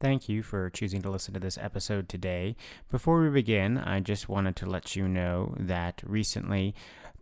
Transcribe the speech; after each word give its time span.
Thank 0.00 0.28
you 0.28 0.44
for 0.44 0.70
choosing 0.70 1.02
to 1.02 1.10
listen 1.10 1.34
to 1.34 1.40
this 1.40 1.58
episode 1.58 2.08
today. 2.08 2.54
Before 2.88 3.20
we 3.20 3.30
begin, 3.30 3.78
I 3.78 3.98
just 3.98 4.28
wanted 4.28 4.54
to 4.56 4.66
let 4.66 4.94
you 4.94 5.08
know 5.08 5.56
that 5.58 6.02
recently 6.06 6.72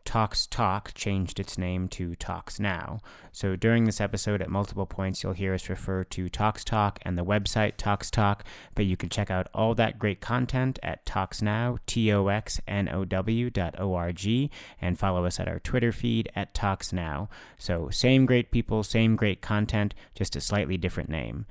Tox 0.05 0.47
Talk 0.47 0.93
changed 0.93 1.41
its 1.41 1.57
name 1.57 1.89
to 1.89 2.15
Tox 2.17 2.61
Now. 2.61 3.01
So 3.33 3.57
during 3.57 3.85
this 3.85 3.99
episode, 3.99 4.43
at 4.43 4.51
multiple 4.51 4.85
points, 4.85 5.23
you'll 5.23 5.33
hear 5.33 5.55
us 5.55 5.71
refer 5.71 6.05
to 6.05 6.29
Tox 6.29 6.65
Talk 6.65 6.99
and 7.01 7.17
the 7.17 7.25
website 7.25 7.79
Tox 7.79 8.11
Talk, 8.11 8.45
but 8.75 8.85
you 8.85 8.95
can 8.95 9.09
check 9.09 9.31
out 9.31 9.49
all 9.55 9.75
that 9.75 9.99
great 9.99 10.21
content 10.21 10.79
at 10.83 11.07
Tox 11.07 11.41
ToxNow, 11.41 11.79
T 11.87 12.13
O 12.13 12.29
X 12.29 12.61
N 12.69 12.91
O 12.91 13.07
W 13.07 13.49
dot 13.49 13.75
O 13.79 13.95
R 13.95 14.13
G, 14.13 14.51
and 14.83 14.99
follow 14.99 15.25
us 15.25 15.41
at 15.41 15.49
our 15.49 15.61
Twitter 15.61 15.93
feed 15.93 16.31
at 16.37 16.53
Tox 16.53 16.93
Now. 16.93 17.31
So 17.57 17.89
same 17.91 18.27
great 18.27 18.51
people, 18.51 18.83
same 18.83 19.17
great 19.17 19.41
content, 19.41 19.95
just 20.15 20.37
a 20.37 20.43
slightly 20.43 20.77
different 20.77 21.09
name. 21.09 21.47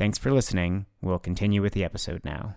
Thanks 0.00 0.16
for 0.16 0.32
listening. 0.32 0.86
We'll 1.02 1.18
continue 1.18 1.60
with 1.60 1.74
the 1.74 1.84
episode 1.84 2.24
now. 2.24 2.56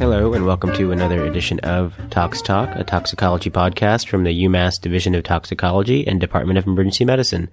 Hello, 0.00 0.32
and 0.34 0.46
welcome 0.46 0.72
to 0.72 0.90
another 0.90 1.24
edition 1.24 1.60
of 1.60 1.94
Tox 2.10 2.42
Talk, 2.42 2.70
a 2.72 2.82
toxicology 2.82 3.50
podcast 3.50 4.08
from 4.08 4.24
the 4.24 4.42
UMass 4.42 4.80
Division 4.80 5.14
of 5.14 5.22
Toxicology 5.22 6.08
and 6.08 6.20
Department 6.20 6.58
of 6.58 6.66
Emergency 6.66 7.04
Medicine. 7.04 7.48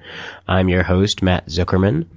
I'm 0.47 0.67
your 0.67 0.81
host, 0.81 1.21
Matt 1.21 1.45
Zuckerman. 1.45 2.07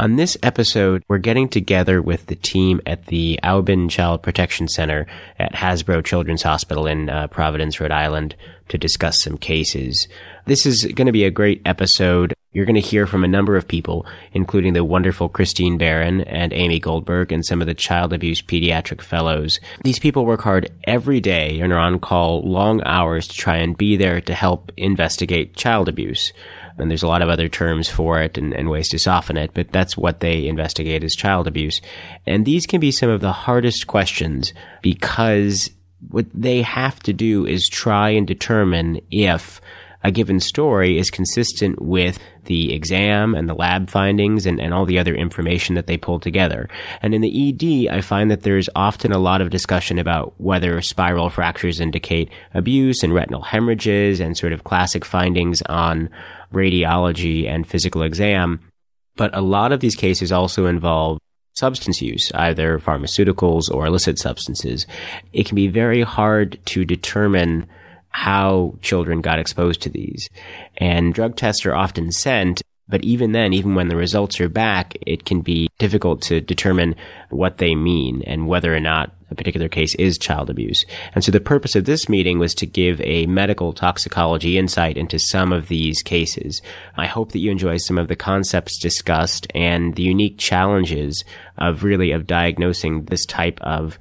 On 0.00 0.16
this 0.16 0.38
episode, 0.42 1.04
we're 1.08 1.18
getting 1.18 1.46
together 1.46 2.00
with 2.00 2.24
the 2.24 2.34
team 2.34 2.80
at 2.86 3.04
the 3.08 3.38
Aubin 3.42 3.90
Child 3.90 4.22
Protection 4.22 4.66
Center 4.66 5.06
at 5.38 5.52
Hasbro 5.52 6.02
Children's 6.02 6.42
Hospital 6.42 6.86
in 6.86 7.10
uh, 7.10 7.26
Providence, 7.26 7.78
Rhode 7.78 7.90
Island 7.90 8.34
to 8.68 8.78
discuss 8.78 9.20
some 9.20 9.36
cases. 9.36 10.08
This 10.46 10.64
is 10.64 10.86
going 10.94 11.04
to 11.04 11.12
be 11.12 11.24
a 11.24 11.30
great 11.30 11.60
episode. 11.66 12.32
You're 12.52 12.64
going 12.64 12.76
to 12.76 12.80
hear 12.80 13.06
from 13.06 13.24
a 13.24 13.28
number 13.28 13.56
of 13.58 13.68
people, 13.68 14.06
including 14.32 14.72
the 14.72 14.84
wonderful 14.84 15.28
Christine 15.28 15.76
Barron 15.76 16.22
and 16.22 16.54
Amy 16.54 16.80
Goldberg 16.80 17.30
and 17.30 17.44
some 17.44 17.60
of 17.60 17.66
the 17.66 17.74
child 17.74 18.14
abuse 18.14 18.40
pediatric 18.40 19.02
fellows. 19.02 19.60
These 19.84 19.98
people 19.98 20.24
work 20.24 20.40
hard 20.40 20.70
every 20.84 21.20
day 21.20 21.60
and 21.60 21.74
are 21.74 21.78
on 21.78 22.00
call 22.00 22.40
long 22.40 22.82
hours 22.86 23.28
to 23.28 23.36
try 23.36 23.56
and 23.56 23.76
be 23.76 23.96
there 23.96 24.22
to 24.22 24.32
help 24.32 24.72
investigate 24.78 25.56
child 25.56 25.90
abuse 25.90 26.32
and 26.78 26.90
there's 26.90 27.02
a 27.02 27.08
lot 27.08 27.22
of 27.22 27.28
other 27.28 27.48
terms 27.48 27.88
for 27.88 28.20
it 28.20 28.38
and, 28.38 28.54
and, 28.54 28.70
ways 28.70 28.88
to 28.88 28.98
soften 28.98 29.36
it, 29.36 29.50
but 29.54 29.70
that's 29.72 29.96
what 29.96 30.20
they 30.20 30.46
investigate 30.46 31.04
as 31.04 31.14
child 31.14 31.46
abuse. 31.46 31.80
And 32.26 32.46
these 32.46 32.66
can 32.66 32.80
be 32.80 32.90
some 32.90 33.10
of 33.10 33.20
the 33.20 33.32
hardest 33.32 33.86
questions 33.86 34.52
because 34.82 35.70
what 36.08 36.26
they 36.32 36.62
have 36.62 37.00
to 37.00 37.12
do 37.12 37.46
is 37.46 37.68
try 37.68 38.10
and 38.10 38.26
determine 38.26 39.00
if 39.10 39.60
a 40.02 40.10
given 40.10 40.40
story 40.40 40.98
is 40.98 41.10
consistent 41.10 41.80
with 41.82 42.18
the 42.44 42.72
exam 42.72 43.34
and 43.34 43.48
the 43.48 43.54
lab 43.54 43.90
findings 43.90 44.46
and, 44.46 44.60
and 44.60 44.72
all 44.72 44.86
the 44.86 44.98
other 44.98 45.14
information 45.14 45.74
that 45.74 45.86
they 45.86 45.98
pull 45.98 46.18
together. 46.18 46.68
And 47.02 47.14
in 47.14 47.20
the 47.20 47.48
ED, 47.48 47.94
I 47.94 48.00
find 48.00 48.30
that 48.30 48.42
there's 48.42 48.70
often 48.74 49.12
a 49.12 49.18
lot 49.18 49.42
of 49.42 49.50
discussion 49.50 49.98
about 49.98 50.32
whether 50.38 50.80
spiral 50.80 51.28
fractures 51.28 51.80
indicate 51.80 52.30
abuse 52.54 53.02
and 53.02 53.12
retinal 53.12 53.42
hemorrhages 53.42 54.20
and 54.20 54.36
sort 54.36 54.54
of 54.54 54.64
classic 54.64 55.04
findings 55.04 55.60
on 55.62 56.08
radiology 56.52 57.48
and 57.48 57.66
physical 57.66 58.02
exam. 58.02 58.60
But 59.16 59.36
a 59.36 59.40
lot 59.40 59.72
of 59.72 59.80
these 59.80 59.96
cases 59.96 60.32
also 60.32 60.66
involve 60.66 61.18
substance 61.54 62.00
use, 62.00 62.32
either 62.32 62.78
pharmaceuticals 62.78 63.70
or 63.70 63.86
illicit 63.86 64.18
substances. 64.18 64.86
It 65.32 65.46
can 65.46 65.56
be 65.56 65.68
very 65.68 66.02
hard 66.02 66.58
to 66.66 66.84
determine 66.84 67.66
how 68.10 68.74
children 68.82 69.20
got 69.20 69.38
exposed 69.38 69.82
to 69.82 69.88
these. 69.88 70.28
And 70.78 71.14
drug 71.14 71.36
tests 71.36 71.64
are 71.66 71.74
often 71.74 72.10
sent, 72.12 72.62
but 72.88 73.04
even 73.04 73.32
then, 73.32 73.52
even 73.52 73.74
when 73.74 73.88
the 73.88 73.96
results 73.96 74.40
are 74.40 74.48
back, 74.48 74.96
it 75.06 75.24
can 75.24 75.42
be 75.42 75.68
difficult 75.78 76.22
to 76.22 76.40
determine 76.40 76.96
what 77.28 77.58
they 77.58 77.74
mean 77.74 78.22
and 78.26 78.48
whether 78.48 78.74
or 78.74 78.80
not 78.80 79.12
a 79.30 79.34
particular 79.34 79.68
case 79.68 79.94
is 79.94 80.18
child 80.18 80.50
abuse. 80.50 80.84
And 81.14 81.24
so 81.24 81.30
the 81.30 81.40
purpose 81.40 81.76
of 81.76 81.84
this 81.84 82.08
meeting 82.08 82.38
was 82.38 82.54
to 82.56 82.66
give 82.66 83.00
a 83.02 83.26
medical 83.26 83.72
toxicology 83.72 84.58
insight 84.58 84.96
into 84.96 85.18
some 85.18 85.52
of 85.52 85.68
these 85.68 86.02
cases. 86.02 86.60
I 86.96 87.06
hope 87.06 87.32
that 87.32 87.38
you 87.38 87.50
enjoy 87.50 87.76
some 87.78 87.98
of 87.98 88.08
the 88.08 88.16
concepts 88.16 88.78
discussed 88.78 89.46
and 89.54 89.94
the 89.94 90.02
unique 90.02 90.38
challenges 90.38 91.24
of 91.58 91.84
really 91.84 92.12
of 92.12 92.26
diagnosing 92.26 93.04
this 93.04 93.24
type 93.24 93.60
of 93.60 93.98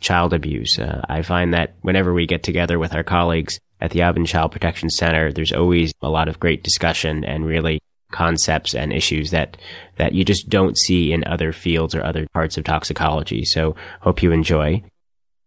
child 0.00 0.32
abuse. 0.32 0.78
Uh, 0.78 1.02
I 1.08 1.22
find 1.22 1.52
that 1.52 1.74
whenever 1.82 2.12
we 2.14 2.26
get 2.26 2.42
together 2.42 2.78
with 2.78 2.94
our 2.94 3.04
colleagues 3.04 3.60
at 3.80 3.90
the 3.90 4.02
Aubin 4.02 4.26
Child 4.26 4.52
Protection 4.52 4.90
Center, 4.90 5.32
there's 5.32 5.52
always 5.52 5.92
a 6.02 6.08
lot 6.08 6.28
of 6.28 6.40
great 6.40 6.62
discussion 6.62 7.24
and 7.24 7.44
really 7.44 7.80
concepts 8.10 8.74
and 8.74 8.92
issues 8.92 9.30
that 9.30 9.56
that 9.96 10.12
you 10.12 10.24
just 10.24 10.48
don't 10.48 10.78
see 10.78 11.12
in 11.12 11.24
other 11.26 11.52
fields 11.52 11.94
or 11.94 12.02
other 12.02 12.26
parts 12.32 12.56
of 12.56 12.64
toxicology. 12.64 13.44
So 13.44 13.76
hope 14.00 14.22
you 14.22 14.32
enjoy. 14.32 14.82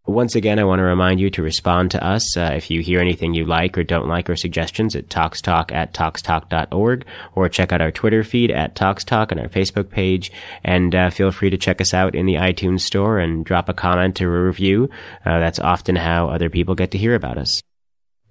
Once 0.05 0.35
again, 0.35 0.59
I 0.59 0.65
want 0.65 0.79
to 0.79 0.83
remind 0.83 1.21
you 1.21 1.29
to 1.29 1.41
respond 1.41 1.91
to 1.91 2.05
us 2.05 2.35
uh, 2.35 2.51
if 2.53 2.69
you 2.69 2.81
hear 2.81 2.99
anything 2.99 3.33
you 3.33 3.45
like 3.45 3.77
or 3.77 3.85
don't 3.85 4.09
like 4.09 4.29
or 4.29 4.35
suggestions 4.35 4.97
at 4.97 5.07
toxtalk 5.07 5.71
at 5.71 5.93
toxtalk.org 5.93 7.05
or 7.35 7.47
check 7.47 7.71
out 7.71 7.79
our 7.79 7.91
Twitter 7.91 8.21
feed 8.21 8.51
at 8.51 8.75
toxtalk 8.75 9.31
and 9.31 9.39
our 9.39 9.47
Facebook 9.47 9.89
page. 9.89 10.29
And 10.61 10.93
uh, 10.93 11.09
feel 11.09 11.31
free 11.31 11.49
to 11.51 11.57
check 11.57 11.79
us 11.79 11.93
out 11.93 12.15
in 12.15 12.25
the 12.25 12.33
iTunes 12.33 12.81
store 12.81 13.17
and 13.17 13.45
drop 13.45 13.69
a 13.69 13.73
comment 13.73 14.21
or 14.21 14.41
a 14.41 14.45
review. 14.45 14.89
Uh, 15.25 15.39
that's 15.39 15.59
often 15.59 15.95
how 15.95 16.27
other 16.27 16.49
people 16.49 16.75
get 16.75 16.91
to 16.91 16.97
hear 16.97 17.15
about 17.15 17.37
us. 17.37 17.61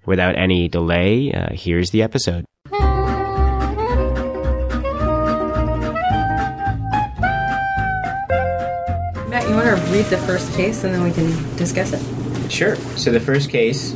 Without 0.04 0.37
any 0.37 0.69
delay, 0.69 1.32
uh, 1.32 1.54
here's 1.54 1.91
the 1.91 2.03
episode. 2.03 2.44
You 9.52 9.58
want 9.58 9.78
to 9.78 9.92
read 9.92 10.06
the 10.06 10.16
first 10.18 10.50
case 10.54 10.82
and 10.84 10.94
then 10.94 11.02
we 11.02 11.12
can 11.12 11.56
discuss 11.56 11.92
it? 11.92 12.50
Sure. 12.50 12.76
So 12.96 13.12
the 13.12 13.20
first 13.20 13.50
case 13.50 13.94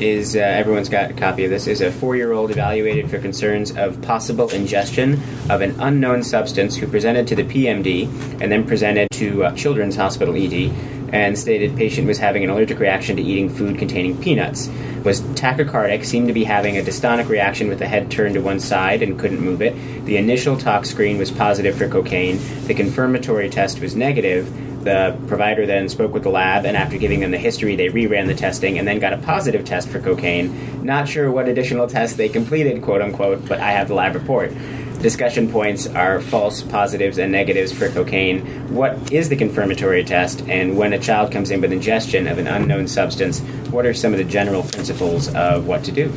is 0.00 0.36
uh, 0.36 0.40
everyone's 0.40 0.88
got 0.88 1.10
a 1.10 1.14
copy 1.14 1.44
of 1.44 1.50
this 1.50 1.66
is 1.66 1.80
a 1.80 1.90
four-year-old 1.90 2.50
evaluated 2.50 3.10
for 3.10 3.18
concerns 3.18 3.74
of 3.76 4.00
possible 4.02 4.48
ingestion 4.50 5.14
of 5.50 5.60
an 5.62 5.74
unknown 5.80 6.22
substance 6.22 6.76
who 6.76 6.86
presented 6.86 7.26
to 7.26 7.34
the 7.34 7.42
PMD 7.42 8.04
and 8.40 8.52
then 8.52 8.66
presented 8.66 9.08
to 9.12 9.44
uh, 9.44 9.54
Children's 9.56 9.96
Hospital 9.96 10.36
ED 10.36 10.70
and 11.12 11.38
stated 11.38 11.74
patient 11.74 12.06
was 12.06 12.18
having 12.18 12.44
an 12.44 12.50
allergic 12.50 12.78
reaction 12.78 13.16
to 13.16 13.22
eating 13.22 13.48
food 13.48 13.78
containing 13.78 14.20
peanuts 14.20 14.68
was 15.04 15.22
tachycardic 15.22 16.04
seemed 16.04 16.28
to 16.28 16.34
be 16.34 16.44
having 16.44 16.76
a 16.76 16.82
dystonic 16.82 17.28
reaction 17.28 17.68
with 17.68 17.78
the 17.78 17.88
head 17.88 18.10
turned 18.10 18.34
to 18.34 18.42
one 18.42 18.60
side 18.60 19.00
and 19.02 19.18
couldn't 19.18 19.40
move 19.40 19.62
it 19.62 19.74
the 20.04 20.18
initial 20.18 20.56
tox 20.56 20.90
screen 20.90 21.16
was 21.16 21.30
positive 21.30 21.76
for 21.76 21.88
cocaine 21.88 22.38
the 22.66 22.74
confirmatory 22.74 23.48
test 23.48 23.80
was 23.80 23.96
negative 23.96 24.46
the 24.84 25.18
provider 25.26 25.66
then 25.66 25.88
spoke 25.88 26.12
with 26.12 26.22
the 26.22 26.30
lab, 26.30 26.64
and 26.64 26.76
after 26.76 26.98
giving 26.98 27.20
them 27.20 27.30
the 27.30 27.38
history, 27.38 27.76
they 27.76 27.88
reran 27.88 28.26
the 28.26 28.34
testing 28.34 28.78
and 28.78 28.86
then 28.86 28.98
got 28.98 29.12
a 29.12 29.18
positive 29.18 29.64
test 29.64 29.88
for 29.88 30.00
cocaine. 30.00 30.84
Not 30.84 31.08
sure 31.08 31.30
what 31.30 31.48
additional 31.48 31.86
tests 31.86 32.16
they 32.16 32.28
completed, 32.28 32.82
quote 32.82 33.02
unquote, 33.02 33.46
but 33.48 33.60
I 33.60 33.72
have 33.72 33.88
the 33.88 33.94
lab 33.94 34.14
report. 34.14 34.52
Discussion 35.00 35.48
points 35.50 35.86
are 35.86 36.20
false 36.20 36.62
positives 36.62 37.18
and 37.18 37.30
negatives 37.30 37.72
for 37.72 37.88
cocaine. 37.88 38.44
What 38.74 39.12
is 39.12 39.28
the 39.28 39.36
confirmatory 39.36 40.02
test? 40.02 40.42
And 40.48 40.76
when 40.76 40.92
a 40.92 40.98
child 40.98 41.30
comes 41.30 41.52
in 41.52 41.60
with 41.60 41.72
ingestion 41.72 42.26
of 42.26 42.38
an 42.38 42.48
unknown 42.48 42.88
substance, 42.88 43.38
what 43.70 43.86
are 43.86 43.94
some 43.94 44.12
of 44.12 44.18
the 44.18 44.24
general 44.24 44.64
principles 44.64 45.32
of 45.34 45.68
what 45.68 45.84
to 45.84 45.92
do? 45.92 46.12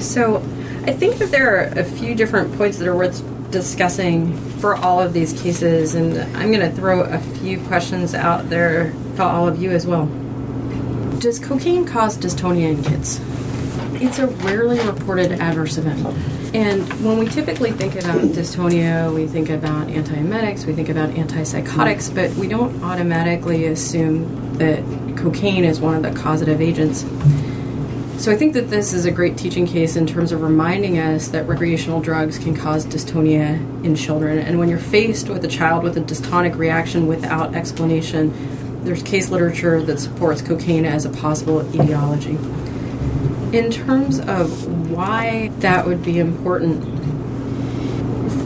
So, 0.00 0.36
I 0.84 0.92
think 0.92 1.16
that 1.16 1.30
there 1.30 1.54
are 1.56 1.64
a 1.78 1.84
few 1.84 2.14
different 2.14 2.54
points 2.56 2.78
that 2.78 2.86
are 2.86 2.96
worth 2.96 3.22
discussing 3.50 4.36
for 4.58 4.76
all 4.76 5.00
of 5.00 5.12
these 5.12 5.40
cases, 5.40 5.94
and 5.94 6.18
I'm 6.36 6.52
going 6.52 6.68
to 6.68 6.74
throw 6.74 7.02
a 7.02 7.18
few 7.18 7.60
questions 7.62 8.14
out 8.14 8.50
there 8.50 8.92
for 9.16 9.22
all 9.22 9.48
of 9.48 9.60
you 9.60 9.70
as 9.70 9.86
well. 9.86 10.06
Does 11.18 11.38
cocaine 11.38 11.84
cause 11.84 12.16
dystonia 12.16 12.70
in 12.70 12.82
kids? 12.82 13.20
It's 14.00 14.18
a 14.18 14.28
rarely 14.28 14.78
reported 14.80 15.32
adverse 15.32 15.76
event. 15.78 16.06
And 16.54 16.88
when 17.04 17.18
we 17.18 17.26
typically 17.26 17.72
think 17.72 17.96
about 17.96 18.20
dystonia, 18.20 19.12
we 19.12 19.26
think 19.26 19.50
about 19.50 19.88
antiemetics, 19.88 20.64
we 20.66 20.72
think 20.72 20.88
about 20.88 21.10
antipsychotics, 21.10 22.14
but 22.14 22.30
we 22.36 22.48
don't 22.48 22.82
automatically 22.82 23.66
assume 23.66 24.56
that 24.58 24.82
cocaine 25.16 25.64
is 25.64 25.80
one 25.80 25.94
of 25.96 26.02
the 26.02 26.18
causative 26.18 26.60
agents. 26.60 27.04
So 28.18 28.32
I 28.32 28.36
think 28.36 28.54
that 28.54 28.68
this 28.68 28.92
is 28.92 29.04
a 29.06 29.12
great 29.12 29.38
teaching 29.38 29.64
case 29.64 29.94
in 29.94 30.04
terms 30.04 30.32
of 30.32 30.42
reminding 30.42 30.98
us 30.98 31.28
that 31.28 31.46
recreational 31.46 32.00
drugs 32.00 32.36
can 32.36 32.52
cause 32.56 32.84
dystonia 32.84 33.54
in 33.84 33.94
children. 33.94 34.40
And 34.40 34.58
when 34.58 34.68
you're 34.68 34.80
faced 34.80 35.28
with 35.28 35.44
a 35.44 35.48
child 35.48 35.84
with 35.84 35.96
a 35.96 36.00
dystonic 36.00 36.56
reaction 36.58 37.06
without 37.06 37.54
explanation, 37.54 38.34
there's 38.82 39.04
case 39.04 39.30
literature 39.30 39.80
that 39.82 40.00
supports 40.00 40.42
cocaine 40.42 40.84
as 40.84 41.04
a 41.04 41.10
possible 41.10 41.60
etiology. 41.72 42.36
In 43.56 43.70
terms 43.70 44.18
of 44.18 44.90
why 44.90 45.52
that 45.60 45.86
would 45.86 46.02
be 46.02 46.18
important, 46.18 46.82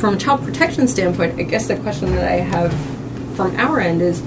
from 0.01 0.15
a 0.15 0.19
child 0.19 0.45
protection 0.45 0.87
standpoint, 0.87 1.41
I 1.41 1.45
guess 1.45 1.69
the 1.69 1.77
question 1.77 2.15
that 2.15 2.31
I 2.31 2.37
have 2.37 2.75
from 3.37 3.57
our 3.57 3.81
end 3.81 4.03
is 4.03 4.23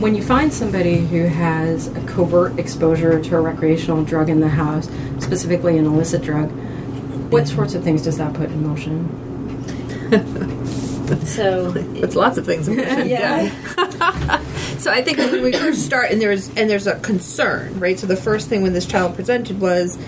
when 0.00 0.14
you 0.14 0.22
find 0.22 0.52
somebody 0.52 0.98
who 0.98 1.24
has 1.26 1.88
a 1.88 2.00
covert 2.06 2.58
exposure 2.58 3.20
to 3.22 3.36
a 3.36 3.40
recreational 3.40 4.04
drug 4.04 4.28
in 4.30 4.40
the 4.40 4.48
house, 4.48 4.88
specifically 5.18 5.78
an 5.78 5.86
illicit 5.86 6.22
drug, 6.22 6.50
what 7.30 7.46
sorts 7.48 7.74
of 7.74 7.82
things 7.84 8.02
does 8.02 8.18
that 8.18 8.34
put 8.34 8.50
in 8.50 8.66
motion? 8.66 9.18
So 11.24 11.74
It's 11.96 12.14
lots 12.14 12.38
of 12.38 12.46
things. 12.46 12.68
Yeah. 12.68 13.50
so 14.78 14.90
I 14.90 15.02
think 15.02 15.18
when 15.18 15.42
we 15.42 15.52
first 15.52 15.84
start, 15.84 16.10
and 16.10 16.20
there's 16.20 16.48
and 16.56 16.70
there's 16.70 16.86
a 16.86 16.98
concern, 17.00 17.78
right? 17.78 17.98
So 17.98 18.06
the 18.06 18.16
first 18.16 18.48
thing 18.48 18.62
when 18.62 18.72
this 18.72 18.86
child 18.86 19.14
presented 19.14 19.60
was, 19.60 19.98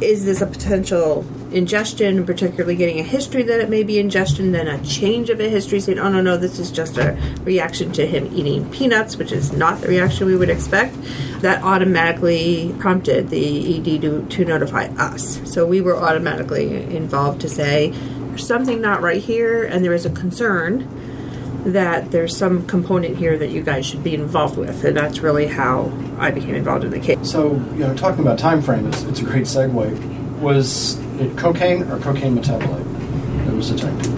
is 0.00 0.24
this 0.24 0.40
a 0.40 0.46
potential 0.46 1.24
ingestion, 1.52 2.18
and 2.18 2.26
particularly 2.26 2.76
getting 2.76 3.00
a 3.00 3.02
history 3.02 3.42
that 3.42 3.60
it 3.60 3.68
may 3.68 3.82
be 3.82 3.98
ingestion, 3.98 4.52
then 4.52 4.68
a 4.68 4.82
change 4.84 5.30
of 5.30 5.40
a 5.40 5.48
history, 5.48 5.80
saying, 5.80 5.98
oh 5.98 6.08
no 6.08 6.20
no, 6.20 6.36
this 6.36 6.58
is 6.58 6.70
just 6.70 6.98
a 6.98 7.18
reaction 7.42 7.92
to 7.92 8.06
him 8.06 8.28
eating 8.34 8.70
peanuts, 8.70 9.16
which 9.16 9.32
is 9.32 9.52
not 9.52 9.80
the 9.80 9.88
reaction 9.88 10.26
we 10.26 10.36
would 10.36 10.50
expect. 10.50 10.96
That 11.40 11.62
automatically 11.62 12.74
prompted 12.78 13.30
the 13.30 13.78
ED 13.78 14.02
to, 14.02 14.26
to 14.26 14.44
notify 14.44 14.86
us. 14.98 15.40
So 15.50 15.66
we 15.66 15.80
were 15.80 15.96
automatically 15.96 16.74
involved 16.94 17.40
to 17.42 17.48
say, 17.48 17.90
there's 17.90 18.46
something 18.46 18.80
not 18.80 19.02
right 19.02 19.22
here, 19.22 19.64
and 19.64 19.84
there 19.84 19.94
is 19.94 20.04
a 20.06 20.10
concern 20.10 20.88
that 21.64 22.10
there's 22.10 22.36
some 22.36 22.66
component 22.66 23.16
here 23.16 23.36
that 23.36 23.50
you 23.50 23.62
guys 23.62 23.84
should 23.84 24.02
be 24.02 24.14
involved 24.14 24.56
with, 24.56 24.84
and 24.84 24.96
that's 24.96 25.20
really 25.20 25.46
how 25.46 25.92
I 26.18 26.30
became 26.30 26.54
involved 26.54 26.84
in 26.84 26.90
the 26.90 27.00
case. 27.00 27.18
So, 27.22 27.52
you 27.52 27.80
know, 27.80 27.94
talking 27.94 28.20
about 28.20 28.38
time 28.38 28.62
frame, 28.62 28.86
it's, 28.86 29.02
it's 29.02 29.20
a 29.20 29.24
great 29.24 29.44
segue. 29.44 30.40
Was 30.40 30.98
cocaine 31.36 31.82
or 31.90 31.98
cocaine 31.98 32.36
metabolite 32.36 33.46
that 33.46 33.54
was 33.54 33.70
detected? 33.70 34.12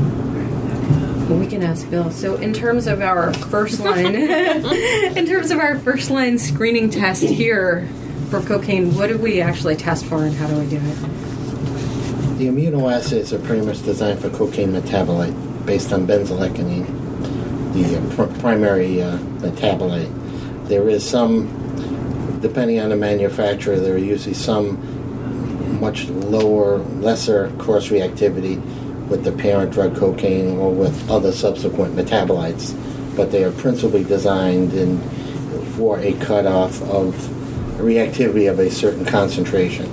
Well, 1.29 1.38
we 1.38 1.47
can 1.47 1.62
ask 1.62 1.88
Bill. 1.88 2.11
So, 2.11 2.35
in 2.37 2.52
terms 2.52 2.87
of 2.87 3.00
our 3.00 3.32
first 3.35 3.79
line, 3.81 4.14
in 5.17 5.26
terms 5.26 5.50
of 5.50 5.61
our 5.61 5.79
first 5.79 6.11
line 6.11 6.38
screening 6.38 6.91
test 6.91 7.23
here 7.23 7.88
for 8.31 8.41
cocaine, 8.41 8.94
what 8.94 9.08
do 9.08 9.17
we 9.17 9.41
actually 9.41 9.76
test 9.76 10.06
for, 10.06 10.25
and 10.25 10.35
how 10.35 10.49
do 10.49 10.58
we 10.58 10.67
do 10.67 10.76
it? 10.76 10.97
The 12.38 12.49
immunoassays 12.49 13.32
are 13.32 13.38
pretty 13.47 13.64
much 13.64 13.82
designed 13.82 14.20
for 14.20 14.31
cocaine 14.31 14.73
metabolite 14.73 15.67
based 15.67 15.93
on 15.93 16.06
benzoylecgonine, 16.06 16.87
the 17.75 17.97
uh, 17.97 18.14
pr- 18.17 18.41
primary 18.41 19.00
uh, 19.00 19.19
metabolite. 19.38 20.69
There 20.69 20.88
is 20.88 21.08
some, 21.08 21.47
depending 22.41 22.81
on 22.81 22.88
the 22.88 22.97
manufacturer, 22.97 23.79
there 23.79 23.94
are 23.94 23.99
usually 23.99 24.35
some 24.35 24.79
much 25.81 26.09
lower, 26.09 26.79
lesser 26.79 27.50
cross 27.59 27.88
reactivity 27.88 28.61
with 29.09 29.25
the 29.25 29.32
parent 29.32 29.73
drug 29.73 29.97
cocaine 29.97 30.56
or 30.59 30.71
with 30.73 31.11
other 31.11 31.32
subsequent 31.32 31.97
metabolites, 31.97 32.77
but 33.17 33.32
they 33.32 33.43
are 33.43 33.50
principally 33.53 34.05
designed 34.05 34.73
in, 34.73 35.00
for 35.77 35.99
a 35.99 36.12
cutoff 36.15 36.81
of 36.82 37.15
reactivity 37.79 38.49
of 38.50 38.59
a 38.59 38.71
certain 38.71 39.05
concentration 39.05 39.87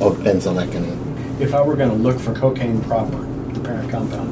of 0.00 0.16
benzoylecgonine. 0.18 1.40
If 1.40 1.54
I 1.54 1.60
were 1.60 1.76
going 1.76 1.90
to 1.90 1.96
look 1.96 2.18
for 2.18 2.34
cocaine 2.34 2.80
proper, 2.82 3.18
the 3.52 3.60
parent 3.60 3.90
compound, 3.90 4.30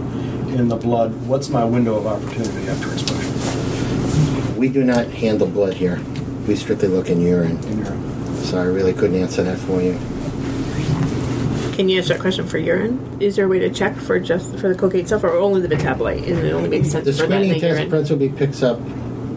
in 0.54 0.68
the 0.68 0.76
blood, 0.76 1.14
what's 1.26 1.48
my 1.48 1.64
window 1.64 1.96
of 1.96 2.06
opportunity 2.06 2.68
after 2.68 2.92
exposure? 2.92 4.58
We 4.58 4.68
do 4.68 4.84
not 4.84 5.06
handle 5.08 5.46
blood 5.46 5.74
here. 5.74 6.00
We 6.46 6.56
strictly 6.56 6.88
look 6.88 7.08
in 7.08 7.20
urine. 7.20 7.62
In 7.64 7.78
your, 7.78 8.44
So 8.44 8.58
I 8.58 8.64
really 8.64 8.92
couldn't 8.92 9.20
answer 9.20 9.42
that 9.42 9.58
for 9.58 9.80
you. 9.80 9.98
Can 11.80 11.88
you 11.88 11.96
answer 11.96 12.12
that 12.12 12.20
question 12.20 12.46
for 12.46 12.58
urine? 12.58 13.16
Is 13.20 13.36
there 13.36 13.46
a 13.46 13.48
way 13.48 13.58
to 13.60 13.70
check 13.70 13.96
for 13.96 14.20
just 14.20 14.54
for 14.58 14.68
the 14.68 14.74
cocaine 14.74 15.00
itself, 15.00 15.24
or 15.24 15.30
only 15.30 15.62
the 15.62 15.74
metabolite? 15.74 16.28
And 16.28 16.44
it 16.44 16.52
only 16.52 16.68
makes 16.68 16.90
sense 16.90 17.06
The 17.06 17.12
for 17.14 17.26
that 17.26 17.40
in 17.40 17.48
screening 17.48 17.54
the 17.54 17.60
test 17.60 17.78
urine. 17.78 17.88
principally 17.88 18.28
picks 18.28 18.62
up 18.62 18.76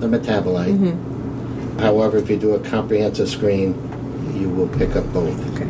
the 0.01 0.07
metabolite. 0.07 0.77
Mm-hmm. 0.77 1.79
However, 1.79 2.17
if 2.17 2.29
you 2.29 2.35
do 2.35 2.53
a 2.55 2.59
comprehensive 2.59 3.29
screen, 3.29 3.69
you 4.37 4.49
will 4.49 4.67
pick 4.67 4.93
up 4.97 5.05
both. 5.13 5.39
Okay. 5.55 5.69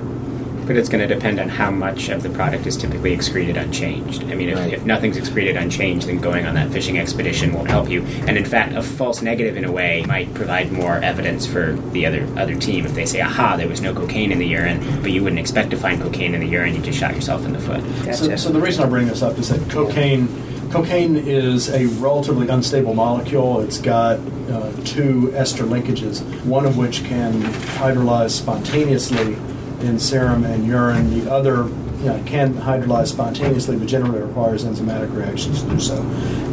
But 0.65 0.77
it's 0.77 0.87
going 0.89 1.07
to 1.07 1.13
depend 1.13 1.39
on 1.39 1.49
how 1.49 1.71
much 1.71 2.09
of 2.09 2.23
the 2.23 2.29
product 2.29 2.65
is 2.65 2.77
typically 2.77 3.11
excreted 3.13 3.57
unchanged. 3.57 4.23
I 4.23 4.35
mean, 4.35 4.49
if, 4.49 4.57
Right. 4.57 4.73
if 4.73 4.85
nothing's 4.85 5.17
excreted 5.17 5.57
unchanged, 5.57 6.07
then 6.07 6.19
going 6.19 6.45
on 6.45 6.55
that 6.55 6.71
fishing 6.71 6.97
expedition 6.97 7.53
won't 7.53 7.69
help 7.69 7.89
you. 7.89 8.03
And 8.27 8.37
in 8.37 8.45
fact, 8.45 8.73
a 8.75 8.81
false 8.81 9.21
negative, 9.21 9.57
in 9.57 9.65
a 9.65 9.71
way, 9.71 10.03
might 10.07 10.33
provide 10.33 10.71
more 10.71 10.95
evidence 11.03 11.45
for 11.45 11.77
the 11.91 12.05
other 12.05 12.25
other 12.37 12.55
team 12.55 12.85
if 12.85 12.93
they 12.95 13.05
say, 13.05 13.19
"Aha, 13.21 13.57
there 13.57 13.67
was 13.67 13.81
no 13.81 13.93
cocaine 13.93 14.31
in 14.31 14.39
the 14.39 14.47
urine," 14.47 14.79
but 15.01 15.11
you 15.11 15.21
wouldn't 15.23 15.39
expect 15.39 15.69
to 15.71 15.77
find 15.77 16.01
cocaine 16.01 16.33
in 16.33 16.39
the 16.41 16.47
urine. 16.47 16.75
You 16.75 16.81
just 16.81 16.97
shot 16.99 17.13
yourself 17.15 17.45
in 17.45 17.53
the 17.53 17.59
foot. 17.59 17.81
so, 18.15 18.35
so 18.35 18.49
the 18.51 18.61
reason 18.61 18.83
I 18.83 18.87
bring 18.87 19.07
this 19.07 19.21
up 19.21 19.37
is 19.37 19.49
that 19.49 19.69
cocaine, 19.69 20.27
cocaine 20.71 21.17
is 21.17 21.69
a 21.69 21.85
relatively 21.99 22.47
unstable 22.47 22.93
molecule. 22.93 23.59
It's 23.61 23.77
got 23.79 24.19
uh, 24.51 24.71
two 24.85 25.33
ester 25.35 25.63
linkages, 25.63 26.21
one 26.45 26.65
of 26.65 26.77
which 26.77 27.03
can 27.03 27.33
hydrolyze 27.77 28.31
spontaneously 28.31 29.35
in 29.83 29.99
serum 29.99 30.43
and 30.43 30.65
urine. 30.65 31.19
The 31.19 31.31
other 31.31 31.67
you 32.03 32.09
know, 32.09 32.21
can 32.25 32.53
hydrolyze 32.53 33.07
spontaneously, 33.07 33.77
but 33.77 33.87
generally 33.87 34.21
requires 34.21 34.65
enzymatic 34.65 35.15
reactions 35.15 35.63
to 35.63 35.69
do 35.69 35.79
so. 35.79 35.95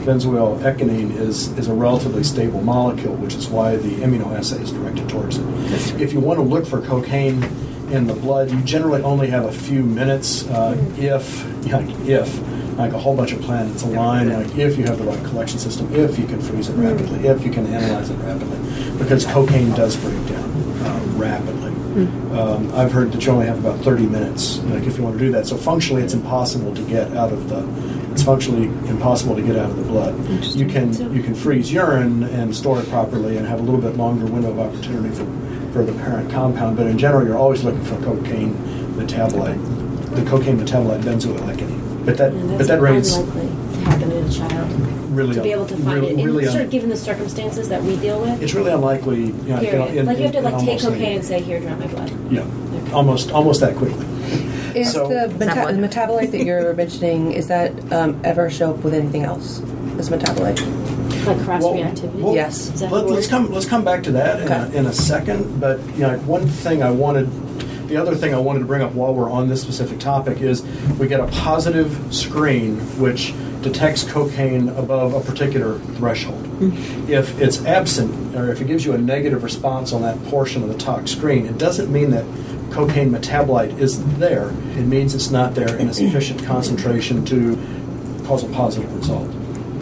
Benzoylecgonine 0.05 1.17
is, 1.17 1.49
is 1.59 1.69
a 1.69 1.75
relatively 1.75 2.23
stable 2.23 2.63
molecule, 2.63 3.15
which 3.17 3.35
is 3.35 3.49
why 3.49 3.77
the 3.77 3.91
immunoassay 3.97 4.61
is 4.61 4.71
directed 4.73 5.09
towards 5.09 5.39
it. 5.39 6.01
If 6.01 6.13
you 6.13 6.21
want 6.21 6.39
to 6.39 6.45
look 6.45 6.67
for 6.67 6.81
cocaine 6.81 7.43
in 7.91 8.07
the 8.07 8.15
blood, 8.15 8.51
you 8.51 8.61
generally 8.63 9.03
only 9.03 9.29
have 9.29 9.45
a 9.45 9.53
few 9.53 9.83
minutes 9.83 10.47
uh, 10.49 10.77
if, 10.97 11.45
like 11.73 11.89
if, 12.07 12.41
like 12.79 12.93
a 12.93 12.99
whole 12.99 13.17
bunch 13.17 13.33
of 13.33 13.41
planets 13.43 13.83
align, 13.83 14.33
like 14.33 14.57
if 14.57 14.79
you 14.79 14.85
have 14.85 14.99
the 14.99 15.05
right 15.05 15.25
collection 15.25 15.59
system, 15.59 15.93
if 15.93 16.19
you 16.19 16.27
can 16.27 16.41
freeze 16.41 16.69
it 16.69 16.75
rapidly, 16.75 17.27
if 17.27 17.45
you 17.45 17.51
can 17.51 17.67
analyze 17.67 18.09
it 18.09 18.17
rapidly, 18.19 18.59
because 18.99 19.27
cocaine 19.27 19.71
does 19.73 19.97
break 19.97 20.29
down 20.29 20.51
uh, 20.85 21.01
rapidly. 21.17 21.70
Um, 21.91 22.73
I've 22.75 22.93
heard 22.93 23.11
that 23.13 23.25
you 23.25 23.33
only 23.33 23.47
have 23.47 23.59
about 23.59 23.81
30 23.81 24.07
minutes, 24.07 24.59
like 24.59 24.85
if 24.85 24.97
you 24.97 25.03
want 25.03 25.19
to 25.19 25.25
do 25.25 25.33
that. 25.33 25.47
So 25.47 25.57
functionally, 25.57 26.03
it's 26.03 26.15
impossible 26.15 26.75
to 26.75 26.83
get 26.83 27.17
out 27.17 27.33
of 27.33 27.49
the. 27.49 27.67
It's 28.13 28.23
functionally 28.23 28.67
impossible 28.89 29.35
to 29.37 29.43
get 29.43 29.57
out 29.57 29.71
of 29.71 29.77
the 29.77 29.85
blood. 29.85 30.15
You 30.45 30.67
can 30.67 30.93
you 31.15 31.23
can 31.23 31.35
freeze 31.35 31.73
urine 31.73 32.23
and 32.25 32.55
store 32.55 32.81
it 32.81 32.89
properly 32.89 33.37
and 33.39 33.47
have 33.47 33.59
a 33.59 33.63
little 33.63 33.81
bit 33.81 33.97
longer 33.97 34.27
window 34.27 34.51
of 34.51 34.59
opportunity 34.61 35.15
for, 35.15 35.25
for 35.73 35.85
the 35.85 35.93
parent 35.93 36.31
compound. 36.31 36.77
But 36.77 36.87
in 36.87 36.99
general, 36.99 37.27
you're 37.27 37.39
always 37.39 37.65
looking 37.65 37.85
for 37.85 37.97
cocaine 38.03 38.55
metabolite, 38.95 40.15
the 40.15 40.25
cocaine 40.29 40.59
metabolite 40.59 41.03
benzoylecgonine. 41.03 42.07
But 42.07 42.17
that 42.19 42.33
but 42.59 42.67
that 42.69 42.81
rate's 42.81 43.17
unlikely 43.17 43.50
to 43.81 43.91
happen 43.91 44.13
in 44.13 44.25
a 44.25 44.31
child. 44.31 44.71
really 45.11 45.35
To 45.35 45.43
be 45.43 45.51
able 45.53 45.67
to 45.67 45.77
find 45.77 45.87
really, 46.01 46.09
it, 46.09 46.17
and 46.19 46.25
really 46.27 46.45
sort 46.45 46.57
un- 46.57 46.63
of 46.63 46.71
given 46.71 46.89
the 46.89 46.97
circumstances 46.97 47.69
that 47.69 47.83
we 47.83 47.97
deal 47.97 48.21
with. 48.21 48.41
it's 48.43 48.55
really 48.55 48.71
unlikely. 48.73 49.27
You 49.27 49.33
know, 49.33 49.59
Period. 49.61 49.95
in- 49.97 50.07
like 50.07 50.19
you 50.19 50.25
have 50.25 50.33
to 50.33 50.41
like 50.41 50.55
take 50.55 50.69
almost 50.69 50.85
any- 50.87 50.95
cocaine 50.99 51.17
and 51.17 51.25
say, 51.25 51.41
"Here, 51.41 51.61
drop 51.61 51.79
my 51.81 51.87
blood." 51.87 52.13
Yeah, 52.31 52.45
almost 52.93 53.33
almost 53.33 53.61
that 53.61 53.77
quickly. 53.77 54.05
Is 54.75 54.93
So- 54.93 55.09
the 55.09 55.29
meta- 55.39 55.53
Metabolite. 55.53 55.89
metabolite 55.89 56.31
that 56.31 56.45
you're 56.45 56.73
mentioning 56.75 57.33
is 57.33 57.49
that 57.49 57.73
um, 57.93 58.21
ever 58.23 58.49
show 58.51 58.71
up 58.71 58.85
with 58.85 58.95
anything 58.95 59.25
else? 59.25 59.61
This 59.97 60.09
metabolite? 60.11 60.61
Like 61.27 61.39
cross 61.45 61.63
Well, 61.63 61.75
reactivity. 61.75 62.15
well, 62.21 62.35
Yes. 62.35 62.71
Is 62.73 62.83
Let, 62.83 63.05
us 63.05 63.27
come. 63.27 63.53
Let's 63.53 63.67
come 63.67 63.85
back 63.85 64.03
to 64.05 64.13
that 64.13 64.41
in, 64.41 64.49
a, 64.53 64.79
in 64.81 64.87
a 64.87 64.93
second. 64.93 65.61
But 65.61 65.81
you 65.97 66.03
know, 66.03 66.17
one 66.25 66.47
thing 66.47 66.83
I 66.85 66.91
wanted, 66.93 67.29
the 67.89 67.97
other 67.97 68.15
thing 68.15 68.33
I 68.33 68.39
wanted 68.39 68.61
to 68.61 68.65
bring 68.65 68.81
up 68.81 68.95
while 68.95 69.13
we're 69.13 69.29
on 69.31 69.49
this 69.49 69.61
specific 69.61 69.99
topic 69.99 70.41
is 70.41 70.63
we 70.99 71.09
get 71.09 71.19
a 71.21 71.27
positive 71.27 71.99
screen 72.11 72.77
which 72.99 73.35
detects 73.63 74.05
cocaine 74.05 74.69
above 74.71 75.15
a 75.15 75.21
particular 75.21 75.79
threshold. 75.97 76.43
Mm-hmm. 76.45 77.11
If 77.11 77.41
it's 77.41 77.65
absent, 77.65 78.35
or 78.35 78.51
if 78.51 78.61
it 78.61 78.67
gives 78.67 78.85
you 78.85 78.93
a 78.93 78.99
negative 78.99 79.43
response 79.43 79.93
on 79.93 80.03
that 80.03 80.23
portion 80.25 80.63
of 80.63 80.69
the 80.69 80.79
tox 80.79 81.11
screen, 81.11 81.47
it 81.47 81.59
doesn't 81.59 81.93
mean 81.93 82.11
that 82.11 82.25
cocaine 82.73 83.11
metabolite 83.11 83.79
isn't 83.79 84.19
there. 84.19 84.51
It 84.79 84.87
means 84.87 85.15
it's 85.15 85.31
not 85.31 85.55
there 85.55 85.77
in 85.77 85.89
a 85.89 85.95
sufficient 85.95 86.43
concentration 86.45 87.25
to 87.27 87.57
cause 88.27 88.45
a 88.45 88.49
positive 88.49 88.95
result. 88.95 89.31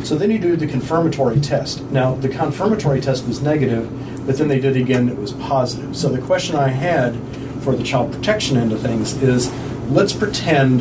So 0.05 0.17
then 0.17 0.31
you 0.31 0.39
do 0.39 0.57
the 0.57 0.67
confirmatory 0.67 1.41
test. 1.41 1.83
Now, 1.91 2.15
the 2.15 2.29
confirmatory 2.29 3.01
test 3.01 3.27
was 3.27 3.43
negative, 3.43 3.91
but 4.27 4.39
then 4.39 4.49
they 4.49 4.61
did 4.61 4.77
again, 4.77 5.09
it 5.09 5.17
was 5.17 5.33
positive. 5.33 5.97
So 5.97 6.09
the 6.09 6.21
question 6.21 6.57
I 6.57 6.69
had 6.69 7.15
for 7.63 7.75
the 7.75 7.83
child 7.83 8.13
protection 8.13 8.57
end 8.57 8.73
of 8.73 8.81
things 8.81 9.21
is 9.23 9.53
let's 9.91 10.13
pretend 10.13 10.81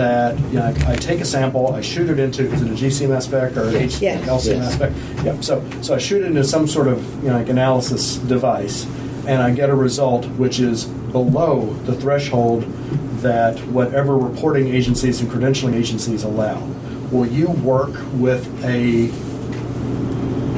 that 0.00 0.38
you 0.50 0.54
know, 0.58 0.62
I, 0.86 0.92
I 0.92 0.96
take 0.96 1.20
a 1.20 1.24
sample, 1.26 1.74
I 1.74 1.82
shoot 1.82 2.08
it 2.08 2.18
into, 2.18 2.50
is 2.50 2.62
it 2.62 2.68
a 2.68 2.74
GC 2.74 3.06
mass 3.10 3.26
spec 3.26 3.54
or 3.56 3.68
an 3.68 3.76
H- 3.76 4.00
Yes. 4.00 4.26
LC 4.26 4.46
Yes. 4.56 4.74
spec? 4.74 4.92
Yep. 5.24 5.44
So, 5.44 5.62
so 5.82 5.94
I 5.94 5.98
shoot 5.98 6.22
it 6.22 6.26
into 6.26 6.42
some 6.42 6.66
sort 6.66 6.88
of 6.88 6.98
you 7.22 7.28
know, 7.28 7.36
like 7.36 7.50
analysis 7.50 8.16
device, 8.16 8.86
and 9.26 9.42
I 9.42 9.50
get 9.50 9.68
a 9.68 9.74
result 9.74 10.24
which 10.42 10.58
is 10.58 10.86
below 10.86 11.66
the 11.84 11.94
threshold 11.94 12.62
that 13.20 13.58
whatever 13.66 14.16
reporting 14.16 14.68
agencies 14.68 15.20
and 15.20 15.30
credentialing 15.30 15.74
agencies 15.74 16.22
allow. 16.24 16.58
Will 17.12 17.26
you 17.26 17.50
work 17.50 17.90
with 18.14 18.46
a 18.64 19.10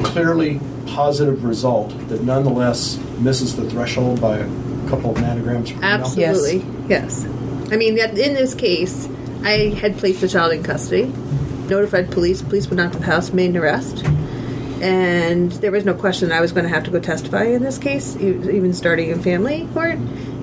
clearly 0.05 0.61
positive 0.85 1.43
result 1.43 1.89
that 2.07 2.23
nonetheless 2.23 2.97
misses 3.19 3.55
the 3.57 3.69
threshold 3.69 4.21
by 4.21 4.37
a 4.37 4.47
couple 4.89 5.11
of 5.11 5.17
nanograms 5.17 5.73
per 5.73 5.81
ml? 5.81 5.99
Absolutely, 5.99 6.65
yes. 6.87 7.25
I 7.71 7.75
mean, 7.77 7.95
that 7.95 8.11
in 8.17 8.33
this 8.35 8.53
case, 8.53 9.07
I 9.43 9.75
had 9.77 9.97
placed 9.97 10.21
the 10.21 10.27
child 10.27 10.53
in 10.53 10.63
custody, 10.63 11.05
notified 11.69 12.11
police. 12.11 12.41
Police 12.41 12.67
went 12.69 12.79
out 12.79 12.93
to 12.93 12.99
the 12.99 13.05
house, 13.05 13.33
made 13.33 13.49
an 13.49 13.57
arrest, 13.57 14.05
and 14.81 15.51
there 15.53 15.71
was 15.71 15.85
no 15.85 15.93
question 15.93 16.31
I 16.31 16.41
was 16.41 16.51
going 16.51 16.63
to 16.63 16.69
have 16.69 16.83
to 16.85 16.91
go 16.91 16.99
testify 16.99 17.43
in 17.45 17.61
this 17.61 17.77
case, 17.77 18.15
even 18.17 18.73
starting 18.73 19.09
in 19.09 19.21
family 19.21 19.67
court, 19.73 19.97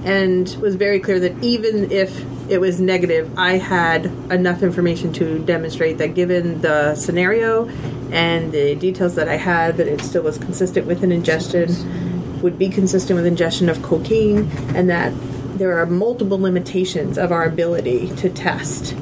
and 0.05 0.49
was 0.61 0.77
very 0.77 1.01
clear 1.01 1.19
that 1.21 1.43
even 1.43 1.91
if 1.91 2.25
it 2.51 2.59
was 2.59 2.81
negative, 2.81 3.31
I 3.39 3.59
had 3.59 4.07
enough 4.31 4.63
information 4.63 5.13
to 5.15 5.39
demonstrate 5.41 5.99
that 5.99 6.15
given 6.15 6.61
the 6.61 6.95
scenario 6.95 7.69
and 8.11 8.51
the 8.51 8.75
details 8.75 9.15
that 9.15 9.29
I 9.29 9.37
had, 9.37 9.77
that 9.77 9.87
it 9.87 10.01
still 10.01 10.23
was 10.23 10.37
consistent 10.37 10.87
with 10.87 11.03
an 11.03 11.13
ingestion, 11.13 12.41
would 12.43 12.59
be 12.59 12.69
consistent 12.69 13.17
with 13.17 13.27
ingestion 13.27 13.69
of 13.69 13.83
cocaine, 13.83 14.51
and 14.75 14.89
that 14.91 15.13
there 15.61 15.79
are 15.79 15.85
multiple 15.85 16.41
limitations 16.41 17.19
of 17.19 17.31
our 17.31 17.45
ability 17.45 18.09
to 18.17 18.31
test, 18.31 18.97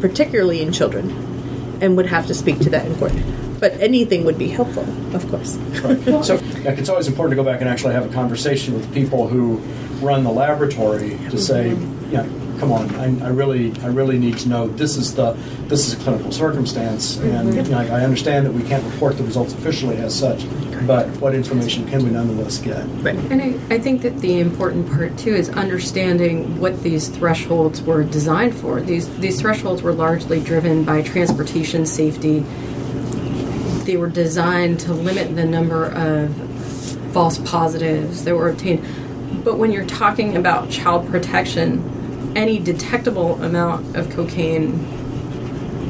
particularly 0.00 0.62
in 0.62 0.70
children, 0.70 1.10
and 1.80 1.96
would 1.96 2.06
have 2.06 2.28
to 2.28 2.32
speak 2.32 2.60
to 2.60 2.70
that 2.70 2.86
in 2.86 2.94
court. 2.94 3.12
But 3.58 3.72
anything 3.80 4.24
would 4.24 4.38
be 4.38 4.46
helpful, 4.46 4.84
of 5.16 5.28
course. 5.28 5.56
Right. 5.56 5.98
So 6.24 6.36
like, 6.36 6.78
it's 6.78 6.88
always 6.88 7.08
important 7.08 7.36
to 7.36 7.42
go 7.42 7.42
back 7.42 7.60
and 7.60 7.68
actually 7.68 7.94
have 7.94 8.08
a 8.08 8.14
conversation 8.14 8.74
with 8.74 8.94
people 8.94 9.26
who 9.26 9.56
run 10.00 10.22
the 10.22 10.30
laboratory 10.30 11.10
to 11.10 11.16
mm-hmm. 11.16 11.38
say, 11.38 11.70
you 11.70 12.18
know, 12.18 12.58
come 12.60 12.70
on, 12.70 12.94
I, 12.94 13.26
I 13.26 13.28
really, 13.30 13.76
I 13.80 13.88
really 13.88 14.16
need 14.16 14.38
to 14.38 14.48
know 14.48 14.68
this 14.68 14.96
is 14.96 15.16
the, 15.16 15.32
this 15.66 15.88
is 15.88 15.94
a 15.94 15.96
clinical 16.04 16.30
circumstance, 16.30 17.16
and 17.16 17.48
mm-hmm. 17.48 17.64
you 17.64 17.70
know, 17.70 17.78
I 17.78 18.04
understand 18.04 18.46
that 18.46 18.52
we 18.52 18.62
can't 18.62 18.84
report 18.92 19.16
the 19.16 19.24
results 19.24 19.54
officially 19.54 19.96
as 19.96 20.16
such, 20.16 20.44
but 20.86 21.08
what 21.18 21.34
information 21.34 21.86
can 21.88 22.04
we 22.04 22.10
nonetheless 22.10 22.58
get? 22.58 22.78
And 22.78 23.42
I, 23.42 23.74
I 23.74 23.78
think 23.78 24.02
that 24.02 24.18
the 24.20 24.40
important 24.40 24.90
part 24.90 25.16
too 25.16 25.34
is 25.34 25.48
understanding 25.50 26.58
what 26.60 26.82
these 26.82 27.08
thresholds 27.08 27.82
were 27.82 28.04
designed 28.04 28.54
for. 28.54 28.80
These 28.80 29.14
these 29.18 29.40
thresholds 29.40 29.82
were 29.82 29.92
largely 29.92 30.40
driven 30.40 30.84
by 30.84 31.02
transportation 31.02 31.86
safety. 31.86 32.40
They 33.84 33.96
were 33.96 34.08
designed 34.08 34.80
to 34.80 34.92
limit 34.92 35.36
the 35.36 35.44
number 35.44 35.86
of 35.92 36.34
false 37.12 37.38
positives 37.38 38.24
that 38.24 38.34
were 38.34 38.50
obtained. 38.50 38.84
But 39.44 39.58
when 39.58 39.72
you're 39.72 39.86
talking 39.86 40.36
about 40.36 40.70
child 40.70 41.08
protection, 41.08 42.32
any 42.36 42.58
detectable 42.58 43.42
amount 43.42 43.96
of 43.96 44.10
cocaine 44.10 44.84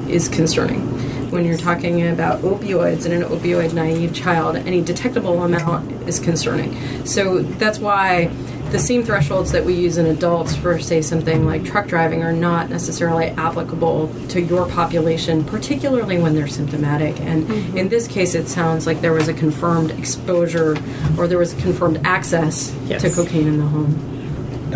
is 0.08 0.28
concerning. 0.28 1.05
When 1.36 1.44
you're 1.44 1.58
talking 1.58 2.08
about 2.08 2.40
opioids 2.40 3.04
in 3.04 3.12
an 3.12 3.20
opioid 3.20 3.74
naive 3.74 4.14
child, 4.14 4.56
any 4.56 4.80
detectable 4.80 5.42
amount 5.42 5.92
is 6.08 6.18
concerning. 6.18 7.04
So 7.04 7.40
that's 7.42 7.78
why 7.78 8.28
the 8.70 8.78
same 8.78 9.02
thresholds 9.02 9.52
that 9.52 9.62
we 9.62 9.74
use 9.74 9.98
in 9.98 10.06
adults 10.06 10.56
for, 10.56 10.78
say, 10.78 11.02
something 11.02 11.44
like 11.44 11.62
truck 11.62 11.88
driving 11.88 12.22
are 12.22 12.32
not 12.32 12.70
necessarily 12.70 13.26
applicable 13.26 14.08
to 14.28 14.40
your 14.40 14.66
population, 14.66 15.44
particularly 15.44 16.18
when 16.18 16.34
they're 16.34 16.48
symptomatic. 16.48 17.20
And 17.20 17.46
mm-hmm. 17.46 17.76
in 17.76 17.90
this 17.90 18.08
case, 18.08 18.34
it 18.34 18.48
sounds 18.48 18.86
like 18.86 19.02
there 19.02 19.12
was 19.12 19.28
a 19.28 19.34
confirmed 19.34 19.90
exposure 19.90 20.78
or 21.18 21.28
there 21.28 21.36
was 21.36 21.52
confirmed 21.52 22.00
access 22.04 22.74
Yes. 22.86 23.02
to 23.02 23.10
cocaine 23.10 23.46
in 23.46 23.58
the 23.58 23.66
home. 23.66 24.15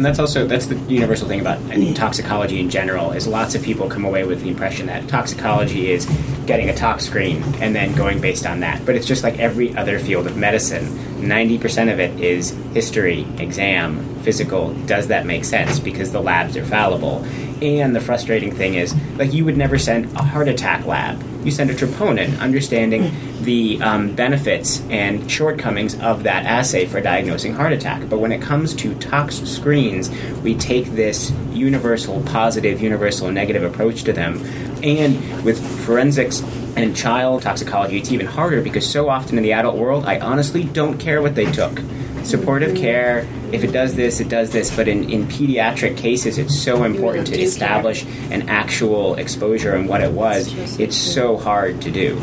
And 0.00 0.06
that's 0.06 0.18
also 0.18 0.46
that's 0.46 0.64
the 0.64 0.76
universal 0.90 1.28
thing 1.28 1.42
about 1.42 1.58
I 1.70 1.92
toxicology 1.92 2.58
in 2.58 2.70
general 2.70 3.10
is 3.10 3.26
lots 3.26 3.54
of 3.54 3.62
people 3.62 3.86
come 3.86 4.06
away 4.06 4.24
with 4.24 4.40
the 4.40 4.48
impression 4.48 4.86
that 4.86 5.06
toxicology 5.08 5.90
is 5.90 6.06
getting 6.46 6.70
a 6.70 6.74
tox 6.74 7.04
screen 7.04 7.42
and 7.60 7.76
then 7.76 7.94
going 7.94 8.18
based 8.18 8.46
on 8.46 8.60
that. 8.60 8.86
But 8.86 8.94
it's 8.94 9.06
just 9.06 9.22
like 9.22 9.38
every 9.38 9.76
other 9.76 9.98
field 9.98 10.26
of 10.26 10.38
medicine. 10.38 11.28
Ninety 11.28 11.58
percent 11.58 11.90
of 11.90 12.00
it 12.00 12.18
is 12.18 12.52
history, 12.72 13.26
exam, 13.36 14.02
physical. 14.22 14.72
Does 14.86 15.08
that 15.08 15.26
make 15.26 15.44
sense? 15.44 15.78
Because 15.78 16.12
the 16.12 16.22
labs 16.22 16.56
are 16.56 16.64
fallible. 16.64 17.22
And 17.60 17.94
the 17.94 18.00
frustrating 18.00 18.54
thing 18.54 18.76
is, 18.76 18.94
like, 19.18 19.34
you 19.34 19.44
would 19.44 19.58
never 19.58 19.76
send 19.76 20.06
a 20.16 20.22
heart 20.22 20.48
attack 20.48 20.86
lab. 20.86 21.22
You 21.44 21.50
send 21.50 21.70
a 21.70 21.74
troponin, 21.74 22.38
understanding 22.38 23.12
the 23.42 23.80
um, 23.82 24.14
benefits 24.14 24.82
and 24.90 25.30
shortcomings 25.30 25.98
of 26.00 26.24
that 26.24 26.44
assay 26.44 26.86
for 26.86 27.00
diagnosing 27.00 27.54
heart 27.54 27.72
attack. 27.72 28.08
But 28.08 28.18
when 28.18 28.32
it 28.32 28.42
comes 28.42 28.74
to 28.76 28.94
tox 28.96 29.36
screens, 29.36 30.10
we 30.42 30.54
take 30.54 30.86
this 30.92 31.32
universal 31.52 32.22
positive, 32.22 32.80
universal 32.80 33.30
negative 33.30 33.62
approach 33.62 34.04
to 34.04 34.12
them. 34.12 34.44
And 34.82 35.44
with 35.44 35.58
forensics 35.84 36.42
and 36.76 36.94
child 36.96 37.42
toxicology, 37.42 37.98
it's 37.98 38.12
even 38.12 38.26
harder 38.26 38.62
because 38.62 38.88
so 38.88 39.08
often 39.08 39.36
in 39.36 39.42
the 39.42 39.52
adult 39.52 39.76
world, 39.76 40.04
I 40.04 40.20
honestly 40.20 40.64
don't 40.64 40.98
care 40.98 41.20
what 41.22 41.34
they 41.34 41.50
took. 41.50 41.80
Supportive 42.24 42.76
care, 42.76 43.26
if 43.52 43.64
it 43.64 43.72
does 43.72 43.94
this, 43.94 44.20
it 44.20 44.28
does 44.28 44.50
this. 44.50 44.74
But 44.74 44.88
in, 44.88 45.10
in 45.10 45.26
pediatric 45.26 45.96
cases, 45.96 46.38
it's 46.38 46.58
so 46.58 46.84
important 46.84 47.26
to 47.28 47.40
establish 47.40 48.04
an 48.30 48.48
actual 48.48 49.14
exposure 49.16 49.74
and 49.74 49.88
what 49.88 50.00
it 50.00 50.12
was. 50.12 50.78
It's 50.78 50.96
so 50.96 51.36
hard 51.36 51.82
to 51.82 51.90
do. 51.90 52.18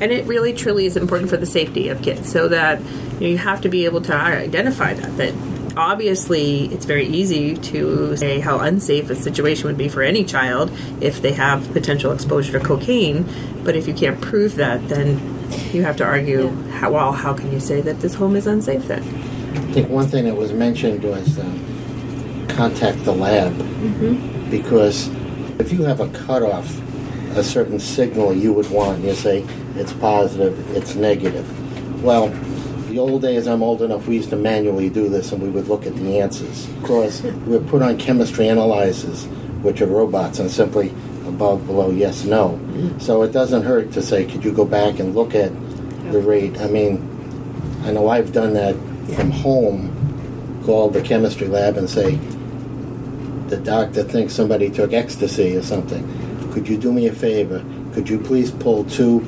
And 0.00 0.10
it 0.10 0.26
really 0.26 0.52
truly 0.52 0.86
is 0.86 0.96
important 0.96 1.30
for 1.30 1.36
the 1.36 1.46
safety 1.46 1.88
of 1.88 2.02
kids 2.02 2.30
so 2.30 2.48
that 2.48 2.80
you, 2.80 3.20
know, 3.20 3.26
you 3.28 3.38
have 3.38 3.60
to 3.60 3.68
be 3.68 3.84
able 3.84 4.00
to 4.02 4.14
identify 4.14 4.94
that. 4.94 5.16
That 5.16 5.34
obviously 5.76 6.66
it's 6.66 6.84
very 6.84 7.06
easy 7.06 7.56
to 7.56 8.16
say 8.16 8.40
how 8.40 8.58
unsafe 8.58 9.08
a 9.10 9.14
situation 9.14 9.66
would 9.66 9.78
be 9.78 9.88
for 9.88 10.02
any 10.02 10.24
child 10.24 10.72
if 11.00 11.22
they 11.22 11.32
have 11.32 11.72
potential 11.72 12.12
exposure 12.12 12.58
to 12.58 12.64
cocaine. 12.64 13.28
But 13.62 13.76
if 13.76 13.86
you 13.86 13.94
can't 13.94 14.20
prove 14.20 14.56
that, 14.56 14.88
then 14.88 15.37
you 15.72 15.82
have 15.82 15.96
to 15.96 16.04
argue, 16.04 16.48
how, 16.70 16.92
well, 16.92 17.12
how 17.12 17.34
can 17.34 17.52
you 17.52 17.60
say 17.60 17.80
that 17.80 18.00
this 18.00 18.14
home 18.14 18.36
is 18.36 18.46
unsafe 18.46 18.86
then? 18.86 19.02
I 19.02 19.72
think 19.72 19.88
one 19.88 20.06
thing 20.06 20.24
that 20.24 20.36
was 20.36 20.52
mentioned 20.52 21.04
was 21.04 21.38
um, 21.38 22.46
contact 22.48 23.04
the 23.04 23.12
lab 23.12 23.56
because 24.50 25.08
if 25.58 25.72
you 25.72 25.84
have 25.84 26.00
a 26.00 26.08
cutoff, 26.08 26.80
a 27.36 27.44
certain 27.44 27.78
signal 27.78 28.34
you 28.34 28.52
would 28.52 28.70
want, 28.70 29.04
you 29.04 29.14
say 29.14 29.44
it's 29.76 29.92
positive, 29.92 30.76
it's 30.76 30.94
negative. 30.94 32.02
Well, 32.02 32.28
the 32.88 32.98
old 32.98 33.22
days, 33.22 33.46
I'm 33.46 33.62
old 33.62 33.82
enough, 33.82 34.06
we 34.06 34.16
used 34.16 34.30
to 34.30 34.36
manually 34.36 34.88
do 34.88 35.08
this 35.08 35.32
and 35.32 35.42
we 35.42 35.50
would 35.50 35.68
look 35.68 35.86
at 35.86 35.94
the 35.94 36.18
answers. 36.18 36.68
Of 36.68 36.82
course, 36.84 37.22
we 37.22 37.30
would 37.58 37.68
put 37.68 37.82
on 37.82 37.98
chemistry 37.98 38.48
analyzers, 38.48 39.26
which 39.62 39.82
are 39.82 39.86
robots, 39.86 40.38
and 40.38 40.50
simply 40.50 40.94
above, 41.38 41.64
below, 41.66 41.90
yes, 41.90 42.24
no. 42.24 42.48
Mm-hmm. 42.48 42.98
So 42.98 43.22
it 43.22 43.30
doesn't 43.30 43.62
hurt 43.62 43.92
to 43.92 44.02
say, 44.02 44.24
could 44.24 44.44
you 44.44 44.52
go 44.52 44.64
back 44.64 44.98
and 44.98 45.14
look 45.14 45.36
at 45.36 45.52
the 46.10 46.20
rate? 46.20 46.60
I 46.60 46.66
mean, 46.66 46.98
I 47.84 47.92
know 47.92 48.08
I've 48.08 48.32
done 48.32 48.54
that 48.54 48.74
from 49.14 49.30
home, 49.30 49.94
called 50.64 50.94
the 50.94 51.00
chemistry 51.00 51.46
lab 51.46 51.76
and 51.76 51.88
say, 51.88 52.16
the 53.46 53.56
doctor 53.56 54.02
thinks 54.02 54.34
somebody 54.34 54.68
took 54.68 54.92
ecstasy 54.92 55.54
or 55.54 55.62
something. 55.62 56.02
Could 56.52 56.68
you 56.68 56.76
do 56.76 56.92
me 56.92 57.06
a 57.06 57.12
favor? 57.12 57.64
Could 57.94 58.08
you 58.08 58.18
please 58.18 58.50
pull 58.50 58.82
two 58.84 59.24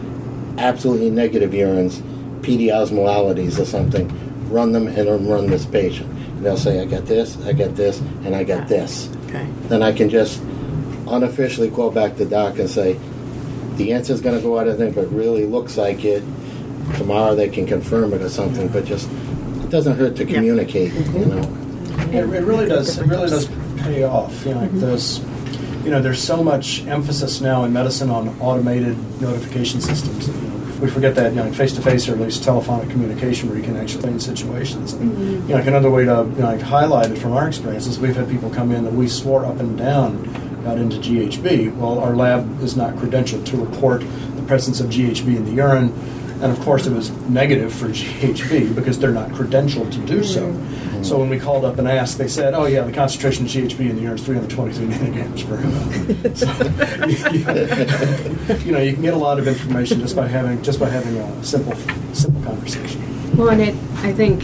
absolutely 0.58 1.10
negative 1.10 1.52
urines, 1.52 2.02
PD 2.42 2.70
osmolalities 2.72 3.56
or 3.60 3.64
something, 3.64 4.08
run 4.50 4.72
them 4.72 4.88
and 4.88 5.30
run 5.30 5.46
this 5.46 5.64
patient? 5.64 6.10
And 6.10 6.44
they'll 6.44 6.56
say, 6.56 6.80
I 6.80 6.86
got 6.86 7.06
this, 7.06 7.40
I 7.44 7.52
got 7.52 7.76
this, 7.76 8.00
and 8.24 8.34
I 8.34 8.42
got 8.42 8.66
this. 8.66 9.08
Okay. 9.26 9.46
Then 9.68 9.84
I 9.84 9.92
can 9.92 10.10
just 10.10 10.42
unofficially 11.10 11.70
call 11.70 11.90
back 11.90 12.16
the 12.16 12.24
doc 12.24 12.58
and 12.58 12.68
say, 12.68 12.98
the 13.76 13.92
answer 13.92 14.12
is 14.12 14.20
going 14.20 14.36
to 14.36 14.42
go 14.42 14.58
out, 14.58 14.68
I 14.68 14.76
think, 14.76 14.94
but 14.94 15.10
really 15.12 15.46
looks 15.46 15.76
like 15.76 16.04
it. 16.04 16.22
Tomorrow 16.96 17.34
they 17.34 17.48
can 17.48 17.66
confirm 17.66 18.12
it 18.12 18.20
or 18.20 18.28
something, 18.28 18.68
but 18.68 18.84
just 18.84 19.08
it 19.62 19.70
doesn't 19.70 19.96
hurt 19.96 20.16
to 20.16 20.24
communicate, 20.24 20.92
you 20.92 21.00
mm-hmm. 21.00 21.30
know. 21.30 22.18
It, 22.18 22.24
it 22.34 22.44
really 22.44 22.66
does. 22.66 22.98
It 22.98 23.06
really 23.06 23.30
does 23.30 23.48
pay 23.78 24.02
off. 24.02 24.44
You 24.44 24.54
know, 24.54 24.60
like 24.60 24.70
mm-hmm. 24.70 24.80
there's, 24.80 25.20
you 25.84 25.90
know, 25.90 26.02
there's 26.02 26.22
so 26.22 26.42
much 26.42 26.84
emphasis 26.86 27.40
now 27.40 27.64
in 27.64 27.72
medicine 27.72 28.10
on 28.10 28.28
automated 28.40 28.98
notification 29.20 29.80
systems. 29.80 30.28
You 30.28 30.34
know, 30.34 30.56
we 30.80 30.90
forget 30.90 31.14
that, 31.14 31.32
you 31.32 31.36
know, 31.36 31.52
face 31.52 31.72
to 31.74 31.82
face 31.82 32.08
or 32.08 32.12
at 32.12 32.20
least 32.20 32.42
telephonic 32.42 32.90
communication 32.90 33.48
where 33.48 33.58
you 33.58 33.64
can 33.64 33.76
actually 33.76 33.98
explain 33.98 34.20
situations. 34.20 34.94
And, 34.94 35.12
mm-hmm. 35.12 35.30
You 35.30 35.48
know, 35.48 35.54
like 35.54 35.66
another 35.66 35.90
way 35.90 36.04
to 36.04 36.28
you 36.34 36.40
know, 36.40 36.46
like 36.46 36.60
highlight 36.60 37.12
it 37.12 37.18
from 37.18 37.32
our 37.32 37.46
experiences, 37.46 37.98
we've 37.98 38.16
had 38.16 38.28
people 38.28 38.50
come 38.50 38.72
in 38.72 38.84
that 38.84 38.92
we 38.92 39.08
swore 39.08 39.44
up 39.44 39.60
and 39.60 39.78
down 39.78 40.49
got 40.62 40.78
into 40.78 40.96
GHB. 40.96 41.76
Well, 41.76 41.98
our 41.98 42.14
lab 42.14 42.62
is 42.62 42.76
not 42.76 42.94
credentialed 42.94 43.44
to 43.46 43.56
report 43.56 44.02
the 44.36 44.42
presence 44.42 44.80
of 44.80 44.90
GHB 44.90 45.36
in 45.36 45.44
the 45.44 45.52
urine. 45.52 45.92
And 46.42 46.50
of 46.50 46.58
course, 46.60 46.86
it 46.86 46.92
was 46.92 47.10
negative 47.28 47.72
for 47.72 47.88
GHB 47.88 48.74
because 48.74 48.98
they're 48.98 49.12
not 49.12 49.30
credentialed 49.30 49.92
to 49.92 49.98
do 50.06 50.24
so. 50.24 50.52
Mm-hmm. 50.52 51.02
So 51.02 51.18
when 51.18 51.28
we 51.28 51.38
called 51.38 51.64
up 51.64 51.78
and 51.78 51.86
asked, 51.86 52.18
they 52.18 52.28
said, 52.28 52.54
"Oh 52.54 52.66
yeah, 52.66 52.82
the 52.82 52.92
concentration 52.92 53.44
of 53.44 53.52
GHB 53.52 53.90
in 53.90 53.96
the 53.96 54.02
urine 54.02 54.18
is 54.18 54.24
323 54.24 54.86
nanograms 54.86 55.46
per 55.46 55.58
ml." 55.58 56.30
So, 58.50 58.56
you 58.64 58.72
know, 58.72 58.80
you 58.80 58.92
can 58.92 59.02
get 59.02 59.14
a 59.14 59.18
lot 59.18 59.38
of 59.38 59.46
information 59.46 60.00
just 60.00 60.16
by 60.16 60.28
having 60.28 60.62
just 60.62 60.80
by 60.80 60.88
having 60.88 61.16
a 61.16 61.44
simple 61.44 61.74
simple 62.14 62.42
conversation. 62.42 63.00
Well, 63.36 63.50
and 63.50 63.60
it, 63.60 63.74
I 64.02 64.12
think 64.12 64.42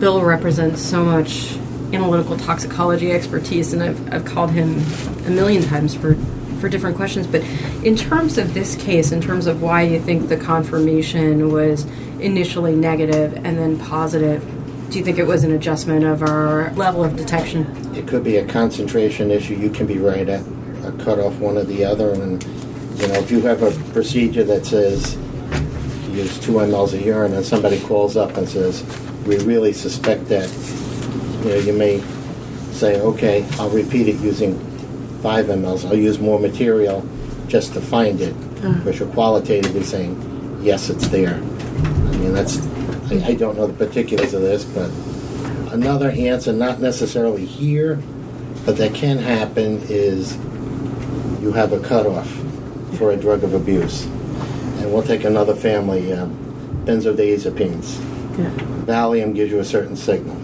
Bill 0.00 0.22
represents 0.22 0.82
so 0.82 1.04
much 1.04 1.56
analytical 1.92 2.36
toxicology 2.36 3.12
expertise, 3.12 3.72
and 3.72 3.82
I've, 3.82 4.12
I've 4.12 4.24
called 4.24 4.50
him 4.50 4.78
a 5.26 5.30
million 5.30 5.62
times 5.62 5.94
for, 5.94 6.14
for 6.60 6.68
different 6.68 6.96
questions. 6.96 7.26
But 7.26 7.42
in 7.84 7.96
terms 7.96 8.38
of 8.38 8.54
this 8.54 8.76
case, 8.76 9.12
in 9.12 9.20
terms 9.20 9.46
of 9.46 9.62
why 9.62 9.82
you 9.82 10.00
think 10.00 10.28
the 10.28 10.36
confirmation 10.36 11.52
was 11.52 11.84
initially 12.20 12.74
negative 12.74 13.34
and 13.44 13.58
then 13.58 13.78
positive, 13.78 14.42
do 14.90 14.98
you 14.98 15.04
think 15.04 15.18
it 15.18 15.26
was 15.26 15.44
an 15.44 15.52
adjustment 15.52 16.04
of 16.04 16.22
our 16.22 16.72
level 16.74 17.04
of 17.04 17.16
detection? 17.16 17.66
It 17.94 18.06
could 18.06 18.24
be 18.24 18.36
a 18.36 18.46
concentration 18.46 19.30
issue. 19.30 19.54
You 19.54 19.70
can 19.70 19.86
be 19.86 19.98
right 19.98 20.28
at 20.28 20.42
a 20.84 20.92
cut 21.04 21.18
off 21.18 21.38
one 21.38 21.58
or 21.58 21.64
the 21.64 21.84
other. 21.84 22.12
And, 22.12 22.42
you 22.98 23.08
know, 23.08 23.14
if 23.14 23.30
you 23.30 23.42
have 23.42 23.62
a 23.62 23.70
procedure 23.92 24.44
that 24.44 24.64
says 24.64 25.18
use 26.18 26.38
two 26.40 26.52
mLs 26.52 26.94
of 26.94 27.00
urine, 27.00 27.34
and 27.34 27.44
somebody 27.44 27.80
calls 27.80 28.16
up 28.16 28.36
and 28.36 28.48
says, 28.48 28.84
"We 29.26 29.38
really 29.38 29.72
suspect 29.72 30.28
that," 30.28 30.48
you 31.44 31.50
know, 31.50 31.56
you 31.56 31.72
may 31.72 32.02
say, 32.72 33.00
"Okay, 33.00 33.44
I'll 33.58 33.70
repeat 33.70 34.08
it 34.08 34.16
using 34.20 34.58
five 35.22 35.46
mLs. 35.46 35.84
I'll 35.84 35.96
use 35.96 36.18
more 36.18 36.38
material 36.38 37.04
just 37.48 37.72
to 37.74 37.80
find 37.80 38.20
it," 38.20 38.34
because 38.60 38.98
you're 38.98 39.08
qualitatively 39.08 39.82
saying, 39.82 40.60
"Yes, 40.62 40.90
it's 40.90 41.08
there." 41.08 41.34
I 41.34 42.16
mean, 42.16 42.32
that's 42.32 42.58
I, 43.10 43.28
I 43.28 43.34
don't 43.34 43.56
know 43.56 43.66
the 43.66 43.86
particulars 43.86 44.34
of 44.34 44.42
this, 44.42 44.64
but 44.64 44.90
another 45.72 46.10
answer, 46.10 46.52
not 46.52 46.80
necessarily 46.80 47.44
here, 47.46 48.00
but 48.66 48.76
that 48.76 48.94
can 48.94 49.18
happen 49.18 49.80
is 49.88 50.36
you 51.40 51.52
have 51.52 51.72
a 51.72 51.80
cutoff 51.80 52.28
for 52.98 53.12
a 53.12 53.16
drug 53.16 53.44
of 53.44 53.54
abuse. 53.54 54.04
And 54.04 54.92
we'll 54.92 55.02
take 55.02 55.24
another 55.24 55.54
family, 55.54 56.12
uh, 56.12 56.26
benzodiazepines. 56.84 57.98
Yeah. 58.38 58.50
Valium 58.84 59.34
gives 59.34 59.50
you 59.50 59.58
a 59.58 59.64
certain 59.64 59.96
signal. 59.96 60.36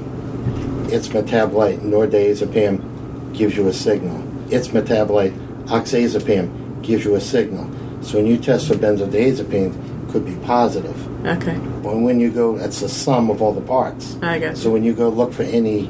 Its 0.94 1.08
metabolite, 1.08 1.80
nordazepam, 1.80 3.34
gives 3.34 3.56
you 3.56 3.66
a 3.66 3.72
signal. 3.72 4.22
Its 4.52 4.68
metabolite, 4.68 5.36
oxazepam, 5.66 6.82
gives 6.82 7.04
you 7.04 7.16
a 7.16 7.20
signal. 7.20 7.68
So 8.00 8.18
when 8.18 8.26
you 8.26 8.38
test 8.38 8.68
for 8.68 8.74
benzodiazepines, 8.74 9.74
it 9.74 10.12
could 10.12 10.24
be 10.24 10.36
positive. 10.46 10.96
Okay. 11.26 11.56
But 11.82 11.96
when 11.96 12.20
you 12.20 12.30
go, 12.30 12.56
that's 12.56 12.78
the 12.78 12.88
sum 12.88 13.28
of 13.28 13.42
all 13.42 13.52
the 13.52 13.60
parts. 13.60 14.16
I 14.22 14.38
guess. 14.38 14.62
So 14.62 14.70
when 14.70 14.84
you 14.84 14.94
go 14.94 15.08
look 15.08 15.32
for 15.32 15.42
any 15.42 15.88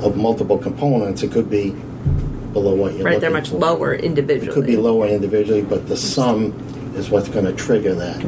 of 0.00 0.16
multiple 0.16 0.56
components, 0.56 1.22
it 1.22 1.32
could 1.32 1.50
be 1.50 1.72
below 2.54 2.74
what 2.74 2.94
you're 2.94 3.04
right, 3.04 3.20
they're 3.20 3.30
much 3.30 3.50
for. 3.50 3.58
lower 3.58 3.94
individually. 3.94 4.50
It 4.50 4.54
could 4.54 4.66
be 4.66 4.78
lower 4.78 5.06
individually, 5.06 5.62
but 5.62 5.86
the 5.86 5.98
sum 5.98 6.52
is 7.00 7.10
what's 7.10 7.28
going 7.28 7.46
to 7.46 7.52
trigger 7.52 7.94
that. 7.94 8.22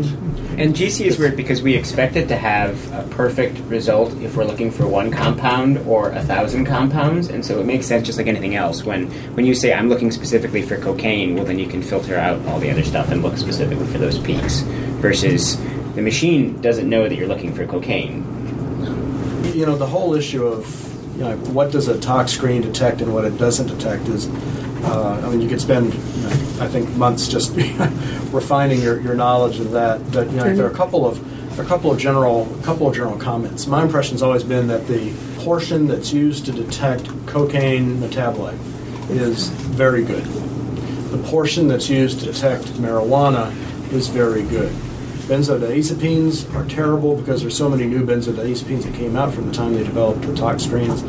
And 0.58 0.74
GC 0.74 1.06
is 1.06 1.18
weird 1.18 1.36
because 1.36 1.62
we 1.62 1.74
expect 1.76 2.16
it 2.16 2.26
to 2.28 2.36
have 2.36 2.92
a 2.92 3.08
perfect 3.14 3.58
result 3.60 4.12
if 4.20 4.36
we're 4.36 4.44
looking 4.44 4.70
for 4.70 4.88
one 4.88 5.10
compound 5.10 5.78
or 5.86 6.10
a 6.10 6.22
thousand 6.22 6.64
compounds, 6.64 7.28
and 7.28 7.44
so 7.44 7.60
it 7.60 7.66
makes 7.66 7.86
sense 7.86 8.06
just 8.06 8.18
like 8.18 8.26
anything 8.26 8.56
else. 8.56 8.82
When 8.84 9.10
when 9.34 9.46
you 9.46 9.54
say 9.54 9.72
I'm 9.72 9.88
looking 9.88 10.10
specifically 10.10 10.62
for 10.62 10.76
cocaine, 10.78 11.36
well 11.36 11.44
then 11.44 11.58
you 11.58 11.68
can 11.68 11.82
filter 11.82 12.16
out 12.16 12.44
all 12.46 12.58
the 12.58 12.70
other 12.70 12.82
stuff 12.82 13.10
and 13.10 13.22
look 13.22 13.36
specifically 13.36 13.86
for 13.86 13.98
those 13.98 14.18
peaks. 14.18 14.60
Versus 15.02 15.56
the 15.94 16.02
machine 16.02 16.60
doesn't 16.60 16.88
know 16.88 17.08
that 17.08 17.14
you're 17.14 17.28
looking 17.28 17.54
for 17.54 17.66
cocaine. 17.66 18.24
you 19.54 19.66
know 19.66 19.76
the 19.76 19.86
whole 19.86 20.14
issue 20.14 20.44
of 20.46 20.64
you 21.16 21.24
know 21.24 21.36
what 21.52 21.70
does 21.70 21.88
a 21.88 22.00
tox 22.00 22.32
screen 22.32 22.62
detect 22.62 23.00
and 23.02 23.12
what 23.12 23.24
it 23.24 23.36
doesn't 23.36 23.66
detect 23.66 24.08
is 24.08 24.28
uh, 24.84 25.22
I 25.24 25.30
mean 25.30 25.40
you 25.40 25.48
could 25.48 25.60
spend 25.60 25.92
you 25.94 26.00
know, 26.00 26.11
I 26.60 26.68
think 26.68 26.88
months 26.96 27.28
just 27.28 27.52
refining 28.32 28.80
your, 28.80 29.00
your 29.00 29.14
knowledge 29.14 29.60
of 29.60 29.72
that 29.72 30.10
but 30.12 30.30
you 30.30 30.36
know 30.36 30.54
there 30.54 30.64
are 30.64 30.68
a 30.68 30.70
mm-hmm. 30.70 30.76
couple 30.76 31.06
of 31.06 31.58
a 31.58 31.64
couple 31.64 31.90
of 31.90 31.98
general 31.98 32.52
a 32.58 32.62
couple 32.62 32.88
of 32.88 32.94
general 32.94 33.18
comments. 33.18 33.66
My 33.66 33.82
impression 33.82 34.14
has 34.14 34.22
always 34.22 34.42
been 34.42 34.68
that 34.68 34.86
the 34.86 35.12
portion 35.38 35.86
that's 35.86 36.12
used 36.12 36.46
to 36.46 36.52
detect 36.52 37.08
cocaine 37.26 37.96
metabolite 37.96 38.58
is 39.10 39.48
very 39.48 40.04
good. 40.04 40.24
The 40.24 41.18
portion 41.28 41.68
that's 41.68 41.90
used 41.90 42.20
to 42.20 42.26
detect 42.26 42.64
marijuana 42.74 43.52
is 43.92 44.08
very 44.08 44.42
good. 44.42 44.72
Benzodiazepines 45.28 46.52
are 46.54 46.66
terrible 46.68 47.16
because 47.16 47.42
there's 47.42 47.56
so 47.56 47.68
many 47.68 47.86
new 47.86 48.04
benzodiazepines 48.04 48.84
that 48.84 48.94
came 48.94 49.16
out 49.16 49.32
from 49.32 49.46
the 49.46 49.52
time 49.52 49.74
they 49.74 49.84
developed 49.84 50.22
the 50.22 50.34
tox 50.34 50.64
screens. 50.64 51.02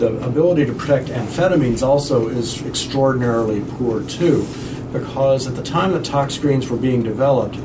The 0.00 0.16
ability 0.24 0.64
to 0.64 0.72
protect 0.72 1.08
amphetamines 1.08 1.86
also 1.86 2.28
is 2.28 2.64
extraordinarily 2.64 3.60
poor 3.72 4.02
too, 4.02 4.48
because 4.94 5.46
at 5.46 5.56
the 5.56 5.62
time 5.62 5.92
the 5.92 6.00
tox 6.00 6.32
screens 6.32 6.70
were 6.70 6.78
being 6.78 7.02
developed, 7.02 7.58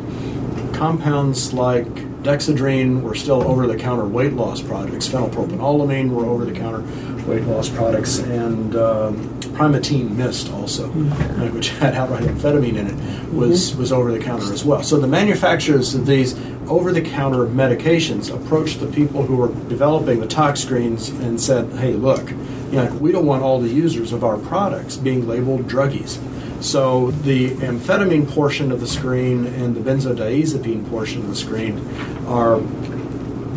compounds 0.74 1.54
like 1.54 1.88
dexedrine 2.24 3.02
were 3.02 3.16
still 3.16 3.42
over-the-counter 3.48 4.06
weight 4.06 4.34
loss 4.34 4.62
products. 4.62 5.08
Phenylpropanolamine 5.08 6.10
were 6.10 6.26
over-the-counter 6.26 6.84
weight 7.26 7.44
loss 7.44 7.70
products, 7.70 8.20
and 8.20 8.76
um, 8.76 9.30
Primatene 9.56 10.10
Mist 10.18 10.52
also, 10.52 10.88
uh, 10.90 11.48
which 11.52 11.70
had 11.70 11.94
outright 11.96 12.24
amphetamine 12.24 12.76
in 12.76 12.88
it, 12.88 13.34
was 13.34 13.78
was 13.78 13.94
over-the-counter 13.94 14.52
as 14.52 14.66
well. 14.66 14.84
So 14.84 15.00
the 15.00 15.08
manufacturers 15.08 15.96
of 15.96 16.06
these 16.06 16.36
over-the-counter 16.68 17.46
medications 17.48 18.34
approached 18.34 18.80
the 18.80 18.88
people 18.88 19.24
who 19.24 19.36
were 19.36 19.50
developing 19.68 20.20
the 20.20 20.28
tox 20.28 20.62
screens 20.62 21.10
and 21.10 21.40
said, 21.40 21.72
"Hey, 21.74 21.94
look, 21.94 22.32
you 22.72 22.78
know, 22.78 22.94
we 23.00 23.12
don't 23.12 23.26
want 23.26 23.44
all 23.44 23.60
the 23.60 23.70
users 23.70 24.12
of 24.12 24.24
our 24.24 24.38
products 24.38 24.98
being 24.98 25.28
labeled 25.28 25.68
druggies." 25.68 26.18
So 26.62 27.12
the 27.12 27.50
amphetamine 27.52 28.28
portion 28.28 28.72
of 28.72 28.80
the 28.80 28.88
screen 28.88 29.46
and 29.46 29.76
the 29.76 29.82
benzodiazepine 29.82 30.90
portion 30.90 31.22
of 31.22 31.28
the 31.28 31.36
screen 31.36 31.80
are 32.28 32.60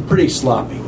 pretty 0.08 0.28
sloppy. 0.28 0.80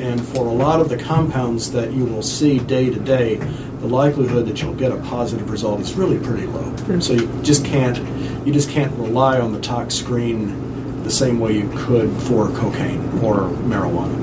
And 0.00 0.20
for 0.20 0.46
a 0.46 0.52
lot 0.52 0.80
of 0.80 0.88
the 0.88 0.98
compounds 0.98 1.72
that 1.72 1.92
you 1.92 2.04
will 2.04 2.22
see 2.22 2.58
day 2.58 2.90
to 2.90 3.00
day, 3.00 3.40
the 3.80 3.86
likelihood 3.86 4.46
that 4.46 4.62
you'll 4.62 4.74
get 4.74 4.92
a 4.92 4.96
positive 4.96 5.50
result 5.50 5.80
is 5.80 5.94
really 5.94 6.18
pretty 6.18 6.46
low. 6.46 6.62
Hmm. 6.62 7.00
So 7.00 7.14
you 7.14 7.28
just 7.42 7.64
can't 7.64 7.98
you 8.46 8.52
just 8.52 8.70
can't 8.70 8.92
rely 8.98 9.40
on 9.40 9.52
the 9.52 9.60
tox 9.60 9.94
screen 9.94 10.63
the 11.04 11.10
same 11.10 11.38
way 11.38 11.52
you 11.52 11.70
could 11.76 12.10
for 12.22 12.48
cocaine 12.48 13.00
or 13.20 13.48
marijuana. 13.68 14.22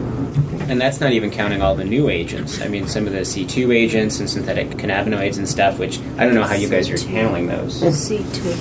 And 0.69 0.79
that's 0.79 0.99
not 0.99 1.11
even 1.11 1.31
counting 1.31 1.61
all 1.61 1.75
the 1.75 1.83
new 1.83 2.09
agents. 2.09 2.61
I 2.61 2.67
mean, 2.67 2.87
some 2.87 3.05
of 3.05 3.13
the 3.13 3.21
C2 3.21 3.75
agents 3.75 4.19
and 4.19 4.29
synthetic 4.29 4.69
cannabinoids 4.69 5.37
and 5.37 5.47
stuff, 5.47 5.79
which 5.79 5.99
I 6.17 6.25
don't 6.25 6.33
know 6.33 6.43
how 6.43 6.55
you 6.55 6.69
guys 6.69 6.89
are 6.89 7.09
handling 7.09 7.47
those. 7.47 7.79
C 7.97 8.25
two. 8.33 8.53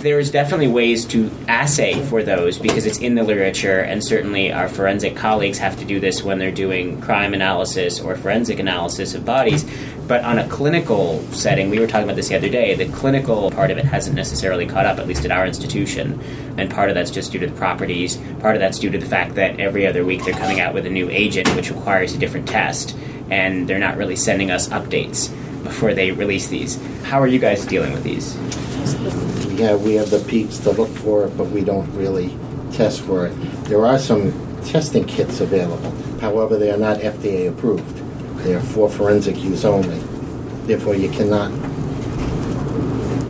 There's 0.00 0.30
definitely 0.30 0.68
ways 0.68 1.04
to 1.06 1.30
assay 1.48 2.00
for 2.04 2.22
those 2.22 2.58
because 2.58 2.86
it's 2.86 2.98
in 2.98 3.16
the 3.16 3.24
literature, 3.24 3.80
and 3.80 4.04
certainly 4.04 4.52
our 4.52 4.68
forensic 4.68 5.16
colleagues 5.16 5.58
have 5.58 5.76
to 5.78 5.84
do 5.84 5.98
this 5.98 6.22
when 6.22 6.38
they're 6.38 6.52
doing 6.52 7.00
crime 7.00 7.34
analysis 7.34 7.98
or 8.00 8.14
forensic 8.16 8.60
analysis 8.60 9.14
of 9.14 9.24
bodies. 9.24 9.64
But 10.06 10.24
on 10.24 10.38
a 10.38 10.48
clinical 10.48 11.20
setting, 11.32 11.68
we 11.68 11.80
were 11.80 11.86
talking 11.86 12.04
about 12.04 12.16
this 12.16 12.28
the 12.28 12.36
other 12.36 12.48
day, 12.48 12.74
the 12.74 12.86
clinical 12.96 13.50
part 13.50 13.70
of 13.70 13.78
it 13.78 13.84
hasn't 13.84 14.14
necessarily 14.14 14.64
caught 14.64 14.86
up, 14.86 14.98
at 14.98 15.08
least 15.08 15.24
at 15.24 15.32
our 15.32 15.46
institution. 15.46 16.20
And 16.56 16.70
part 16.70 16.90
of 16.90 16.94
that's 16.94 17.10
just 17.10 17.32
due 17.32 17.40
to 17.40 17.46
the 17.48 17.56
properties, 17.56 18.16
part 18.40 18.54
of 18.54 18.60
that's 18.60 18.78
due 18.78 18.90
to 18.90 18.98
the 18.98 19.06
fact 19.06 19.34
that 19.34 19.58
every 19.58 19.86
other 19.86 20.04
week 20.04 20.24
they're 20.24 20.34
coming 20.34 20.60
out 20.60 20.74
with 20.74 20.86
a 20.86 20.90
new 20.90 21.10
agent 21.10 21.48
which 21.56 21.70
requires 21.70 22.14
a 22.14 22.18
different 22.18 22.48
test, 22.48 22.96
and 23.30 23.68
they're 23.68 23.80
not 23.80 23.96
really 23.96 24.16
sending 24.16 24.50
us 24.50 24.68
updates 24.68 25.28
before 25.64 25.92
they 25.92 26.12
release 26.12 26.46
these. 26.46 26.80
How 27.02 27.20
are 27.20 27.26
you 27.26 27.40
guys 27.40 27.66
dealing 27.66 27.92
with 27.92 28.04
these? 28.04 28.36
Yeah, 29.58 29.74
we 29.74 29.94
have 29.94 30.10
the 30.10 30.20
peaks 30.28 30.58
to 30.58 30.70
look 30.70 30.90
for 30.90 31.24
it, 31.26 31.36
but 31.36 31.46
we 31.46 31.64
don't 31.64 31.90
really 31.96 32.36
test 32.72 33.00
for 33.00 33.26
it. 33.26 33.30
There 33.64 33.84
are 33.84 33.98
some 33.98 34.32
testing 34.64 35.04
kits 35.04 35.40
available. 35.40 35.90
However, 36.20 36.56
they 36.56 36.70
are 36.70 36.76
not 36.76 36.98
FDA 36.98 37.48
approved. 37.48 38.05
They 38.46 38.54
are 38.54 38.60
for 38.60 38.88
forensic 38.88 39.42
use 39.42 39.64
only. 39.64 39.98
Therefore, 40.68 40.94
you 40.94 41.08
cannot 41.10 41.50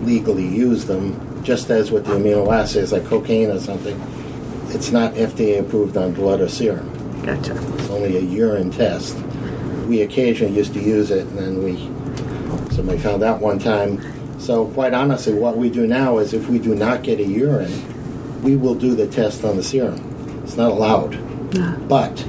legally 0.02 0.46
use 0.46 0.84
them, 0.84 1.42
just 1.42 1.70
as 1.70 1.90
with 1.90 2.04
the 2.04 2.12
immunoassays 2.12 2.92
like 2.92 3.06
cocaine 3.06 3.50
or 3.50 3.58
something. 3.58 3.98
It's 4.68 4.92
not 4.92 5.14
FDA 5.14 5.58
approved 5.60 5.96
on 5.96 6.12
blood 6.12 6.42
or 6.42 6.50
serum. 6.50 6.92
Gotcha. 7.24 7.56
It's 7.78 7.88
only 7.88 8.18
a 8.18 8.20
urine 8.20 8.70
test. 8.70 9.16
We 9.88 10.02
occasionally 10.02 10.54
used 10.54 10.74
to 10.74 10.80
use 10.80 11.10
it, 11.10 11.26
and 11.28 11.38
then 11.38 11.62
we 11.62 11.78
somebody 12.74 12.98
found 12.98 13.22
out 13.22 13.40
one 13.40 13.58
time. 13.58 14.38
So 14.38 14.66
quite 14.66 14.92
honestly, 14.92 15.32
what 15.32 15.56
we 15.56 15.70
do 15.70 15.86
now 15.86 16.18
is 16.18 16.34
if 16.34 16.46
we 16.50 16.58
do 16.58 16.74
not 16.74 17.02
get 17.02 17.20
a 17.20 17.24
urine, 17.24 18.42
we 18.42 18.54
will 18.54 18.74
do 18.74 18.94
the 18.94 19.06
test 19.06 19.44
on 19.46 19.56
the 19.56 19.62
serum. 19.62 20.42
It's 20.44 20.58
not 20.58 20.72
allowed. 20.72 21.18
But 21.88 22.22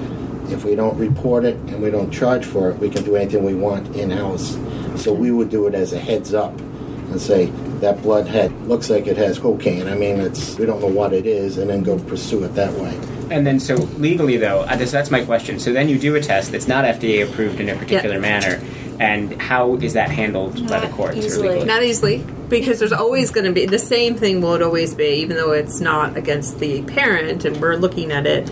if 0.51 0.63
we 0.63 0.75
don't 0.75 0.97
report 0.97 1.45
it 1.45 1.55
and 1.55 1.81
we 1.81 1.91
don't 1.91 2.11
charge 2.11 2.45
for 2.45 2.69
it, 2.69 2.77
we 2.77 2.89
can 2.89 3.03
do 3.03 3.15
anything 3.15 3.43
we 3.43 3.55
want 3.55 3.95
in 3.95 4.09
house. 4.11 4.57
So 4.95 5.13
we 5.13 5.31
would 5.31 5.49
do 5.49 5.67
it 5.67 5.75
as 5.75 5.93
a 5.93 5.99
heads 5.99 6.33
up 6.33 6.57
and 6.59 7.21
say 7.21 7.47
that 7.79 8.01
blood 8.01 8.27
head 8.27 8.51
looks 8.67 8.89
like 8.89 9.07
it 9.07 9.17
has 9.17 9.39
cocaine. 9.39 9.87
I 9.87 9.95
mean, 9.95 10.19
it's 10.19 10.57
we 10.57 10.65
don't 10.65 10.81
know 10.81 10.87
what 10.87 11.13
it 11.13 11.25
is, 11.25 11.57
and 11.57 11.69
then 11.69 11.83
go 11.83 11.97
pursue 11.99 12.43
it 12.43 12.49
that 12.55 12.73
way. 12.73 12.95
And 13.29 13.45
then, 13.45 13.59
so 13.59 13.75
legally, 13.75 14.37
though, 14.37 14.61
uh, 14.61 14.75
this, 14.75 14.91
that's 14.91 15.11
my 15.11 15.23
question. 15.23 15.59
So 15.59 15.73
then 15.73 15.89
you 15.89 15.99
do 15.99 16.15
a 16.15 16.21
test 16.21 16.51
that's 16.51 16.67
not 16.67 16.85
FDA 16.85 17.27
approved 17.27 17.59
in 17.59 17.69
a 17.69 17.75
particular 17.75 18.19
manner, 18.19 18.61
and 18.99 19.39
how 19.41 19.75
is 19.75 19.93
that 19.93 20.09
handled 20.09 20.67
by 20.67 20.79
the 20.79 20.87
courts? 20.93 21.17
easily. 21.17 21.47
Or 21.47 21.51
legally? 21.51 21.67
Not 21.67 21.83
easily, 21.83 22.25
because 22.49 22.79
there's 22.79 22.93
always 22.93 23.31
going 23.31 23.45
to 23.45 23.53
be 23.53 23.65
the 23.65 23.79
same 23.79 24.15
thing. 24.15 24.41
Will 24.41 24.55
it 24.55 24.61
always 24.61 24.95
be, 24.95 25.21
even 25.21 25.35
though 25.35 25.51
it's 25.51 25.79
not 25.79 26.17
against 26.17 26.59
the 26.59 26.81
parent, 26.83 27.45
and 27.45 27.57
we're 27.57 27.75
looking 27.75 28.11
at 28.11 28.25
it. 28.25 28.49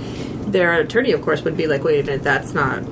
Their 0.51 0.73
attorney, 0.73 1.11
of 1.11 1.21
course, 1.21 1.43
would 1.43 1.57
be 1.57 1.67
like, 1.67 1.83
"Wait 1.83 1.99
a 2.01 2.03
minute, 2.03 2.23
that's 2.23 2.53
not 2.53 2.83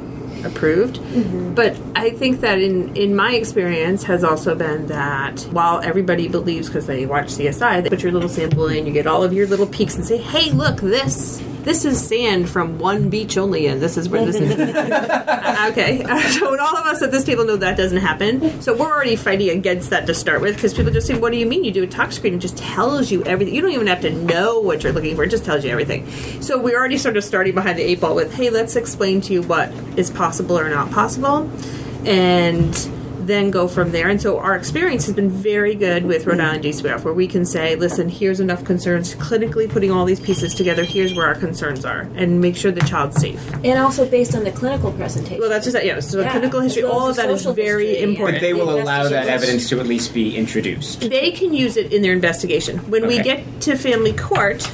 approved." 0.44 0.98
Mm-hmm. 0.98 1.54
But 1.54 1.78
I 1.96 2.12
think 2.12 2.42
that 2.42 2.60
in 2.60 2.96
in 2.96 3.16
my 3.16 3.34
experience 3.34 4.04
has 4.04 4.24
also 4.24 4.56
been 4.56 4.88
that 4.88 5.42
while 5.52 5.80
everybody 5.82 6.28
believes 6.28 6.68
because 6.68 6.88
they 6.88 7.06
watch 7.06 7.28
CSI, 7.28 7.84
they 7.84 7.90
put 7.90 8.04
your 8.04 8.12
little 8.12 8.30
sample 8.30 8.68
in, 8.68 8.86
you 8.86 8.94
get 8.94 9.08
all 9.08 9.24
of 9.24 9.34
your 9.34 9.48
little 9.48 9.68
peaks, 9.68 9.96
and 9.96 10.06
say, 10.06 10.18
"Hey, 10.18 10.52
look, 10.52 10.82
this 10.82 11.42
this 11.64 11.86
is 11.86 12.06
sand 12.06 12.50
from 12.50 12.80
one 12.80 13.10
beach 13.10 13.38
only, 13.38 13.68
and 13.68 13.82
this 13.82 13.98
is 13.98 14.10
where 14.10 14.26
this 14.26 14.38
is. 14.38 14.54
Okay, 15.64 16.04
so 16.32 16.60
all 16.60 16.78
of 16.78 16.86
us 16.86 17.02
at 17.02 17.12
this 17.12 17.24
table 17.24 17.46
know 17.46 17.56
that 17.56 17.78
doesn't 17.78 18.00
happen, 18.00 18.62
so 18.62 18.76
we're 18.76 18.92
already 18.92 19.16
fighting 19.16 19.50
against 19.50 19.90
that 19.92 20.06
to 20.08 20.14
start 20.14 20.42
with 20.42 20.56
because 20.56 20.74
people 20.74 20.92
just 20.92 21.08
say, 21.08 21.18
"What 21.18 21.32
do 21.32 21.38
you 21.38 21.46
mean? 21.46 21.64
You 21.64 21.72
do 21.72 21.84
a 21.84 21.88
tox 21.88 22.16
screen? 22.16 22.34
and 22.34 22.42
just 22.42 22.58
tells 22.58 23.12
you 23.12 23.24
everything. 23.24 23.54
You 23.56 23.62
don't 23.62 23.72
even 23.72 23.88
have 23.88 24.02
to 24.02 24.10
know 24.10 24.60
what 24.60 24.84
you're 24.84 24.92
looking 24.92 25.16
for. 25.16 25.24
It 25.24 25.30
just 25.30 25.46
tells 25.46 25.64
you 25.64 25.72
everything." 25.72 26.10
So 26.42 26.58
we're 26.60 26.78
already 26.78 26.98
sort 26.98 27.18
of 27.18 27.24
starting 27.24 27.56
behind 27.56 27.80
the 27.80 27.84
eight 27.84 28.02
ball 28.02 28.16
with, 28.16 28.34
"Hey, 28.34 28.50
let's 28.50 28.76
explain 28.76 29.22
to 29.22 29.34
you 29.34 29.42
what 29.42 29.72
is 29.96 30.10
possible 30.10 30.58
or 30.58 30.70
not 30.70 30.92
possible," 30.92 31.50
and 32.06 32.76
then 33.28 33.52
go 33.52 33.68
from 33.68 33.92
there. 33.92 34.10
And 34.10 34.22
so 34.22 34.40
our 34.40 34.56
experience 34.56 35.06
has 35.06 35.16
been 35.16 35.30
very 35.30 35.76
good 35.76 36.06
with 36.06 36.26
Rhode 36.26 36.40
Island 36.40 36.64
DCF, 36.64 37.04
where 37.04 37.14
we 37.14 37.28
can 37.28 37.46
say, 37.46 37.76
listen, 37.76 38.10
here's 38.10 38.40
enough 38.40 38.64
concerns, 38.64 39.16
clinically 39.16 39.70
putting 39.70 39.92
all 39.92 40.06
these 40.06 40.20
pieces 40.20 40.54
together, 40.56 40.84
here's 40.84 41.14
where 41.14 41.28
our 41.28 41.36
concerns 41.36 41.86
are, 41.86 42.02
and 42.16 42.42
make 42.42 42.56
sure 42.56 42.72
the 42.72 42.82
child's 42.82 43.20
safe. 43.20 43.54
And 43.64 43.80
also 43.80 44.10
based 44.10 44.36
on 44.36 44.44
the 44.44 44.52
clinical 44.52 44.92
presentation. 44.92 45.40
Well, 45.40 45.50
that's 45.50 45.66
just 45.66 45.74
that, 45.74 45.86
yeah. 45.86 46.00
So 46.00 46.22
Yeah, 46.22 46.32
clinical 46.32 46.62
history, 46.62 46.84
well 46.84 46.94
all 46.94 47.10
of 47.10 47.16
that 47.16 47.30
is 47.30 47.46
very 47.46 47.88
history 47.88 48.04
important. 48.12 48.36
But 48.38 48.42
they 48.42 48.54
will 48.54 48.82
allow 48.82 49.08
that 49.08 49.28
evidence 49.28 49.70
to 49.70 49.80
at 49.80 49.86
least 49.88 50.14
be 50.14 50.36
introduced. 50.36 51.02
they 51.02 51.32
can 51.32 51.54
use 51.54 51.78
it 51.78 51.94
in 51.94 52.02
their 52.02 52.14
investigation. 52.14 52.78
When 52.90 53.08
we 53.08 53.22
get 53.22 53.44
to 53.62 53.76
family 53.78 54.14
court 54.14 54.70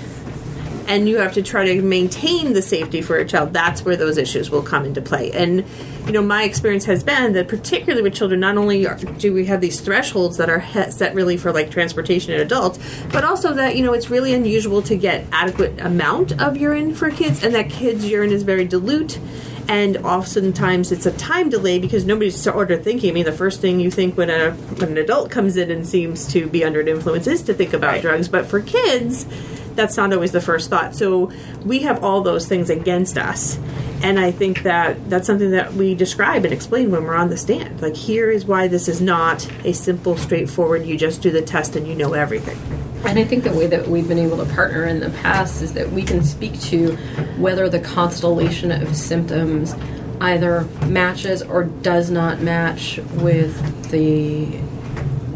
and 0.89 1.07
you 1.07 1.19
have 1.19 1.33
to 1.33 1.41
try 1.43 1.65
to 1.65 1.81
maintain 1.83 2.53
the 2.53 2.61
safety 2.63 3.01
for 3.01 3.15
a 3.15 3.25
child, 3.25 3.53
that's 3.53 3.85
where 3.85 3.95
those 3.95 4.17
issues 4.17 4.49
will 4.49 4.63
come 4.63 4.83
into 4.85 5.01
play. 5.01 5.31
And 5.31 5.63
you 6.07 6.11
know, 6.11 6.23
my 6.23 6.43
experience 6.43 6.85
has 6.85 7.03
been 7.03 7.33
that 7.33 7.47
particularly 7.47 8.01
with 8.01 8.15
children, 8.15 8.39
not 8.39 8.57
only 8.57 8.87
are, 8.87 8.95
do 8.95 9.31
we 9.31 9.45
have 9.45 9.61
these 9.61 9.79
thresholds 9.79 10.37
that 10.37 10.49
are 10.49 10.61
set 10.89 11.13
really 11.13 11.37
for 11.37 11.51
like 11.53 11.69
transportation 11.69 12.33
and 12.33 12.41
adults, 12.41 12.79
but 13.11 13.23
also 13.23 13.53
that 13.53 13.77
you 13.77 13.83
know 13.85 13.93
it's 13.93 14.09
really 14.09 14.33
unusual 14.33 14.81
to 14.81 14.97
get 14.97 15.25
adequate 15.31 15.79
amount 15.79 16.41
of 16.41 16.57
urine 16.57 16.95
for 16.95 17.11
kids, 17.11 17.43
and 17.43 17.53
that 17.53 17.69
kids' 17.69 18.09
urine 18.09 18.31
is 18.31 18.41
very 18.43 18.65
dilute 18.65 19.19
and 19.67 19.97
oftentimes 19.97 20.91
it's 20.91 21.05
a 21.05 21.11
time 21.11 21.47
delay 21.47 21.77
because 21.77 22.03
nobody's 22.03 22.35
sort 22.41 22.71
of 22.71 22.83
thinking. 22.83 23.11
I 23.11 23.13
mean, 23.13 23.25
the 23.25 23.31
first 23.31 23.61
thing 23.61 23.79
you 23.79 23.91
think 23.91 24.17
when 24.17 24.31
a 24.31 24.51
when 24.51 24.89
an 24.89 24.97
adult 24.97 25.29
comes 25.29 25.57
in 25.57 25.69
and 25.69 25.87
seems 25.87 26.27
to 26.33 26.47
be 26.47 26.63
under 26.63 26.79
an 26.79 26.87
influence 26.87 27.27
is 27.27 27.43
to 27.43 27.53
think 27.53 27.73
about 27.73 27.91
Right. 27.91 28.01
drugs, 28.01 28.27
but 28.27 28.47
for 28.47 28.61
kids, 28.61 29.27
that's 29.75 29.97
not 29.97 30.13
always 30.13 30.31
the 30.31 30.41
first 30.41 30.69
thought. 30.69 30.95
So 30.95 31.31
we 31.63 31.79
have 31.79 32.03
all 32.03 32.21
those 32.21 32.47
things 32.47 32.69
against 32.69 33.17
us. 33.17 33.59
And 34.01 34.19
I 34.19 34.31
think 34.31 34.63
that 34.63 35.09
that's 35.09 35.27
something 35.27 35.51
that 35.51 35.73
we 35.73 35.93
describe 35.93 36.45
and 36.45 36.53
explain 36.53 36.91
when 36.91 37.03
we're 37.03 37.15
on 37.15 37.29
the 37.29 37.37
stand. 37.37 37.81
Like, 37.81 37.95
here 37.95 38.31
is 38.31 38.45
why 38.45 38.67
this 38.67 38.87
is 38.87 39.01
not 39.01 39.49
a 39.65 39.73
simple, 39.73 40.15
straightforward, 40.17 40.85
you 40.85 40.97
just 40.97 41.21
do 41.21 41.31
the 41.31 41.41
test 41.41 41.75
and 41.75 41.85
you 41.85 41.95
know 41.95 42.13
everything. 42.13 42.57
And 43.05 43.17
I 43.17 43.23
think 43.23 43.43
the 43.43 43.53
way 43.53 43.67
that 43.67 43.87
we've 43.87 44.07
been 44.07 44.19
able 44.19 44.37
to 44.37 44.53
partner 44.53 44.85
in 44.85 44.99
the 44.99 45.09
past 45.09 45.61
is 45.61 45.73
that 45.73 45.91
we 45.91 46.03
can 46.03 46.23
speak 46.23 46.59
to 46.61 46.95
whether 47.37 47.67
the 47.69 47.79
constellation 47.79 48.71
of 48.71 48.95
symptoms 48.95 49.75
either 50.21 50.63
matches 50.85 51.41
or 51.41 51.63
does 51.63 52.11
not 52.11 52.41
match 52.41 52.99
with 53.15 53.89
the 53.91 54.59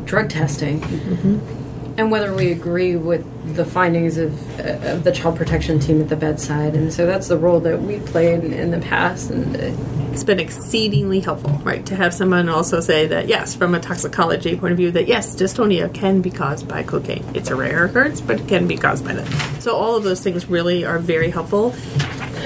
drug 0.06 0.30
testing, 0.30 0.82
mm-hmm. 0.82 1.63
And 1.98 2.10
whether 2.12 2.34
we 2.34 2.52
agree 2.52 2.96
with 2.96 3.24
the 3.56 3.66
findings 3.66 4.18
of, 4.18 4.60
uh, 4.60 4.94
of 4.94 5.04
the 5.04 5.12
child 5.12 5.36
protection 5.38 5.80
team 5.80 6.02
at 6.02 6.10
the 6.10 6.16
bedside. 6.16 6.76
And 6.76 6.92
so 6.92 7.06
that's 7.06 7.28
the 7.28 7.38
role 7.38 7.60
that 7.62 7.82
we 7.82 8.00
played 8.00 8.44
in, 8.44 8.54
in 8.54 8.72
the 8.72 8.80
past. 8.80 9.30
And 9.30 9.56
uh, 9.56 10.12
It's 10.12 10.24
been 10.24 10.40
exceedingly 10.40 11.20
helpful, 11.20 11.52
right, 11.64 11.86
to 11.86 11.96
have 11.96 12.14
someone 12.14 12.50
also 12.50 12.80
say 12.80 13.08
that, 13.08 13.28
yes, 13.28 13.56
from 13.56 13.76
a 13.76 13.80
toxicology 13.80 14.56
point 14.56 14.72
of 14.72 14.78
view, 14.78 14.92
that 14.92 15.08
yes, 15.08 15.36
dystonia 15.36 15.94
can 15.94 16.22
be 16.22 16.32
caused 16.32 16.68
by 16.68 16.84
cocaine. 16.84 17.26
It's 17.34 17.50
a 17.50 17.56
rare 17.56 17.86
occurrence, 17.86 18.22
but 18.22 18.40
it 18.40 18.48
can 18.48 18.68
be 18.68 18.78
caused 18.78 19.04
by 19.06 19.14
that. 19.14 19.62
So 19.62 19.76
all 19.76 19.96
of 19.96 20.04
those 20.04 20.22
things 20.22 20.48
really 20.48 20.86
are 20.86 21.00
very 21.00 21.30
helpful 21.30 21.74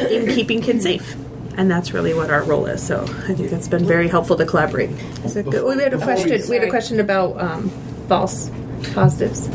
in 0.10 0.27
keeping 0.27 0.62
kids 0.62 0.83
safe. 0.83 1.15
And 1.57 1.71
that's 1.71 1.91
really 1.91 2.13
what 2.13 2.29
our 2.29 2.43
role 2.43 2.67
is. 2.67 2.86
So 2.86 3.01
I 3.03 3.33
think 3.33 3.49
that's 3.49 3.67
been 3.67 3.86
very 3.86 4.07
helpful 4.07 4.36
to 4.38 4.45
collaborate. 4.45 4.91
Is 5.25 5.33
that 5.33 5.49
good? 5.49 5.63
We 5.63 5.81
had 5.81 5.93
a 5.93 5.97
question. 5.97 6.41
We 6.49 6.55
had 6.55 6.67
a 6.67 6.69
question 6.69 6.99
about 6.99 7.39
um, 7.39 7.69
false 8.07 8.51
positives. 8.93 9.47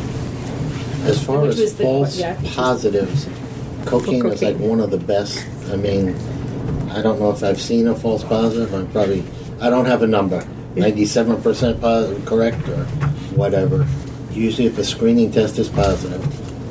As 1.05 1.23
far 1.23 1.41
Which 1.41 1.51
as 1.53 1.61
was 1.61 1.75
the- 1.75 1.83
false 1.85 2.19
yeah, 2.19 2.37
positives, 2.55 3.27
cocaine 3.87 4.25
is 4.27 4.43
like 4.43 4.55
cocaine. 4.55 4.69
one 4.69 4.81
of 4.81 4.91
the 4.91 4.99
best. 4.99 5.45
I 5.71 5.77
mean, 5.77 6.15
I 6.91 7.03
don't 7.03 7.19
know 7.19 7.31
if 7.31 7.43
I've 7.43 7.61
seen 7.61 7.89
a 7.89 7.95
false 7.95 8.23
positive. 8.25 8.73
I'm 8.75 8.87
probably, 8.89 9.25
I 9.61 9.69
don't 9.71 9.87
have 9.87 10.03
a 10.03 10.07
number. 10.07 10.47
97% 10.77 11.81
positive, 11.81 12.25
correct, 12.25 12.67
or 12.69 12.85
whatever. 13.37 13.87
Usually, 14.33 14.67
if 14.67 14.79
a 14.79 14.85
screening 14.85 15.31
test 15.31 15.59
is 15.59 15.69
positive, 15.69 16.23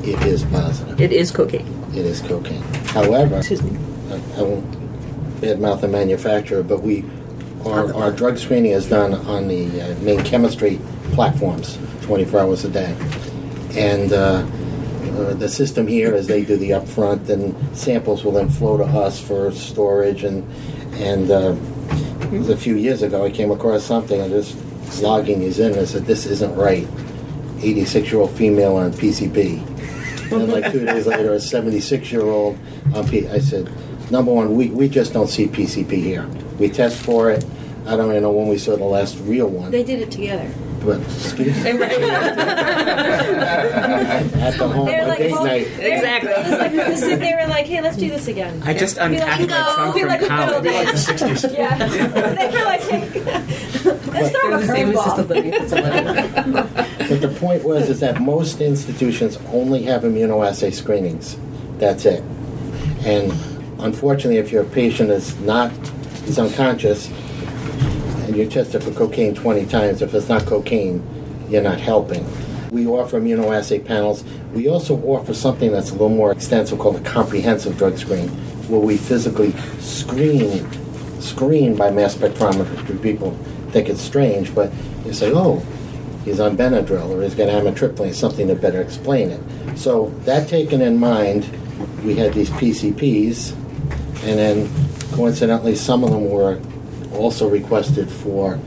it 0.04 0.20
is 0.26 0.44
positive. 0.44 1.00
It 1.00 1.12
is 1.12 1.30
cocaine. 1.30 1.66
It 1.94 2.04
is 2.06 2.20
cocaine. 2.20 2.62
However, 2.86 3.36
Excuse 3.38 3.62
me. 3.62 3.78
I 4.10 4.14
I 4.38 4.42
won't 4.42 5.40
badmouth 5.40 5.80
the 5.82 5.88
manufacturer, 5.88 6.62
but 6.62 6.82
we, 6.82 7.04
our, 7.64 7.92
our 7.94 8.10
drug 8.10 8.38
screening 8.38 8.72
is 8.72 8.88
done 8.88 9.14
on 9.14 9.46
the 9.48 9.80
uh, 9.80 9.94
main 10.00 10.22
chemistry 10.24 10.80
platforms, 11.12 11.78
24 12.02 12.40
hours 12.40 12.64
a 12.64 12.68
day. 12.68 12.96
And 13.74 14.12
uh, 14.12 14.46
uh, 15.16 15.34
the 15.34 15.48
system 15.48 15.86
here 15.86 16.14
is 16.14 16.26
they 16.26 16.44
do 16.44 16.56
the 16.56 16.70
upfront, 16.70 17.28
and 17.28 17.54
samples 17.76 18.24
will 18.24 18.32
then 18.32 18.48
flow 18.48 18.76
to 18.76 18.84
us 18.84 19.20
for 19.20 19.50
storage. 19.52 20.24
And 20.24 20.42
and 20.94 21.30
uh, 21.30 21.56
it 22.32 22.38
was 22.38 22.50
a 22.50 22.56
few 22.56 22.76
years 22.76 23.02
ago, 23.02 23.24
I 23.24 23.30
came 23.30 23.50
across 23.50 23.82
something, 23.84 24.20
and 24.20 24.30
just 24.30 24.56
logging 25.02 25.40
these 25.40 25.58
in, 25.58 25.72
and 25.72 25.80
I 25.80 25.84
said, 25.84 26.04
"This 26.04 26.26
isn't 26.26 26.54
right." 26.56 26.86
86 27.62 28.10
year 28.10 28.20
old 28.20 28.30
female 28.32 28.76
on 28.76 28.92
PCP. 28.92 29.68
And 30.32 30.52
like 30.52 30.72
two 30.72 30.84
days 30.84 31.06
later, 31.06 31.32
a 31.34 31.40
76 31.40 32.10
year 32.10 32.22
old 32.22 32.58
on 32.94 33.08
P. 33.08 33.28
I 33.28 33.38
said, 33.38 33.70
number 34.10 34.32
one, 34.32 34.56
we, 34.56 34.68
we 34.68 34.88
just 34.88 35.12
don't 35.12 35.28
see 35.28 35.46
PCP 35.46 35.90
here. 35.92 36.26
We 36.58 36.68
test 36.68 37.02
for 37.02 37.30
it. 37.30 37.44
I 37.86 37.96
don't 37.96 38.10
even 38.10 38.22
know 38.22 38.32
when 38.32 38.48
we 38.48 38.58
saw 38.58 38.76
the 38.76 38.84
last 38.84 39.18
real 39.20 39.48
one. 39.48 39.70
They 39.70 39.82
did 39.82 40.00
it 40.00 40.10
together. 40.10 40.50
But. 40.84 41.00
At 43.22 44.58
the 44.58 44.68
home 44.68 44.86
They're 44.86 45.02
on 45.02 45.08
like, 45.08 45.18
date 45.18 45.32
well, 45.32 45.44
night. 45.44 45.68
they're- 45.76 45.92
Exactly. 45.94 46.30
It 46.32 46.58
like 46.58 46.72
this 46.72 47.00
thing, 47.00 47.18
they 47.18 47.34
were 47.34 47.46
like, 47.48 47.66
"Hey, 47.66 47.80
let's 47.80 47.96
do 47.96 48.08
this 48.08 48.28
again." 48.28 48.60
I 48.64 48.74
just 48.74 48.96
Be 48.96 49.02
like, 49.02 49.12
unpacked 49.12 49.40
my 49.40 49.46
"No." 49.46 49.74
trunk 49.74 49.94
Be 49.94 50.00
from 50.00 50.08
like, 50.08 50.20
"No, 50.22 50.28
college. 50.28 50.64
no, 50.64 50.70
like 50.72 50.86
no." 50.86 50.92
the 50.92 50.98
60s. 50.98 51.52
Yeah, 51.52 51.88
they 52.34 52.58
were 52.58 52.64
like, 52.64 52.80
hey, 52.82 53.20
"Let's 54.12 54.30
throw 54.36 54.54
a 54.54 54.66
Same 54.66 54.90
assisted 54.90 55.26
curveball." 55.26 55.28
living 55.28 55.52
facility. 55.52 57.08
But 57.08 57.20
the 57.20 57.28
point 57.38 57.64
was 57.64 57.88
is 57.88 58.00
that 58.00 58.20
most 58.20 58.60
institutions 58.60 59.38
only 59.52 59.82
have 59.84 60.02
immunoassay 60.02 60.72
screenings. 60.72 61.36
That's 61.78 62.04
it. 62.04 62.22
And 63.04 63.32
unfortunately, 63.80 64.38
if 64.38 64.50
your 64.52 64.64
patient 64.64 65.10
is 65.10 65.36
not 65.40 65.72
is 66.26 66.38
unconscious 66.38 67.08
and 68.32 68.40
you 68.40 68.48
test 68.48 68.74
it 68.74 68.82
for 68.82 68.92
cocaine 68.92 69.34
20 69.34 69.66
times, 69.66 70.00
if 70.00 70.14
it's 70.14 70.28
not 70.28 70.46
cocaine, 70.46 71.06
you're 71.50 71.62
not 71.62 71.78
helping. 71.78 72.26
We 72.70 72.86
offer 72.86 73.20
immunoassay 73.20 73.84
panels. 73.84 74.24
We 74.54 74.68
also 74.68 74.98
offer 75.02 75.34
something 75.34 75.70
that's 75.70 75.90
a 75.90 75.92
little 75.92 76.08
more 76.08 76.32
extensive 76.32 76.78
called 76.78 76.96
a 76.96 77.00
comprehensive 77.00 77.76
drug 77.76 77.98
screen, 77.98 78.28
where 78.68 78.80
we 78.80 78.96
physically 78.96 79.52
screen 79.80 80.66
screen 81.20 81.76
by 81.76 81.90
mass 81.90 82.14
spectrometry. 82.14 83.02
People 83.02 83.32
think 83.70 83.90
it's 83.90 84.00
strange, 84.00 84.52
but 84.54 84.72
you 85.04 85.12
say, 85.12 85.30
oh, 85.32 85.62
he's 86.24 86.40
on 86.40 86.56
Benadryl 86.56 87.10
or 87.10 87.22
he's 87.22 87.34
got 87.34 87.48
amitriptyline, 87.48 88.14
something 88.14 88.48
to 88.48 88.54
better 88.54 88.80
explain 88.80 89.30
it. 89.30 89.76
So 89.76 90.08
that 90.24 90.48
taken 90.48 90.80
in 90.80 90.98
mind, 90.98 91.44
we 92.02 92.16
had 92.16 92.32
these 92.32 92.50
PCPs, 92.50 93.52
and 94.24 94.38
then 94.38 94.70
coincidentally, 95.12 95.76
some 95.76 96.02
of 96.02 96.10
them 96.10 96.30
were 96.30 96.58
also 97.14 97.48
requested 97.48 98.10
for 98.10 98.58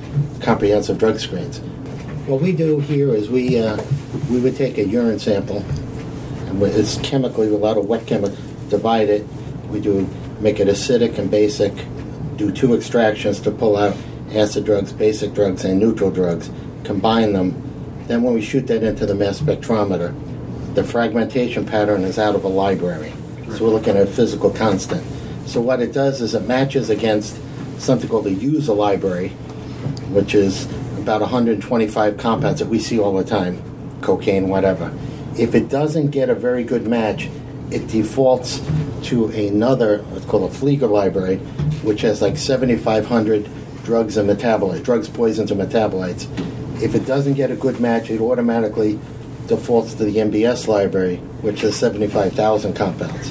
comprehensive 0.42 0.98
drug 0.98 1.20
screens. 1.20 1.60
What 2.28 2.42
we 2.42 2.54
do 2.54 2.80
here 2.80 3.14
is 3.14 3.30
we 3.30 3.60
uh, 3.60 3.82
we 4.30 4.40
would 4.40 4.56
take 4.56 4.78
a 4.78 4.86
urine 4.86 5.20
sample, 5.20 5.60
and 6.48 6.62
it's 6.64 6.98
chemically 7.02 7.48
a 7.48 7.58
lot 7.58 7.78
of 7.78 7.86
wet 7.86 8.08
chemical, 8.08 8.38
divide 8.70 9.10
it. 9.10 9.26
We 9.70 9.80
do 9.80 10.08
make 10.40 10.60
it 10.60 10.68
acidic 10.68 11.18
and 11.18 11.30
basic. 11.30 11.74
Do 12.38 12.52
two 12.52 12.76
extractions 12.76 13.40
to 13.42 13.52
pull 13.52 13.78
out 13.78 13.96
acid 14.32 14.66
drugs, 14.66 14.92
basic 14.92 15.34
drugs, 15.34 15.64
and 15.64 15.80
neutral 15.80 16.12
drugs. 16.12 16.50
Combine 16.84 17.34
them. 17.34 17.62
Then 18.08 18.24
when 18.24 18.34
we 18.34 18.42
shoot 18.42 18.68
that 18.68 18.84
into 18.84 19.06
the 19.06 19.16
mass 19.16 19.40
spectrometer, 19.40 20.14
the 20.76 20.84
fragmentation 20.84 21.66
pattern 21.66 22.04
is 22.04 22.20
out 22.20 22.36
of 22.36 22.44
a 22.44 22.48
library. 22.48 23.14
So 23.52 23.66
we're 23.66 23.72
looking 23.72 23.96
at 23.96 24.04
a 24.04 24.12
physical 24.12 24.50
constant. 24.50 25.04
So 25.48 25.62
what 25.62 25.80
it 25.80 25.94
does 25.94 26.22
is 26.22 26.36
it 26.36 26.46
matches 26.48 26.90
against 26.90 27.40
something 27.78 28.10
called 28.10 28.28
a 28.28 28.34
user 28.34 28.74
library, 28.74 29.30
which 30.10 30.36
is 30.36 30.66
about 30.98 31.22
125 31.22 32.18
compounds 32.18 32.60
that 32.60 32.68
we 32.68 32.80
see 32.80 33.00
all 33.00 33.16
the 33.16 33.24
time, 33.24 33.62
cocaine, 34.02 34.50
whatever. 34.50 34.92
If 35.38 35.54
it 35.54 35.70
doesn't 35.70 36.12
get 36.12 36.30
a 36.30 36.36
very 36.36 36.64
good 36.64 36.88
match, 36.88 37.30
it 37.72 37.88
defaults 37.88 38.62
to 39.04 39.26
another, 39.28 40.00
what's 40.04 40.26
called 40.26 40.52
a 40.52 40.54
Pfleger 40.54 40.90
library, 40.90 41.38
which 41.84 42.02
has 42.02 42.22
like 42.22 42.38
7,500 42.38 43.50
drugs 43.84 44.18
and 44.18 44.30
metabolites, 44.30 44.84
drugs, 44.84 45.08
poisons, 45.08 45.52
and 45.52 45.62
metabolites. 45.62 46.26
If 46.82 46.96
it 46.96 47.06
doesn't 47.06 47.34
get 47.34 47.52
a 47.52 47.56
good 47.56 47.80
match, 47.80 48.10
it 48.10 48.20
automatically 48.20 49.00
defaults 49.48 49.94
to 49.96 50.06
the 50.06 50.16
NBS 50.16 50.68
library, 50.68 51.18
which 51.42 51.62
has 51.62 51.76
75,000 51.76 52.74
compounds. 52.74 53.30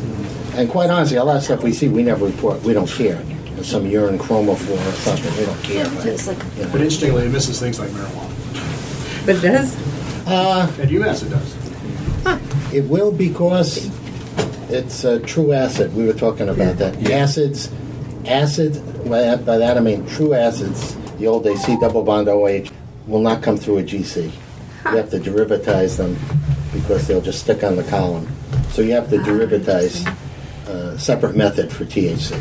And 0.55 0.71
quite 0.71 0.91
honestly, 0.91 1.17
a 1.17 1.25
lot 1.25 1.37
of 1.37 1.43
stuff 1.43 1.63
we 1.63 1.73
see, 1.73 1.89
we 1.89 2.05
never 2.05 2.27
report. 2.27 2.63
We 2.63 2.73
don't 2.73 2.89
care. 2.89 3.21
There's 3.65 3.73
some 3.73 3.87
urine 3.87 4.19
chromophore 4.19 4.77
or 4.77 4.93
something. 4.93 5.35
They 5.37 5.47
don't 5.47 5.63
care. 5.63 5.87
But, 5.87 6.05
It's 6.05 6.27
like 6.27 6.37
you 6.37 6.65
But 6.71 6.83
interestingly, 6.83 7.25
it 7.25 7.31
misses 7.31 7.59
things 7.59 7.81
like 7.81 7.89
marijuana. 7.93 9.25
But 9.25 9.37
it 9.37 9.41
does. 9.41 9.75
Uh, 10.27 10.71
At 10.83 10.89
UMass, 10.91 11.23
it 11.23 11.31
does. 11.31 12.75
It 12.75 12.85
will 12.91 13.11
because 13.11 13.91
it's 14.69 15.05
a 15.05 15.19
true 15.19 15.55
acid. 15.55 15.95
We 15.97 16.05
were 16.05 16.13
talking 16.13 16.51
about 16.51 16.77
that. 16.77 17.11
Acids, 17.11 17.73
acid. 18.27 18.75
By 19.09 19.23
that, 19.23 19.47
by 19.47 19.57
that 19.57 19.79
I 19.79 19.81
mean 19.81 20.07
true 20.09 20.35
acids. 20.35 20.95
The 21.17 21.27
old 21.27 21.47
AC 21.47 21.79
double 21.81 22.03
bond 22.03 22.29
OH 22.29 22.69
will 23.07 23.23
not 23.23 23.43
come 23.43 23.57
through 23.57 23.79
a 23.79 23.83
GC. 23.83 24.25
You 24.25 24.97
have 24.97 25.09
to 25.09 25.19
derivatize 25.19 25.97
them 25.97 26.19
because 26.71 27.07
they'll 27.07 27.23
just 27.23 27.41
stick 27.41 27.65
on 27.65 27.77
the 27.77 27.85
column. 27.85 28.29
So 28.73 28.83
you 28.83 28.93
have 28.93 29.09
to 29.09 29.17
derivatize 29.17 30.07
a 30.67 30.99
separate 30.99 31.35
method 31.35 31.73
for 31.73 31.87
THC. 31.87 32.39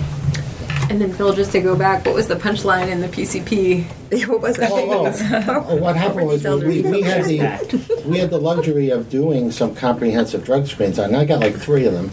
And 0.94 1.02
then 1.02 1.12
Phil, 1.12 1.34
just 1.34 1.52
to 1.54 1.60
go 1.60 1.76
back, 1.76 2.06
what 2.06 2.14
was 2.14 2.28
the 2.28 2.36
punchline 2.36 2.88
in 2.88 3.02
the 3.02 3.08
PCP? 3.08 3.84
what 4.28 4.42
was 4.42 4.58
that? 4.58 4.70
Oh, 4.72 5.08
oh. 5.08 5.66
Oh, 5.70 5.76
what 5.78 5.96
happened 5.96 6.28
was 6.28 6.44
we, 6.44 6.84
we 6.84 7.02
had 7.02 7.26
the 7.26 8.04
we 8.06 8.20
had 8.20 8.30
the 8.30 8.38
luxury 8.38 8.92
of 8.92 9.10
doing 9.10 9.50
some 9.50 9.74
comprehensive 9.74 10.46
drug 10.46 10.68
screens, 10.68 11.00
and 11.00 11.16
I 11.16 11.26
got 11.26 11.40
like 11.40 11.56
three 11.56 11.86
of 11.86 11.94
them, 11.94 12.12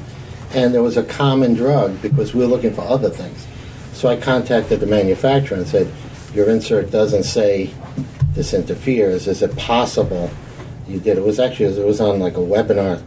and 0.55 0.73
there 0.73 0.83
was 0.83 0.97
a 0.97 1.03
common 1.03 1.53
drug 1.53 2.01
because 2.01 2.33
we 2.33 2.41
were 2.41 2.47
looking 2.47 2.73
for 2.73 2.81
other 2.81 3.11
things. 3.11 3.47
So 3.93 4.09
I 4.09 4.17
contacted 4.17 4.81
the 4.81 4.87
manufacturer 4.87 5.59
and 5.59 5.69
said, 5.69 5.93
"Your 6.33 6.49
insert 6.49 6.91
doesn't 6.91 7.25
say 7.25 7.75
this 8.33 8.55
interferes. 8.55 9.29
Is 9.29 9.43
it 9.43 9.55
possible 9.59 10.31
you 10.89 11.01
did?" 11.01 11.19
It 11.19 11.25
was 11.25 11.39
actually 11.39 11.79
it 11.79 11.87
was 11.87 12.01
on 12.01 12.19
like 12.19 12.39
a 12.39 12.41
webinar, 12.41 13.03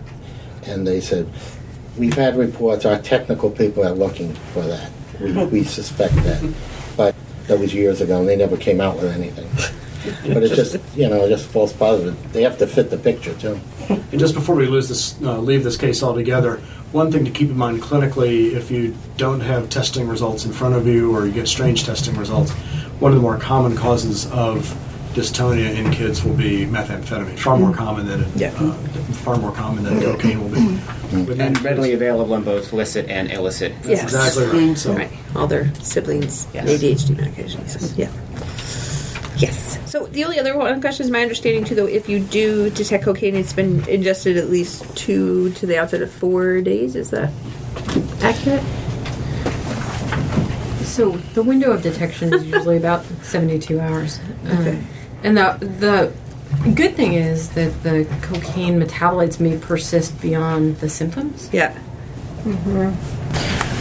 and 0.68 0.86
they 0.86 1.02
said, 1.02 1.28
"We've 1.98 2.14
had 2.14 2.38
reports. 2.38 2.86
Our 2.86 3.00
technical 3.00 3.50
people 3.50 3.84
are 3.84 3.96
looking 3.96 4.36
for 4.54 4.62
that. 4.62 4.92
We, 5.20 5.32
we 5.46 5.64
suspect 5.64 6.16
that, 6.16 6.54
but." 6.98 7.16
That 7.48 7.60
was 7.60 7.74
years 7.74 8.00
ago, 8.00 8.22
and 8.22 8.30
they 8.30 8.38
never 8.38 8.56
came 8.56 8.80
out 8.80 8.96
with 8.96 9.12
anything. 9.12 9.50
But 10.34 10.44
it's 10.44 10.56
just, 10.56 10.78
you 10.96 11.10
know, 11.10 11.28
just 11.28 11.46
false 11.48 11.74
positive. 11.74 12.32
They 12.32 12.42
have 12.44 12.58
to 12.60 12.68
fit 12.68 12.90
the 12.90 12.98
picture 12.98 13.34
too. 13.34 13.60
And 13.90 14.18
just 14.18 14.34
before 14.34 14.56
we 14.56 14.66
lose 14.66 14.88
this, 14.88 15.22
uh, 15.22 15.40
leave 15.40 15.64
this 15.66 15.76
case 15.76 16.04
altogether, 16.04 16.58
one 16.94 17.12
thing 17.12 17.26
to 17.26 17.32
keep 17.32 17.50
in 17.50 17.58
mind 17.58 17.82
clinically, 17.82 18.54
if 18.54 18.72
you 18.72 18.96
don't 19.18 19.42
have 19.42 19.70
testing 19.70 20.08
results 20.08 20.46
in 20.46 20.54
front 20.54 20.76
of 20.76 20.88
you 20.88 21.14
or 21.14 21.26
you 21.26 21.34
get 21.34 21.50
strange 21.50 21.84
testing 21.84 22.16
results, 22.16 22.52
one 23.02 23.12
of 23.12 23.18
the 23.18 23.22
more 23.22 23.38
common 23.38 23.76
causes 23.76 24.32
of 24.32 24.74
dystonia 25.14 25.76
in 25.76 25.92
kids 25.92 26.24
will 26.24 26.34
be 26.36 26.66
methamphetamine. 26.66 27.38
Far 27.38 27.58
more 27.58 27.72
mm. 27.72 27.76
common 27.76 28.08
than 28.08 28.26
Yeah. 28.36 28.54
uh, 28.60 28.74
far 29.24 29.38
more 29.38 29.52
common 29.52 29.84
than 29.84 30.00
mm. 30.00 30.04
cocaine 30.04 30.42
will 30.42 30.50
be. 30.50 30.58
Mm. 30.58 31.28
With 31.28 31.38
many 31.38 31.56
And 31.56 31.62
readily 31.64 31.94
available 31.94 32.36
in 32.36 32.44
both 32.44 32.74
licit 32.74 33.08
and 33.10 33.32
illicit. 33.32 33.74
That's 33.84 34.02
exactly 34.04 34.46
right. 34.46 34.78
So 34.78 34.94
Right. 34.94 35.12
All 35.36 35.48
their 35.48 35.74
siblings, 35.76 36.48
Yes. 36.54 36.68
ADHD 36.70 37.16
medications. 37.16 37.98
Yeah. 37.98 38.10
Yes. 39.38 39.80
So 39.86 40.08
the 40.08 40.24
only 40.24 40.40
other 40.40 40.58
one 40.58 40.80
question 40.82 41.06
is 41.06 41.12
my 41.12 41.22
understanding 41.22 41.66
too, 41.66 41.76
though, 41.76 41.86
if 41.88 42.08
you 42.10 42.20
do 42.20 42.70
detect 42.72 43.04
cocaine, 43.04 43.36
it's 43.36 43.54
been 43.54 43.88
ingested 43.88 44.38
at 44.38 44.50
least 44.50 44.84
two 44.96 45.52
to 45.54 45.66
the 45.66 45.78
outside 45.78 46.02
of 46.02 46.12
four 46.12 46.62
days. 46.62 46.96
Is 46.96 47.10
that 47.12 47.32
accurate? 48.22 48.64
So 50.84 51.12
the 51.34 51.42
window 51.42 51.72
of 51.72 51.82
detection 51.82 52.34
is 52.34 52.46
usually 52.46 52.78
about 52.78 53.04
72 53.24 53.80
hours. 53.80 54.20
Um, 54.46 54.58
Okay. 54.60 54.80
And 55.24 55.38
the 55.38 55.58
the 55.80 56.72
good 56.72 56.96
thing 56.96 57.14
is 57.14 57.50
that 57.52 57.84
the 57.84 58.08
cocaine 58.22 58.80
metabolites 58.80 59.40
may 59.40 59.58
persist 59.58 60.20
beyond 60.22 60.78
the 60.78 60.90
symptoms. 60.90 61.50
Yeah. 61.52 61.78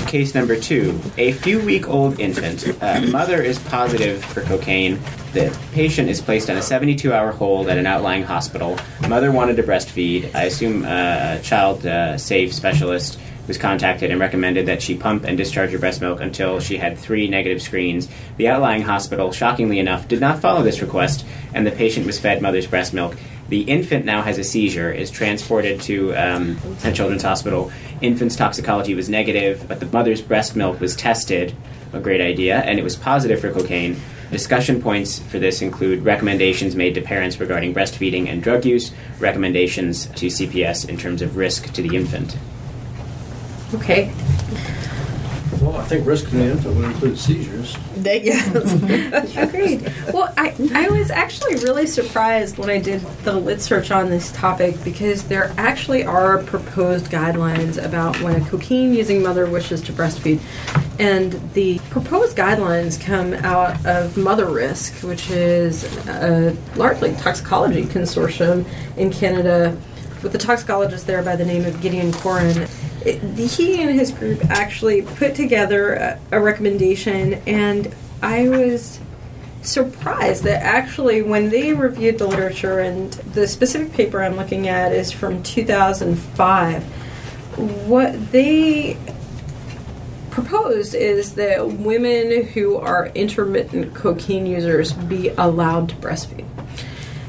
Case 0.07 0.35
number 0.35 0.59
two 0.59 1.01
a 1.17 1.33
few 1.33 1.61
week 1.61 1.89
old 1.89 2.21
infant. 2.21 2.77
Uh, 2.83 3.01
mother 3.11 3.43
is 3.43 3.59
positive 3.59 4.25
for 4.25 4.43
cocaine. 4.43 5.01
The 5.33 5.57
patient 5.73 6.11
is 6.11 6.21
placed 6.21 6.51
on 6.51 6.59
a 6.59 6.63
72 6.63 7.13
hour 7.13 7.33
hold 7.33 7.69
at 7.69 7.79
an 7.79 7.87
outlying 7.87 8.23
hospital. 8.23 8.79
Mother 9.09 9.33
wanted 9.33 9.57
to 9.57 9.63
breastfeed. 9.63 10.35
I 10.35 10.45
assume 10.45 10.85
uh, 10.85 11.39
a 11.39 11.41
child 11.43 11.87
uh, 11.87 12.19
safe 12.19 12.53
specialist 12.53 13.19
was 13.47 13.59
contacted 13.59 14.11
and 14.11 14.21
recommended 14.21 14.67
that 14.67 14.83
she 14.83 14.97
pump 14.97 15.25
and 15.25 15.37
discharge 15.37 15.71
her 15.71 15.79
breast 15.79 16.01
milk 16.01 16.21
until 16.21 16.61
she 16.61 16.79
had 16.79 16.97
three 16.97 17.29
negative 17.29 17.61
screens. 17.61 18.09
The 18.37 18.49
outlying 18.49 18.83
hospital, 18.83 19.33
shockingly 19.33 19.79
enough, 19.79 20.09
did 20.09 20.21
not 20.21 20.41
follow 20.41 20.63
this 20.63 20.81
request, 20.81 21.27
and 21.55 21.67
the 21.67 21.73
patient 21.73 22.07
was 22.07 22.21
fed 22.21 22.41
mother's 22.41 22.67
breast 22.67 22.95
milk. 22.95 23.17
The 23.49 23.63
infant 23.63 24.05
now 24.05 24.23
has 24.23 24.39
a 24.39 24.45
seizure, 24.45 24.91
is 24.91 25.11
transported 25.11 25.81
to 25.83 26.15
um, 26.15 26.59
a 26.85 26.93
children's 26.93 27.23
hospital. 27.23 27.73
Infant's 28.01 28.37
toxicology 28.37 28.95
was 28.95 29.09
negative, 29.09 29.67
but 29.69 29.81
the 29.81 29.87
mother's 29.87 30.23
breast 30.23 30.57
milk 30.57 30.81
was 30.81 30.97
tested, 30.97 31.55
a 31.93 32.01
great 32.01 32.21
idea, 32.21 32.61
and 32.61 32.79
it 32.79 32.83
was 32.83 32.97
positive 32.97 33.41
for 33.41 33.53
cocaine. 33.53 34.01
Discussion 34.31 34.81
points 34.81 35.19
for 35.19 35.39
this 35.39 35.61
include 35.61 36.03
recommendations 36.03 36.75
made 36.75 36.95
to 36.95 37.03
parents 37.03 37.39
regarding 37.39 37.75
breastfeeding 37.75 38.29
and 38.29 38.43
drug 38.43 38.65
use, 38.65 38.91
recommendations 39.19 40.07
to 40.07 40.29
CPS 40.29 40.89
in 40.89 40.97
terms 40.97 41.21
of 41.21 41.37
risk 41.37 41.71
to 41.75 41.83
the 41.83 41.95
infant. 41.95 42.39
Okay. 43.75 44.13
well, 45.61 45.77
I 45.77 45.85
think 45.85 46.07
risk 46.07 46.29
to 46.31 46.37
the 46.37 46.51
infant 46.51 46.77
would 46.77 46.85
include 46.85 47.19
seizures. 47.19 47.77
yeah. 48.03 48.53
Agreed. 49.43 49.93
Well, 50.13 50.33
I, 50.37 50.55
I 50.75 50.89
was 50.89 51.11
actually 51.11 51.55
really 51.57 51.87
surprised 51.87 52.59
when 52.59 52.69
I 52.69 52.79
did 52.79 53.01
the 53.25 53.33
lit 53.33 53.63
search 53.63 53.91
on 53.91 54.11
this 54.11 54.33
topic 54.33 54.83
because 54.85 55.25
there 55.25 55.55
actually 55.57 56.05
are 56.05 56.43
proposed 56.43 57.07
guidelines 57.07 57.83
about 57.83 58.21
when 58.21 58.43
a 58.43 58.45
cocaine 58.47 58.93
using 58.93 59.23
mother 59.23 59.47
wishes 59.47 59.81
to 59.83 59.93
breastfeed. 59.93 60.41
And 60.99 61.33
the 61.55 61.79
proposed 61.91 62.37
guidelines 62.37 63.01
come 63.01 63.33
out 63.35 63.77
of 63.87 64.13
Motherisk, 64.13 65.07
which 65.09 65.31
is 65.31 65.85
a 66.09 66.57
largely 66.77 67.15
toxicology 67.17 67.85
consortium 67.85 68.67
in 68.97 69.11
Canada 69.11 69.77
with 70.23 70.35
a 70.35 70.39
toxicologist 70.39 71.07
there 71.07 71.23
by 71.23 71.37
the 71.37 71.45
name 71.45 71.65
of 71.65 71.81
Gideon 71.81 72.13
Koren. 72.13 72.69
He 73.05 73.83
and 73.83 73.99
his 73.99 74.11
group 74.11 74.45
actually 74.47 75.03
put 75.03 75.35
together 75.35 75.95
a, 75.95 76.21
a 76.33 76.41
recommendation, 76.41 77.35
and 77.47 77.95
I 78.23 78.49
was 78.49 79.01
surprised 79.63 80.45
that 80.45 80.63
actually 80.63 81.23
when 81.23 81.49
they 81.51 81.73
reviewed 81.73 82.19
the 82.19 82.27
literature, 82.27 82.81
and 82.81 83.13
the 83.13 83.47
specific 83.47 83.93
paper 83.93 84.23
I'm 84.23 84.37
looking 84.37 84.69
at 84.69 84.93
is 84.93 85.13
from 85.13 85.43
2005, 85.43 86.83
what 87.87 88.33
they 88.33 88.97
proposed 90.31 90.95
is 90.95 91.35
that 91.35 91.69
women 91.69 92.45
who 92.47 92.77
are 92.77 93.09
intermittent 93.15 93.95
cocaine 93.95 94.47
users 94.47 94.93
be 94.93 95.29
allowed 95.31 95.91
to 95.91 95.95
breastfeed. 95.97 96.47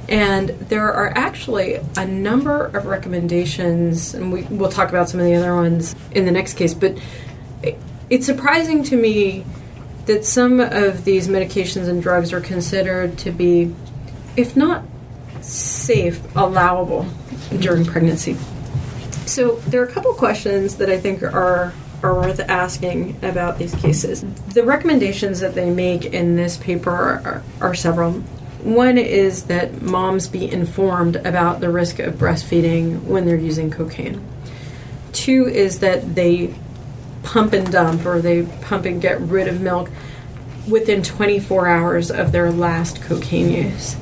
And 0.09 0.49
there 0.49 0.91
are 0.91 1.09
actually 1.15 1.79
a 1.97 2.05
number 2.05 2.65
of 2.65 2.85
recommendations, 2.85 4.13
and 4.13 4.33
we, 4.33 4.43
we'll 4.43 4.71
talk 4.71 4.89
about 4.89 5.09
some 5.09 5.19
of 5.19 5.25
the 5.25 5.35
other 5.35 5.55
ones 5.55 5.95
in 6.11 6.25
the 6.25 6.31
next 6.31 6.55
case, 6.55 6.73
but 6.73 6.97
it, 7.61 7.77
it's 8.09 8.25
surprising 8.25 8.83
to 8.83 8.97
me 8.97 9.45
that 10.05 10.25
some 10.25 10.59
of 10.59 11.05
these 11.05 11.27
medications 11.27 11.87
and 11.87 12.03
drugs 12.03 12.33
are 12.33 12.41
considered 12.41 13.17
to 13.19 13.31
be, 13.31 13.73
if 14.35 14.57
not 14.57 14.83
safe, 15.41 16.21
allowable 16.35 17.05
during 17.59 17.85
pregnancy. 17.85 18.35
So 19.25 19.55
there 19.67 19.81
are 19.81 19.85
a 19.85 19.91
couple 19.91 20.13
questions 20.13 20.75
that 20.75 20.89
I 20.89 20.99
think 20.99 21.23
are 21.23 21.73
are 22.03 22.13
worth 22.13 22.41
asking 22.41 23.17
about 23.23 23.57
these 23.57 23.73
cases. 23.75 24.23
The 24.53 24.63
recommendations 24.63 25.39
that 25.39 25.55
they 25.55 25.69
make 25.69 26.05
in 26.05 26.35
this 26.35 26.57
paper 26.57 26.91
are, 26.91 27.43
are 27.61 27.73
several. 27.73 28.21
One 28.63 28.97
is 28.97 29.43
that 29.45 29.81
moms 29.81 30.27
be 30.27 30.49
informed 30.49 31.17
about 31.17 31.59
the 31.59 31.69
risk 31.69 31.99
of 31.99 32.15
breastfeeding 32.15 33.03
when 33.03 33.25
they're 33.25 33.35
using 33.35 33.69
cocaine. 33.69 34.25
Two 35.11 35.47
is 35.47 35.79
that 35.79 36.15
they 36.15 36.55
pump 37.23 37.51
and 37.51 37.69
dump 37.69 38.05
or 38.05 38.21
they 38.21 38.43
pump 38.61 38.85
and 38.85 39.01
get 39.01 39.19
rid 39.19 39.49
of 39.49 39.59
milk 39.59 39.89
within 40.67 41.03
24 41.03 41.67
hours 41.67 42.09
of 42.09 42.31
their 42.31 42.51
last 42.51 43.01
cocaine 43.01 43.51
use. 43.51 43.97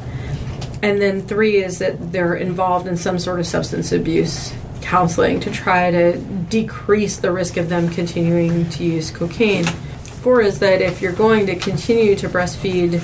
And 0.84 1.02
then 1.02 1.22
three 1.24 1.64
is 1.64 1.80
that 1.80 2.12
they're 2.12 2.36
involved 2.36 2.88
in 2.88 2.98
some 2.98 3.18
sort 3.18 3.40
of 3.40 3.48
substance 3.48 3.92
abuse 3.92 4.54
counseling 4.82 5.40
to 5.40 5.52
try 5.52 5.90
to 5.90 6.18
decrease 6.50 7.18
the 7.18 7.32
risk 7.32 7.58
of 7.58 7.70
them 7.70 7.90
continuing 7.90 8.70
to 8.70 8.84
use 8.84 9.10
cocaine. 9.10 9.64
Four 9.64 10.42
is 10.42 10.60
that 10.60 10.82
if 10.82 11.02
you're 11.02 11.14
going 11.14 11.48
to 11.48 11.56
continue 11.56 12.16
to 12.18 12.30
breastfeed 12.30 13.02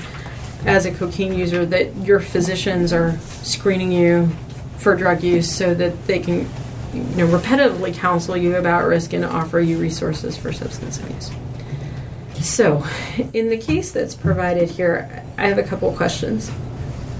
as 0.68 0.86
a 0.86 0.94
cocaine 0.94 1.34
user, 1.34 1.66
that 1.66 1.96
your 1.98 2.20
physicians 2.20 2.92
are 2.94 3.18
screening 3.42 3.92
you 3.92 4.30
for 4.78 4.96
drug 4.96 5.24
use 5.24 5.52
so 5.52 5.74
that 5.74 6.06
they 6.06 6.20
can 6.20 6.48
you 6.94 7.02
know, 7.16 7.28
repetitively 7.28 7.94
counsel 7.94 8.38
you 8.38 8.56
about 8.58 8.86
risk 8.86 9.14
and 9.14 9.26
offer 9.26 9.60
you 9.60 9.78
resources 9.78 10.38
for 10.38 10.52
substance 10.52 11.00
abuse. 11.00 11.32
So, 12.42 12.86
in 13.34 13.50
the 13.50 13.58
case 13.58 13.92
that's 13.92 14.14
provided 14.14 14.70
here, 14.70 15.24
I 15.38 15.48
have 15.48 15.58
a 15.58 15.64
couple 15.64 15.92
questions. 15.94 16.50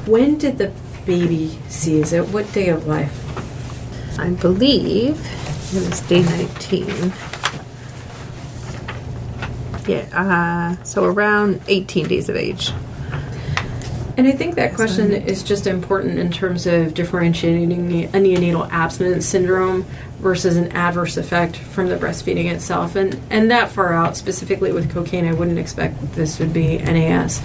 When 0.06 0.38
did 0.38 0.58
the 0.58 0.72
baby 1.06 1.58
seize 1.70 2.14
it? 2.14 2.28
What 2.30 2.52
day 2.54 2.70
of 2.70 2.86
life? 2.86 3.24
I 4.20 4.30
believe 4.32 5.20
it 5.74 5.90
was 5.90 6.02
day 6.02 6.22
19. 6.22 7.14
Yeah, 9.88 10.10
uh, 10.12 10.84
so 10.84 11.06
around 11.06 11.62
18 11.68 12.08
days 12.08 12.30
of 12.30 12.36
age. 12.36 12.72
And 14.18 14.26
I 14.26 14.32
think 14.32 14.56
that 14.56 14.74
question 14.74 15.12
is 15.12 15.44
just 15.44 15.68
important 15.68 16.18
in 16.18 16.32
terms 16.32 16.66
of 16.66 16.96
differentiating 16.96 17.72
a 18.06 18.08
neonatal 18.14 18.68
abstinence 18.72 19.28
syndrome 19.28 19.84
versus 20.18 20.58
an 20.58 20.72
adverse 20.72 21.18
effect 21.18 21.56
from 21.56 21.88
the 21.88 21.98
breastfeeding 21.98 22.52
itself. 22.52 22.96
And 22.96 23.22
and 23.30 23.52
that 23.52 23.70
far 23.70 23.94
out, 23.94 24.18
specifically 24.18 24.72
with 24.72 24.92
cocaine, 24.92 25.28
I 25.28 25.34
wouldn't 25.34 25.60
expect 25.60 26.14
this 26.14 26.40
would 26.40 26.52
be 26.52 26.80
NAS. 26.80 27.44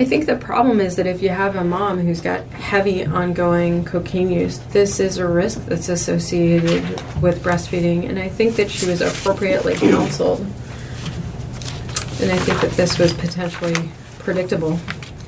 I 0.00 0.06
think 0.06 0.24
the 0.24 0.36
problem 0.36 0.80
is 0.80 0.96
that 0.96 1.06
if 1.06 1.22
you 1.22 1.28
have 1.28 1.54
a 1.54 1.62
mom 1.62 1.98
who's 1.98 2.22
got 2.22 2.44
heavy 2.46 3.04
ongoing 3.04 3.84
cocaine 3.84 4.30
use, 4.30 4.58
this 4.72 4.98
is 4.98 5.18
a 5.18 5.26
risk 5.26 5.66
that's 5.66 5.90
associated 5.90 6.82
with 7.20 7.44
breastfeeding. 7.44 8.08
And 8.08 8.18
I 8.18 8.28
think 8.28 8.56
that 8.56 8.70
she 8.70 8.86
was 8.86 9.02
appropriately 9.02 9.74
counseled. 9.74 10.40
And 10.40 12.32
I 12.32 12.38
think 12.38 12.60
that 12.62 12.72
this 12.72 12.98
was 12.98 13.12
potentially 13.12 13.74
predictable 14.18 14.80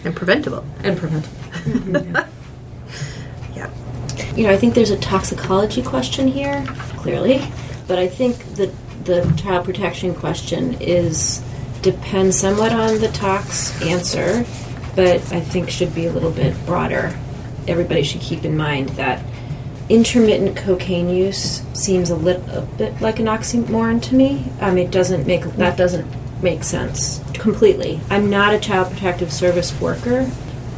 And 0.07 0.15
preventable. 0.17 0.65
and 0.83 0.97
preventable. 0.97 2.25
Yeah. 3.57 3.71
You 4.37 4.45
know, 4.45 4.51
I 4.51 4.57
think 4.57 4.75
there's 4.75 4.91
a 4.91 4.99
toxicology 4.99 5.83
question 5.83 6.29
here, 6.29 6.65
clearly, 6.99 7.43
but 7.89 7.99
I 7.99 8.07
think 8.07 8.39
that 8.57 8.71
the 9.05 9.33
child 9.37 9.65
protection 9.65 10.15
question 10.15 10.75
is 10.81 11.43
depends 11.83 12.39
somewhat 12.39 12.73
on 12.73 13.01
the 13.01 13.09
tox 13.09 13.81
answer, 13.83 14.45
but 14.95 15.21
I 15.33 15.41
think 15.41 15.71
should 15.71 15.95
be 15.95 16.07
a 16.07 16.13
little 16.13 16.31
bit 16.31 16.55
broader. 16.67 17.17
Everybody 17.67 18.03
should 18.03 18.21
keep 18.21 18.45
in 18.45 18.57
mind 18.57 18.91
that 18.91 19.25
intermittent 19.89 20.57
cocaine 20.57 21.09
use 21.09 21.63
seems 21.73 22.11
a 22.11 22.17
little 22.17 22.49
a 22.51 22.63
bit 22.63 23.01
like 23.01 23.19
an 23.19 23.27
oxymoron 23.27 24.03
to 24.03 24.15
me. 24.15 24.47
Um, 24.61 24.79
it 24.79 24.91
doesn't 24.91 25.27
make 25.27 25.43
that 25.43 25.77
doesn't 25.77 26.07
make 26.43 26.65
sense 26.65 27.21
completely. 27.35 28.01
I'm 28.11 28.31
not 28.31 28.55
a 28.55 28.59
child 28.59 28.91
protective 28.91 29.33
service 29.33 29.79
worker. 29.81 30.31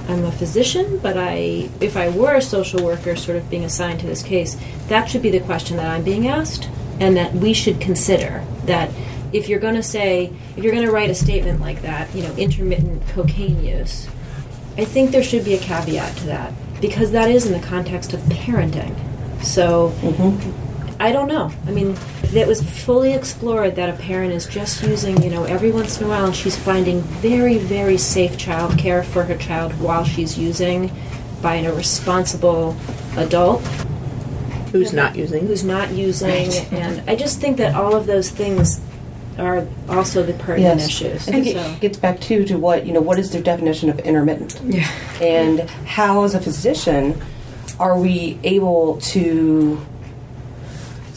I'm 0.08 0.24
a 0.24 0.32
physician, 0.32 0.98
but 0.98 1.16
I, 1.18 1.68
if 1.80 1.96
I 1.96 2.08
were 2.08 2.34
a 2.34 2.42
social 2.42 2.82
worker, 2.82 3.14
sort 3.14 3.36
of 3.36 3.50
being 3.50 3.64
assigned 3.64 4.00
to 4.00 4.06
this 4.06 4.22
case, 4.22 4.56
that 4.88 5.06
should 5.06 5.22
be 5.22 5.30
the 5.30 5.40
question 5.40 5.76
that 5.76 5.86
I'm 5.86 6.02
being 6.02 6.26
asked, 6.26 6.68
and 6.98 7.16
that 7.16 7.34
we 7.34 7.52
should 7.52 7.80
consider 7.80 8.44
that 8.64 8.90
if 9.32 9.48
you're 9.48 9.60
going 9.60 9.74
to 9.74 9.82
say, 9.82 10.32
if 10.56 10.64
you're 10.64 10.72
going 10.72 10.86
to 10.86 10.92
write 10.92 11.10
a 11.10 11.14
statement 11.14 11.60
like 11.60 11.82
that, 11.82 12.14
you 12.14 12.22
know, 12.22 12.34
intermittent 12.36 13.06
cocaine 13.08 13.62
use, 13.62 14.08
I 14.78 14.84
think 14.84 15.10
there 15.10 15.22
should 15.22 15.44
be 15.44 15.54
a 15.54 15.58
caveat 15.58 16.16
to 16.18 16.26
that 16.26 16.54
because 16.80 17.10
that 17.10 17.30
is 17.30 17.46
in 17.46 17.52
the 17.52 17.66
context 17.66 18.12
of 18.12 18.20
parenting. 18.20 18.94
So 19.42 19.92
mm-hmm. 20.00 20.67
I 21.00 21.12
don't 21.12 21.28
know. 21.28 21.52
I 21.66 21.70
mean, 21.70 21.96
it 22.34 22.46
was 22.46 22.62
fully 22.84 23.12
explored 23.14 23.76
that 23.76 23.88
a 23.88 23.92
parent 23.92 24.32
is 24.32 24.46
just 24.46 24.82
using, 24.82 25.22
you 25.22 25.30
know, 25.30 25.44
every 25.44 25.70
once 25.70 25.98
in 26.00 26.06
a 26.06 26.08
while 26.08 26.26
and 26.26 26.34
she's 26.34 26.56
finding 26.56 27.00
very, 27.00 27.58
very 27.58 27.96
safe 27.96 28.36
child 28.36 28.76
care 28.78 29.02
for 29.02 29.22
her 29.24 29.36
child 29.36 29.78
while 29.80 30.04
she's 30.04 30.36
using 30.36 30.90
by 31.40 31.56
a 31.56 31.72
responsible 31.72 32.76
adult 33.16 33.62
Who's 34.72 34.92
not 34.92 35.16
using? 35.16 35.46
who's 35.46 35.64
not 35.64 35.92
using. 35.92 36.52
And 36.72 37.08
I 37.08 37.14
just 37.16 37.40
think 37.40 37.56
that 37.58 37.74
all 37.74 37.94
of 37.94 38.06
those 38.06 38.28
things 38.30 38.80
are 39.38 39.66
also 39.88 40.22
the 40.24 40.32
pertinent 40.34 40.80
issues. 40.82 41.28
I 41.28 41.32
think 41.40 41.56
So- 41.56 41.60
it 41.72 41.80
gets 41.80 41.96
back 41.96 42.20
to 42.22 42.44
to 42.44 42.58
what 42.58 42.84
you 42.86 42.92
know. 42.92 43.00
What 43.00 43.18
is 43.20 43.30
their 43.30 43.40
definition 43.40 43.88
of 43.88 44.00
intermittent? 44.00 44.60
Yeah. 44.66 44.86
And 45.22 45.60
how, 45.86 46.24
as 46.24 46.34
a 46.34 46.40
physician, 46.40 47.18
are 47.78 47.96
we 47.96 48.38
able 48.42 48.96
to 49.12 49.80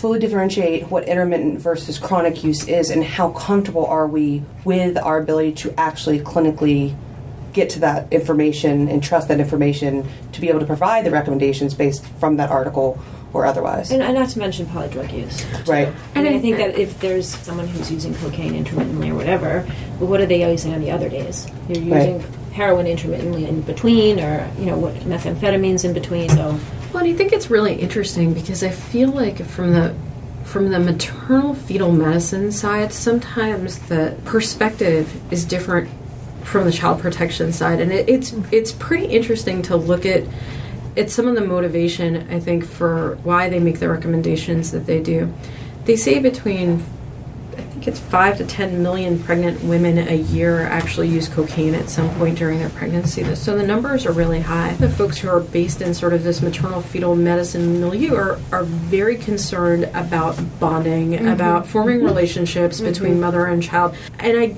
fully 0.02 0.18
differentiate 0.18 0.90
what 0.90 1.08
intermittent 1.08 1.60
versus 1.60 2.00
chronic 2.00 2.44
use 2.44 2.68
is, 2.68 2.90
and 2.90 3.04
how 3.04 3.30
comfortable 3.34 3.86
are 3.86 4.08
we 4.08 4.42
with 4.66 4.98
our 4.98 5.20
ability 5.20 5.52
to 5.52 5.72
actually 5.80 6.20
clinically 6.20 6.96
get 7.54 7.70
to 7.70 7.80
that 7.80 8.12
information 8.12 8.88
and 8.88 9.04
trust 9.04 9.28
that 9.28 9.40
information 9.40 10.10
to 10.32 10.42
be 10.42 10.50
able 10.50 10.60
to 10.60 10.66
provide 10.66 11.06
the 11.06 11.12
recommendations 11.12 11.76
based 11.76 12.04
from 12.20 12.38
that 12.38 12.50
article 12.50 13.00
or 13.32 13.46
otherwise? 13.46 13.92
And, 13.92 14.02
and 14.02 14.16
not 14.16 14.30
to 14.30 14.40
mention 14.40 14.66
polydrug 14.66 15.14
use. 15.14 15.46
Right. 15.68 15.94
And 16.16 16.28
I 16.28 16.40
think 16.40 16.58
that 16.58 16.80
if 16.80 17.00
there's 17.00 17.28
someone 17.28 17.68
who's 17.68 17.92
using 17.92 18.16
cocaine 18.16 18.56
intermittently 18.56 19.12
or 19.12 19.16
whatever, 19.16 19.68
well, 20.00 20.10
what 20.10 20.20
are 20.20 20.26
they 20.26 20.50
using 20.50 20.74
on 20.74 20.82
the 20.82 20.90
other 20.90 21.10
days? 21.10 21.48
You're 21.70 21.94
Right. 21.94 22.26
Heroin 22.52 22.88
intermittently 22.88 23.46
in 23.46 23.62
between, 23.62 24.20
or 24.20 24.50
you 24.60 24.66
know, 24.66 24.78
what 24.78 24.94
methamphetamines 24.96 25.86
in 25.86 25.94
between. 25.94 26.30
So 26.30 26.60
Well, 26.94 27.04
I 27.06 27.14
think 27.14 27.32
it's 27.32 27.50
really 27.50 27.76
interesting 27.76 28.34
because 28.34 28.64
I 28.64 28.70
feel 28.70 29.10
like 29.10 29.46
from 29.46 29.74
the 29.74 29.96
from 30.44 30.72
the 30.72 30.80
maternal 30.80 31.54
fetal 31.54 31.92
medicine 31.92 32.52
side, 32.52 32.92
sometimes 32.92 33.80
the 33.88 34.18
perspective 34.26 35.10
is 35.32 35.46
different 35.46 35.90
from 36.44 36.66
the 36.66 36.72
child 36.72 37.00
protection 37.00 37.54
side, 37.54 37.80
and 37.80 37.92
it, 37.92 38.10
it's 38.10 38.34
it's 38.52 38.72
pretty 38.72 39.06
interesting 39.06 39.62
to 39.64 39.76
look 39.76 40.06
at 40.06 40.24
it's 40.96 41.14
some 41.14 41.28
of 41.28 41.36
the 41.36 41.42
motivation 41.42 42.28
I 42.30 42.40
think 42.40 42.66
for 42.66 43.16
why 43.24 43.50
they 43.50 43.60
make 43.60 43.80
the 43.80 43.90
recommendations 43.90 44.72
that 44.72 44.86
they 44.86 45.02
do. 45.02 45.34
They 45.86 45.96
say 45.96 46.20
between 46.20 46.84
it's 47.88 48.00
five 48.00 48.38
to 48.38 48.46
ten 48.46 48.82
million 48.82 49.22
pregnant 49.22 49.64
women 49.64 49.98
a 49.98 50.16
year 50.16 50.62
actually 50.62 51.08
use 51.08 51.28
cocaine 51.28 51.76
at 51.76 51.90
some 51.90 52.10
point 52.16 52.38
during 52.38 52.60
their 52.60 52.70
pregnancy. 52.70 53.36
So 53.36 53.58
the 53.58 53.66
numbers 53.66 54.06
are 54.06 54.12
really 54.12 54.42
high. 54.42 54.74
The 54.74 54.90
folks 54.90 55.18
who 55.18 55.30
are 55.30 55.40
based 55.40 55.82
in 55.82 55.94
sort 55.94 56.14
of 56.14 56.24
this 56.24 56.42
maternal 56.42 56.82
fetal 56.82 57.16
medicine 57.16 57.80
milieu 57.80 58.16
are, 58.16 58.40
are 58.52 58.64
very 58.64 59.18
concerned 59.18 59.86
about 59.94 60.38
bonding, 60.60 61.12
mm-hmm. 61.12 61.28
about 61.28 61.68
forming 61.68 61.98
mm-hmm. 61.98 62.08
relationships 62.08 62.78
mm-hmm. 62.78 62.88
between 62.88 63.20
mother 63.20 63.46
and 63.46 63.62
child. 63.62 63.96
And 64.20 64.38
I 64.38 64.56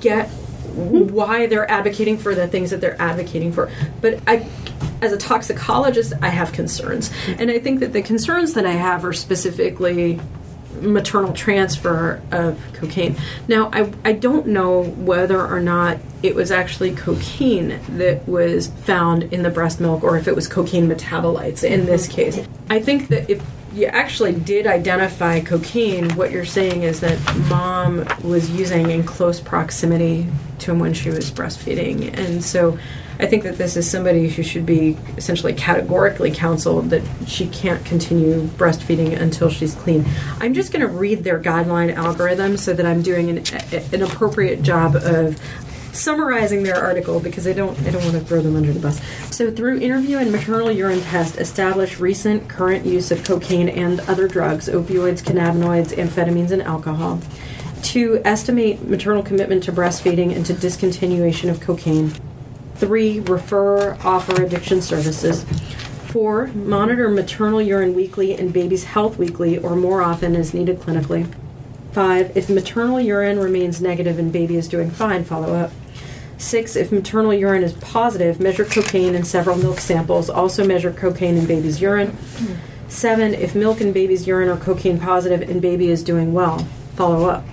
get 0.00 0.28
why 0.74 1.46
they're 1.46 1.70
advocating 1.70 2.18
for 2.18 2.34
the 2.34 2.48
things 2.48 2.70
that 2.70 2.80
they're 2.80 3.00
advocating 3.00 3.52
for. 3.52 3.70
But 4.00 4.20
I 4.26 4.48
as 5.02 5.12
a 5.12 5.16
toxicologist, 5.16 6.14
I 6.22 6.28
have 6.28 6.52
concerns. 6.52 7.10
And 7.26 7.50
I 7.50 7.58
think 7.58 7.80
that 7.80 7.92
the 7.92 8.02
concerns 8.02 8.54
that 8.54 8.66
I 8.66 8.72
have 8.72 9.04
are 9.04 9.12
specifically 9.12 10.20
maternal 10.84 11.32
transfer 11.32 12.22
of 12.30 12.60
cocaine. 12.74 13.16
Now, 13.48 13.70
I, 13.72 13.92
I 14.04 14.12
don't 14.12 14.48
know 14.48 14.82
whether 14.82 15.44
or 15.44 15.60
not 15.60 15.98
it 16.22 16.34
was 16.34 16.50
actually 16.50 16.94
cocaine 16.94 17.80
that 17.96 18.26
was 18.26 18.68
found 18.68 19.24
in 19.24 19.42
the 19.42 19.50
breast 19.50 19.80
milk 19.80 20.02
or 20.02 20.16
if 20.16 20.26
it 20.26 20.34
was 20.34 20.48
cocaine 20.48 20.88
metabolites 20.88 21.62
in 21.62 21.86
this 21.86 22.08
case. 22.08 22.46
I 22.70 22.80
think 22.80 23.08
that 23.08 23.28
if 23.28 23.42
you 23.74 23.86
actually 23.86 24.32
did 24.32 24.66
identify 24.66 25.40
cocaine, 25.40 26.14
what 26.14 26.30
you're 26.30 26.44
saying 26.44 26.84
is 26.84 27.00
that 27.00 27.18
mom 27.48 28.06
was 28.22 28.48
using 28.50 28.90
in 28.90 29.02
close 29.02 29.40
proximity 29.40 30.28
to 30.60 30.70
him 30.70 30.78
when 30.78 30.94
she 30.94 31.10
was 31.10 31.30
breastfeeding. 31.30 32.16
And 32.16 32.42
so 32.42 32.78
I 33.18 33.26
think 33.26 33.42
that 33.42 33.58
this 33.58 33.76
is 33.76 33.90
somebody 33.90 34.28
who 34.28 34.42
should 34.42 34.64
be 34.64 34.96
essentially 35.16 35.54
categorically 35.54 36.30
counseled 36.30 36.90
that 36.90 37.02
she 37.26 37.48
can't 37.48 37.84
continue 37.84 38.42
breastfeeding 38.42 39.20
until 39.20 39.50
she's 39.50 39.74
clean. 39.74 40.04
I'm 40.38 40.54
just 40.54 40.72
going 40.72 40.82
to 40.82 40.88
read 40.88 41.24
their 41.24 41.40
guideline 41.40 41.94
algorithm 41.94 42.56
so 42.56 42.72
that 42.74 42.86
I'm 42.86 43.02
doing 43.02 43.30
an, 43.30 43.44
an 43.92 44.02
appropriate 44.02 44.62
job 44.62 44.94
of 44.96 45.40
summarizing 45.94 46.62
their 46.62 46.76
article 46.76 47.20
because 47.20 47.46
I 47.46 47.52
don't 47.52 47.78
I 47.82 47.90
don't 47.90 48.02
want 48.02 48.14
to 48.14 48.20
throw 48.20 48.40
them 48.40 48.56
under 48.56 48.72
the 48.72 48.80
bus. 48.80 49.00
So 49.30 49.50
through 49.50 49.80
interview 49.80 50.18
and 50.18 50.30
maternal 50.30 50.70
urine 50.70 51.00
test, 51.00 51.38
establish 51.38 51.98
recent 52.00 52.48
current 52.48 52.84
use 52.84 53.10
of 53.10 53.24
cocaine 53.24 53.68
and 53.68 54.00
other 54.00 54.28
drugs, 54.28 54.68
opioids, 54.68 55.22
cannabinoids, 55.22 55.96
amphetamines, 55.96 56.50
and 56.50 56.62
alcohol. 56.62 57.20
To 57.82 58.20
estimate 58.24 58.82
maternal 58.88 59.22
commitment 59.22 59.62
to 59.64 59.72
breastfeeding 59.72 60.34
and 60.34 60.44
to 60.46 60.54
discontinuation 60.54 61.50
of 61.50 61.60
cocaine. 61.60 62.12
Three, 62.76 63.20
refer, 63.20 63.94
offer 64.02 64.42
addiction 64.42 64.82
services. 64.82 65.44
Four, 66.08 66.48
monitor 66.48 67.08
maternal 67.08 67.60
urine 67.60 67.94
weekly 67.94 68.34
and 68.34 68.52
baby's 68.52 68.84
health 68.84 69.18
weekly 69.18 69.58
or 69.58 69.76
more 69.76 70.00
often 70.00 70.34
as 70.34 70.54
needed 70.54 70.80
clinically. 70.80 71.32
Five, 71.92 72.36
if 72.36 72.48
maternal 72.48 73.00
urine 73.00 73.38
remains 73.38 73.80
negative 73.80 74.18
and 74.18 74.32
baby 74.32 74.56
is 74.56 74.66
doing 74.66 74.90
fine, 74.90 75.24
follow 75.24 75.54
up. 75.54 75.70
Six, 76.36 76.76
if 76.76 76.90
maternal 76.90 77.32
urine 77.32 77.62
is 77.62 77.72
positive, 77.74 78.40
measure 78.40 78.64
cocaine 78.64 79.14
in 79.14 79.24
several 79.24 79.56
milk 79.56 79.78
samples. 79.78 80.28
Also 80.28 80.66
measure 80.66 80.92
cocaine 80.92 81.36
in 81.36 81.46
baby's 81.46 81.80
urine. 81.80 82.16
Seven, 82.88 83.34
if 83.34 83.54
milk 83.54 83.80
in 83.80 83.92
baby's 83.92 84.26
urine 84.26 84.48
are 84.48 84.56
cocaine 84.56 85.00
positive 85.00 85.48
and 85.48 85.62
baby 85.62 85.90
is 85.90 86.02
doing 86.02 86.32
well, 86.32 86.58
follow 86.96 87.28
up. 87.28 87.44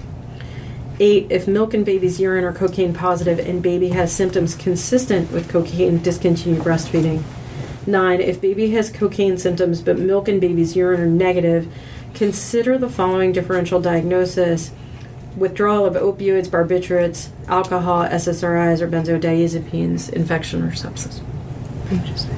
Eight, 0.99 1.27
if 1.32 1.47
milk 1.47 1.73
in 1.73 1.84
baby's 1.84 2.19
urine 2.19 2.43
are 2.43 2.53
cocaine 2.53 2.93
positive 2.93 3.39
and 3.39 3.63
baby 3.63 3.89
has 3.89 4.13
symptoms 4.13 4.55
consistent 4.55 5.32
with 5.32 5.49
cocaine, 5.49 5.99
discontinue 5.99 6.61
breastfeeding. 6.61 7.23
Nine, 7.88 8.21
if 8.21 8.39
baby 8.39 8.71
has 8.71 8.91
cocaine 8.91 9.38
symptoms 9.38 9.82
but 9.82 9.97
milk 9.97 10.29
in 10.29 10.39
baby's 10.39 10.75
urine 10.75 11.01
are 11.01 11.07
negative, 11.07 11.71
consider 12.13 12.77
the 12.77 12.89
following 12.89 13.32
differential 13.32 13.82
diagnosis 13.82 14.71
withdrawal 15.36 15.86
of 15.86 15.93
opioids, 15.95 16.47
barbiturates, 16.47 17.29
alcohol, 17.47 18.05
SSRIs, 18.05 18.82
or 18.82 18.88
benzodiazepines, 18.88 20.11
infection, 20.11 20.63
or 20.63 20.71
sepsis. 20.71 21.21
Interesting. 21.91 22.38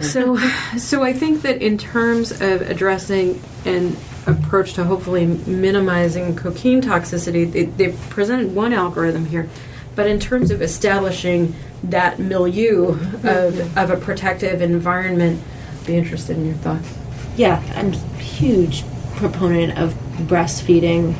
So, 0.00 0.36
so 0.76 1.02
I 1.02 1.12
think 1.12 1.42
that 1.42 1.62
in 1.62 1.78
terms 1.78 2.32
of 2.32 2.62
addressing 2.62 3.40
an 3.64 3.96
approach 4.26 4.74
to 4.74 4.84
hopefully 4.84 5.26
minimizing 5.26 6.34
cocaine 6.36 6.82
toxicity, 6.82 7.50
they, 7.50 7.64
they 7.64 7.92
presented 8.10 8.54
one 8.54 8.72
algorithm 8.72 9.26
here, 9.26 9.48
but 9.94 10.08
in 10.08 10.18
terms 10.18 10.50
of 10.50 10.60
establishing 10.60 11.54
that 11.84 12.18
milieu 12.18 12.90
of, 13.24 13.76
of 13.76 13.90
a 13.90 13.96
protective 13.96 14.60
environment, 14.60 15.40
be 15.86 15.96
interested 15.96 16.36
in 16.36 16.46
your 16.46 16.54
thoughts. 16.56 16.96
Yeah, 17.36 17.62
I'm 17.74 17.92
a 17.92 17.96
huge 18.18 18.84
proponent 19.16 19.78
of 19.78 19.94
breastfeeding 20.26 21.14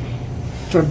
for 0.73 0.91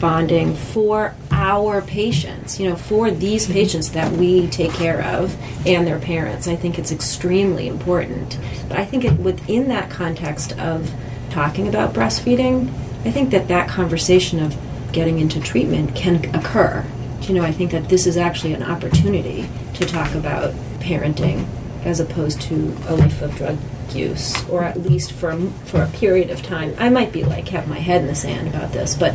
bonding 0.00 0.52
for 0.52 1.14
our 1.30 1.80
patients, 1.80 2.58
you 2.58 2.68
know, 2.68 2.74
for 2.74 3.10
these 3.10 3.44
mm-hmm. 3.44 3.52
patients 3.52 3.90
that 3.92 4.12
we 4.12 4.48
take 4.48 4.72
care 4.72 5.00
of 5.00 5.36
and 5.64 5.86
their 5.86 6.00
parents. 6.00 6.48
I 6.48 6.56
think 6.56 6.76
it's 6.76 6.90
extremely 6.90 7.68
important. 7.68 8.36
But 8.68 8.78
I 8.78 8.84
think 8.84 9.04
it, 9.04 9.18
within 9.20 9.68
that 9.68 9.90
context 9.90 10.58
of 10.58 10.92
talking 11.30 11.68
about 11.68 11.94
breastfeeding, 11.94 12.68
I 13.04 13.12
think 13.12 13.30
that 13.30 13.46
that 13.48 13.68
conversation 13.68 14.40
of 14.40 14.56
getting 14.90 15.20
into 15.20 15.40
treatment 15.40 15.94
can 15.94 16.34
occur. 16.34 16.84
You 17.22 17.34
know, 17.34 17.44
I 17.44 17.52
think 17.52 17.70
that 17.70 17.88
this 17.88 18.06
is 18.06 18.16
actually 18.16 18.54
an 18.54 18.64
opportunity 18.64 19.48
to 19.74 19.86
talk 19.86 20.14
about 20.14 20.52
parenting 20.80 21.46
as 21.84 22.00
opposed 22.00 22.40
to 22.42 22.76
a 22.88 22.94
life 22.94 23.22
of 23.22 23.34
drug 23.36 23.58
use, 23.94 24.48
or 24.48 24.62
at 24.64 24.80
least 24.80 25.12
for 25.12 25.30
a, 25.30 25.40
for 25.64 25.82
a 25.82 25.88
period 25.88 26.30
of 26.30 26.42
time. 26.42 26.74
I 26.78 26.88
might 26.88 27.12
be 27.12 27.24
like 27.24 27.48
have 27.48 27.68
my 27.68 27.78
head 27.78 28.02
in 28.02 28.06
the 28.06 28.14
sand 28.14 28.48
about 28.48 28.72
this, 28.72 28.96
but 28.96 29.14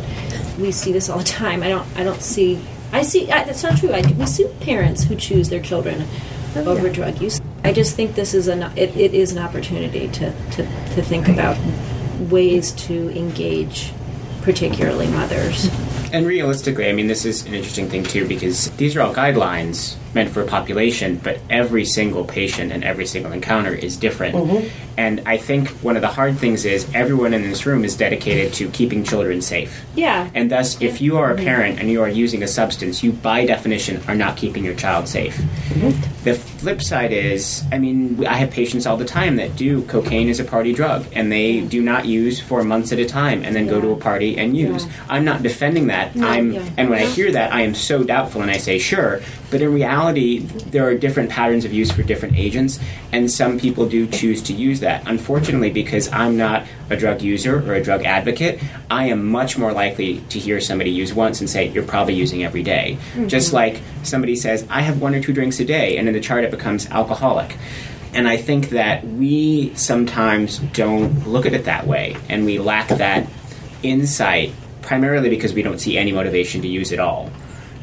we 0.58 0.72
see 0.72 0.92
this 0.92 1.08
all 1.08 1.18
the 1.18 1.24
time. 1.24 1.62
I 1.62 1.68
don't 1.68 1.86
I 1.96 2.04
don't 2.04 2.22
see 2.22 2.60
I 2.92 3.02
see 3.02 3.30
I, 3.30 3.44
that's 3.44 3.62
not 3.62 3.78
true. 3.78 3.92
I, 3.92 4.02
we 4.12 4.26
see 4.26 4.46
parents 4.60 5.04
who 5.04 5.16
choose 5.16 5.48
their 5.48 5.62
children 5.62 6.06
oh, 6.56 6.64
over 6.64 6.88
drug 6.88 7.20
use. 7.20 7.40
I 7.64 7.72
just 7.72 7.96
think 7.96 8.14
this 8.14 8.34
is 8.34 8.48
an 8.48 8.62
it, 8.76 8.96
it 8.96 9.14
is 9.14 9.32
an 9.32 9.38
opportunity 9.38 10.08
to, 10.08 10.32
to 10.50 10.62
to 10.62 11.02
think 11.02 11.28
about 11.28 11.56
ways 12.30 12.72
to 12.72 13.10
engage, 13.16 13.92
particularly 14.42 15.06
mothers. 15.08 15.68
And 16.10 16.26
realistically, 16.26 16.88
I 16.88 16.92
mean, 16.92 17.06
this 17.06 17.24
is 17.24 17.44
an 17.44 17.52
interesting 17.52 17.88
thing 17.90 18.02
too 18.02 18.26
because 18.26 18.70
these 18.72 18.96
are 18.96 19.02
all 19.02 19.14
guidelines 19.14 19.96
meant 20.14 20.30
for 20.30 20.42
a 20.42 20.46
population, 20.46 21.20
but 21.22 21.38
every 21.50 21.84
single 21.84 22.24
patient 22.24 22.72
and 22.72 22.84
every 22.84 23.06
single 23.06 23.32
encounter 23.32 23.74
is 23.74 23.96
different. 23.96 24.34
Mm-hmm. 24.34 24.68
And 24.96 25.22
I 25.26 25.36
think 25.36 25.68
one 25.80 25.94
of 25.94 26.02
the 26.02 26.08
hard 26.08 26.38
things 26.38 26.64
is 26.64 26.92
everyone 26.92 27.32
in 27.32 27.42
this 27.42 27.64
room 27.66 27.84
is 27.84 27.96
dedicated 27.96 28.52
to 28.54 28.68
keeping 28.70 29.04
children 29.04 29.40
safe. 29.40 29.84
Yeah. 29.94 30.28
And 30.34 30.50
thus, 30.50 30.80
if 30.82 31.00
you 31.00 31.18
are 31.18 31.30
a 31.30 31.36
mm-hmm. 31.36 31.44
parent 31.44 31.78
and 31.78 31.88
you 31.88 32.02
are 32.02 32.08
using 32.08 32.42
a 32.42 32.48
substance, 32.48 33.02
you 33.02 33.12
by 33.12 33.46
definition 33.46 34.02
are 34.08 34.16
not 34.16 34.36
keeping 34.36 34.64
your 34.64 34.74
child 34.74 35.06
safe. 35.06 35.36
Mm-hmm. 35.36 36.24
The 36.24 36.34
flip 36.34 36.82
side 36.82 37.12
is, 37.12 37.62
I 37.70 37.78
mean, 37.78 38.26
I 38.26 38.34
have 38.34 38.50
patients 38.50 38.86
all 38.86 38.96
the 38.96 39.04
time 39.04 39.36
that 39.36 39.54
do 39.54 39.82
cocaine 39.82 40.28
as 40.28 40.40
a 40.40 40.44
party 40.44 40.72
drug, 40.72 41.06
and 41.12 41.30
they 41.30 41.60
do 41.60 41.80
not 41.80 42.06
use 42.06 42.40
for 42.40 42.64
months 42.64 42.90
at 42.90 42.98
a 42.98 43.06
time, 43.06 43.44
and 43.44 43.54
then 43.54 43.68
go 43.68 43.80
to 43.80 43.90
a 43.90 43.96
party 43.96 44.36
and 44.36 44.56
use. 44.56 44.84
Yeah. 44.84 44.92
I'm 45.08 45.24
not 45.24 45.42
defending 45.42 45.86
that. 45.86 46.16
I'm, 46.16 46.52
yeah. 46.52 46.68
and 46.76 46.90
when 46.90 46.98
I 46.98 47.06
hear 47.06 47.30
that, 47.32 47.52
I 47.52 47.60
am 47.60 47.74
so 47.74 48.02
doubtful, 48.02 48.42
and 48.42 48.50
I 48.50 48.58
say 48.58 48.78
sure. 48.80 49.20
But 49.50 49.62
in 49.62 49.72
reality, 49.72 50.40
there 50.40 50.86
are 50.86 50.94
different 50.94 51.30
patterns 51.30 51.64
of 51.64 51.72
use 51.72 51.90
for 51.90 52.02
different 52.02 52.36
agents, 52.36 52.78
and 53.12 53.30
some 53.30 53.58
people 53.58 53.88
do 53.88 54.06
choose 54.06 54.42
to 54.42 54.52
use 54.52 54.80
that. 54.80 55.08
Unfortunately, 55.08 55.70
because 55.70 56.12
I'm 56.12 56.36
not 56.36 56.66
a 56.90 56.96
drug 56.96 57.22
user 57.22 57.58
or 57.58 57.74
a 57.74 57.82
drug 57.82 58.04
advocate, 58.04 58.60
I 58.90 59.06
am 59.06 59.26
much 59.26 59.56
more 59.56 59.72
likely 59.72 60.20
to 60.28 60.38
hear 60.38 60.60
somebody 60.60 60.90
use 60.90 61.14
once 61.14 61.40
and 61.40 61.48
say, 61.48 61.68
You're 61.68 61.84
probably 61.84 62.14
using 62.14 62.44
every 62.44 62.62
day." 62.62 62.98
Mm-hmm. 63.12 63.28
Just 63.28 63.52
like 63.52 63.80
somebody 64.02 64.36
says, 64.36 64.66
I 64.68 64.82
have 64.82 65.00
one 65.00 65.14
or 65.14 65.22
two 65.22 65.32
drinks 65.32 65.60
a 65.60 65.64
day, 65.64 65.96
and 65.96 66.08
in 66.08 66.14
the 66.14 66.20
chart 66.20 66.44
it 66.44 66.50
becomes 66.50 66.88
alcoholic. 66.90 67.56
And 68.14 68.26
I 68.26 68.36
think 68.36 68.70
that 68.70 69.06
we 69.06 69.74
sometimes 69.74 70.58
don't 70.58 71.28
look 71.28 71.46
at 71.46 71.52
it 71.52 71.64
that 71.64 71.86
way, 71.86 72.16
and 72.28 72.44
we 72.44 72.58
lack 72.58 72.88
that 72.88 73.28
insight 73.82 74.52
primarily 74.82 75.28
because 75.28 75.52
we 75.52 75.62
don't 75.62 75.78
see 75.78 75.98
any 75.98 76.12
motivation 76.12 76.62
to 76.62 76.68
use 76.68 76.92
it 76.92 76.98
all. 76.98 77.30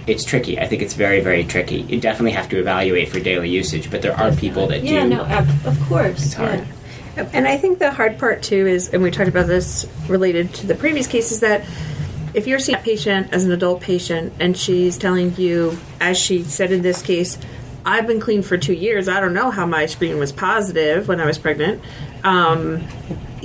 It's 0.07 0.23
tricky. 0.23 0.59
I 0.59 0.67
think 0.67 0.81
it's 0.81 0.93
very, 0.93 1.19
very 1.21 1.43
tricky. 1.43 1.77
You 1.81 1.99
definitely 1.99 2.31
have 2.33 2.47
to 2.49 2.59
evaluate 2.59 3.09
for 3.09 3.19
daily 3.19 3.49
usage, 3.49 3.89
but 3.89 4.01
there 4.01 4.15
are 4.15 4.31
people 4.33 4.67
that 4.67 4.83
Yeah, 4.83 5.03
do. 5.03 5.09
no, 5.09 5.25
ab- 5.25 5.65
of 5.65 5.79
course. 5.87 6.23
It's 6.25 6.33
hard. 6.35 6.67
yeah. 7.17 7.29
And 7.33 7.47
I 7.47 7.57
think 7.57 7.79
the 7.79 7.91
hard 7.91 8.19
part 8.19 8.43
too 8.43 8.67
is, 8.67 8.89
and 8.93 9.01
we 9.01 9.09
talked 9.09 9.29
about 9.29 9.47
this 9.47 9.87
related 10.07 10.53
to 10.55 10.67
the 10.67 10.75
previous 10.75 11.07
case, 11.07 11.31
is 11.31 11.39
that 11.39 11.65
if 12.35 12.45
you're 12.45 12.59
seeing 12.59 12.77
a 12.77 12.81
patient 12.81 13.33
as 13.33 13.45
an 13.45 13.51
adult 13.51 13.81
patient 13.81 14.33
and 14.39 14.55
she's 14.57 14.97
telling 14.97 15.33
you, 15.37 15.77
as 16.01 16.17
she 16.19 16.43
said 16.43 16.71
in 16.71 16.81
this 16.81 17.01
case, 17.01 17.37
I've 17.85 18.05
been 18.07 18.19
clean 18.19 18.41
for 18.41 18.57
two 18.57 18.73
years. 18.73 19.07
I 19.07 19.19
don't 19.21 19.33
know 19.33 19.49
how 19.51 19.65
my 19.65 19.85
screen 19.85 20.17
was 20.19 20.31
positive 20.31 21.07
when 21.07 21.19
I 21.21 21.25
was 21.25 21.37
pregnant. 21.37 21.81
Um, 22.23 22.83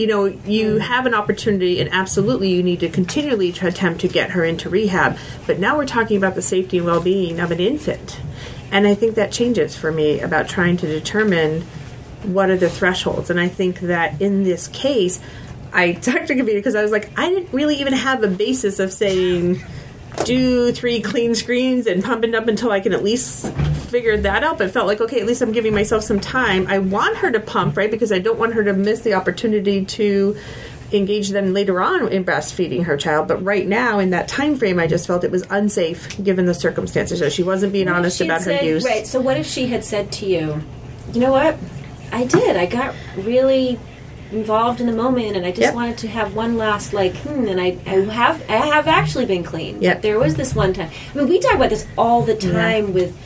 you 0.00 0.06
know, 0.06 0.24
you 0.24 0.76
mm. 0.76 0.80
have 0.80 1.04
an 1.04 1.12
opportunity, 1.12 1.78
and 1.78 1.92
absolutely 1.92 2.48
you 2.48 2.62
need 2.62 2.80
to 2.80 2.88
continually 2.88 3.52
try 3.52 3.68
attempt 3.68 4.00
to 4.00 4.08
get 4.08 4.30
her 4.30 4.42
into 4.42 4.70
rehab. 4.70 5.18
But 5.46 5.58
now 5.58 5.76
we're 5.76 5.86
talking 5.86 6.16
about 6.16 6.34
the 6.34 6.42
safety 6.42 6.78
and 6.78 6.86
well 6.86 7.02
being 7.02 7.38
of 7.38 7.50
an 7.50 7.60
infant. 7.60 8.18
And 8.72 8.86
I 8.86 8.94
think 8.94 9.16
that 9.16 9.30
changes 9.30 9.76
for 9.76 9.92
me 9.92 10.20
about 10.20 10.48
trying 10.48 10.78
to 10.78 10.86
determine 10.86 11.62
what 12.22 12.48
are 12.48 12.56
the 12.56 12.70
thresholds. 12.70 13.28
And 13.28 13.38
I 13.38 13.48
think 13.48 13.80
that 13.80 14.22
in 14.22 14.42
this 14.42 14.68
case, 14.68 15.20
I 15.72 15.92
talked 15.92 16.28
to 16.28 16.34
Kavita 16.34 16.54
because 16.54 16.74
I 16.74 16.82
was 16.82 16.92
like, 16.92 17.10
I 17.18 17.28
didn't 17.28 17.52
really 17.52 17.76
even 17.76 17.92
have 17.92 18.22
a 18.22 18.28
basis 18.28 18.78
of 18.78 18.94
saying 18.94 19.62
do 20.24 20.72
three 20.72 21.02
clean 21.02 21.34
screens 21.34 21.86
and 21.86 22.02
pump 22.02 22.24
it 22.24 22.34
up 22.34 22.48
until 22.48 22.72
I 22.72 22.80
can 22.80 22.94
at 22.94 23.04
least 23.04 23.52
figure 23.90 24.16
that 24.16 24.42
out. 24.42 24.58
But 24.58 24.70
felt 24.70 24.86
like, 24.86 25.00
okay, 25.00 25.20
at 25.20 25.26
least 25.26 25.42
I'm 25.42 25.52
giving 25.52 25.74
myself 25.74 26.04
some 26.04 26.20
time. 26.20 26.66
I 26.68 26.78
want 26.78 27.18
her 27.18 27.30
to 27.30 27.40
pump, 27.40 27.76
right? 27.76 27.90
Because 27.90 28.12
I 28.12 28.18
don't 28.18 28.38
want 28.38 28.54
her 28.54 28.64
to 28.64 28.72
miss 28.72 29.00
the 29.00 29.14
opportunity 29.14 29.84
to 29.84 30.36
engage 30.92 31.28
then 31.30 31.52
later 31.54 31.80
on 31.80 32.08
in 32.08 32.24
breastfeeding 32.24 32.84
her 32.84 32.96
child. 32.96 33.28
But 33.28 33.44
right 33.44 33.66
now, 33.66 33.98
in 33.98 34.10
that 34.10 34.26
time 34.28 34.56
frame, 34.56 34.78
I 34.78 34.86
just 34.86 35.06
felt 35.06 35.22
it 35.22 35.30
was 35.30 35.44
unsafe 35.50 36.22
given 36.22 36.46
the 36.46 36.54
circumstances. 36.54 37.18
So 37.20 37.28
she 37.28 37.42
wasn't 37.42 37.72
being 37.72 37.88
honest 37.88 38.20
about 38.20 38.42
her 38.44 38.62
use. 38.62 38.84
Right. 38.84 39.06
So 39.06 39.20
what 39.20 39.36
if 39.36 39.46
she 39.46 39.66
had 39.66 39.84
said 39.84 40.10
to 40.12 40.26
you, 40.26 40.62
"You 41.12 41.20
know 41.20 41.32
what? 41.32 41.56
I 42.12 42.24
did. 42.24 42.56
I 42.56 42.66
got 42.66 42.94
really 43.16 43.78
involved 44.32 44.80
in 44.80 44.86
the 44.86 44.92
moment, 44.92 45.36
and 45.36 45.44
I 45.44 45.50
just 45.50 45.60
Yep. 45.60 45.74
wanted 45.74 45.98
to 45.98 46.08
have 46.08 46.34
one 46.36 46.56
last 46.56 46.92
like, 46.92 47.14
hmm, 47.18 47.46
and 47.48 47.60
I, 47.60 47.76
I 47.86 47.90
have, 48.12 48.42
I 48.48 48.56
have 48.56 48.86
actually 48.88 49.26
been 49.26 49.42
clean. 49.42 49.80
Yep. 49.82 50.02
There 50.02 50.18
was 50.20 50.36
this 50.36 50.54
one 50.54 50.72
time. 50.72 50.88
I 51.14 51.18
mean, 51.18 51.28
we 51.28 51.38
talk 51.40 51.54
about 51.54 51.70
this 51.70 51.86
all 51.98 52.22
the 52.22 52.34
time 52.34 52.92
with. 52.92 53.16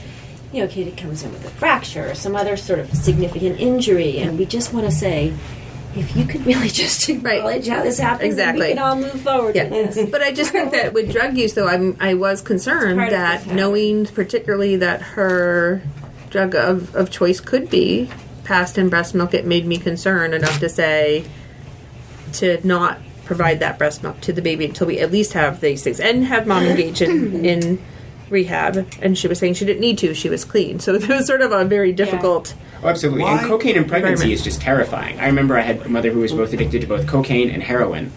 You 0.54 0.62
know, 0.62 0.68
kid 0.68 0.96
comes 0.96 1.24
in 1.24 1.32
with 1.32 1.44
a 1.44 1.50
fracture 1.50 2.10
or 2.10 2.14
some 2.14 2.36
other 2.36 2.56
sort 2.56 2.78
of 2.78 2.94
significant 2.94 3.58
injury, 3.58 4.18
and 4.18 4.38
we 4.38 4.46
just 4.46 4.72
want 4.72 4.86
to 4.86 4.92
say, 4.92 5.34
if 5.96 6.14
you 6.16 6.24
could 6.24 6.46
really 6.46 6.68
just 6.82 7.08
acknowledge 7.08 7.66
how 7.66 7.82
this 7.82 7.98
happened, 7.98 8.28
Exactly. 8.28 8.68
we 8.68 8.74
can 8.74 8.78
all 8.78 8.96
move 8.96 9.20
forward 9.20 9.56
Yeah, 9.56 9.92
but 10.10 10.22
I 10.22 10.32
just 10.32 10.52
think 10.52 10.70
that 10.70 10.92
with 10.92 11.10
drug 11.10 11.36
use, 11.36 11.54
though, 11.54 11.66
I'm 11.66 11.96
I 11.98 12.14
was 12.14 12.40
concerned 12.40 13.00
that 13.00 13.46
knowing 13.48 14.06
particularly 14.06 14.76
that 14.76 15.02
her 15.02 15.82
drug 16.30 16.54
of, 16.54 16.94
of 16.94 17.10
choice 17.10 17.40
could 17.40 17.68
be 17.68 18.08
passed 18.44 18.78
in 18.78 18.88
breast 18.88 19.14
milk, 19.14 19.34
it 19.34 19.46
made 19.46 19.66
me 19.66 19.78
concerned 19.78 20.34
enough 20.34 20.60
to 20.60 20.68
say 20.68 21.24
to 22.34 22.64
not 22.66 22.98
provide 23.24 23.58
that 23.60 23.78
breast 23.78 24.02
milk 24.02 24.20
to 24.20 24.32
the 24.32 24.42
baby 24.42 24.66
until 24.66 24.86
we 24.86 24.98
at 25.00 25.10
least 25.10 25.32
have 25.32 25.60
these 25.60 25.82
things 25.82 25.98
and 25.98 26.24
have 26.26 26.46
mom 26.46 26.62
engage 26.64 27.00
in, 27.02 27.44
in 27.52 27.82
rehab. 28.30 28.86
And 29.02 29.16
she 29.16 29.28
was 29.28 29.38
saying 29.38 29.54
she 29.54 29.64
didn't 29.64 29.80
need 29.80 29.98
to; 29.98 30.14
she 30.14 30.28
was 30.28 30.44
clean. 30.44 30.80
So 30.80 30.94
it 30.96 31.08
was 31.08 31.26
sort 31.26 31.40
of 31.42 31.52
a 31.52 31.64
very 31.64 31.92
difficult. 31.92 32.54
Oh, 32.82 32.88
absolutely. 32.88 33.22
Why- 33.22 33.38
And 33.38 33.46
cocaine 33.48 33.76
in 33.76 33.84
pregnancy 33.86 34.32
is 34.32 34.42
just 34.42 34.60
terrifying. 34.60 35.18
I 35.20 35.26
remember 35.26 35.56
I 35.58 35.62
had 35.62 35.80
a 35.82 35.88
mother 35.88 36.10
who 36.10 36.20
was 36.20 36.32
both 36.32 36.52
addicted 36.52 36.80
to 36.82 36.86
both 36.86 37.06
cocaine 37.06 37.50
and 37.50 37.62
heroin 37.62 38.12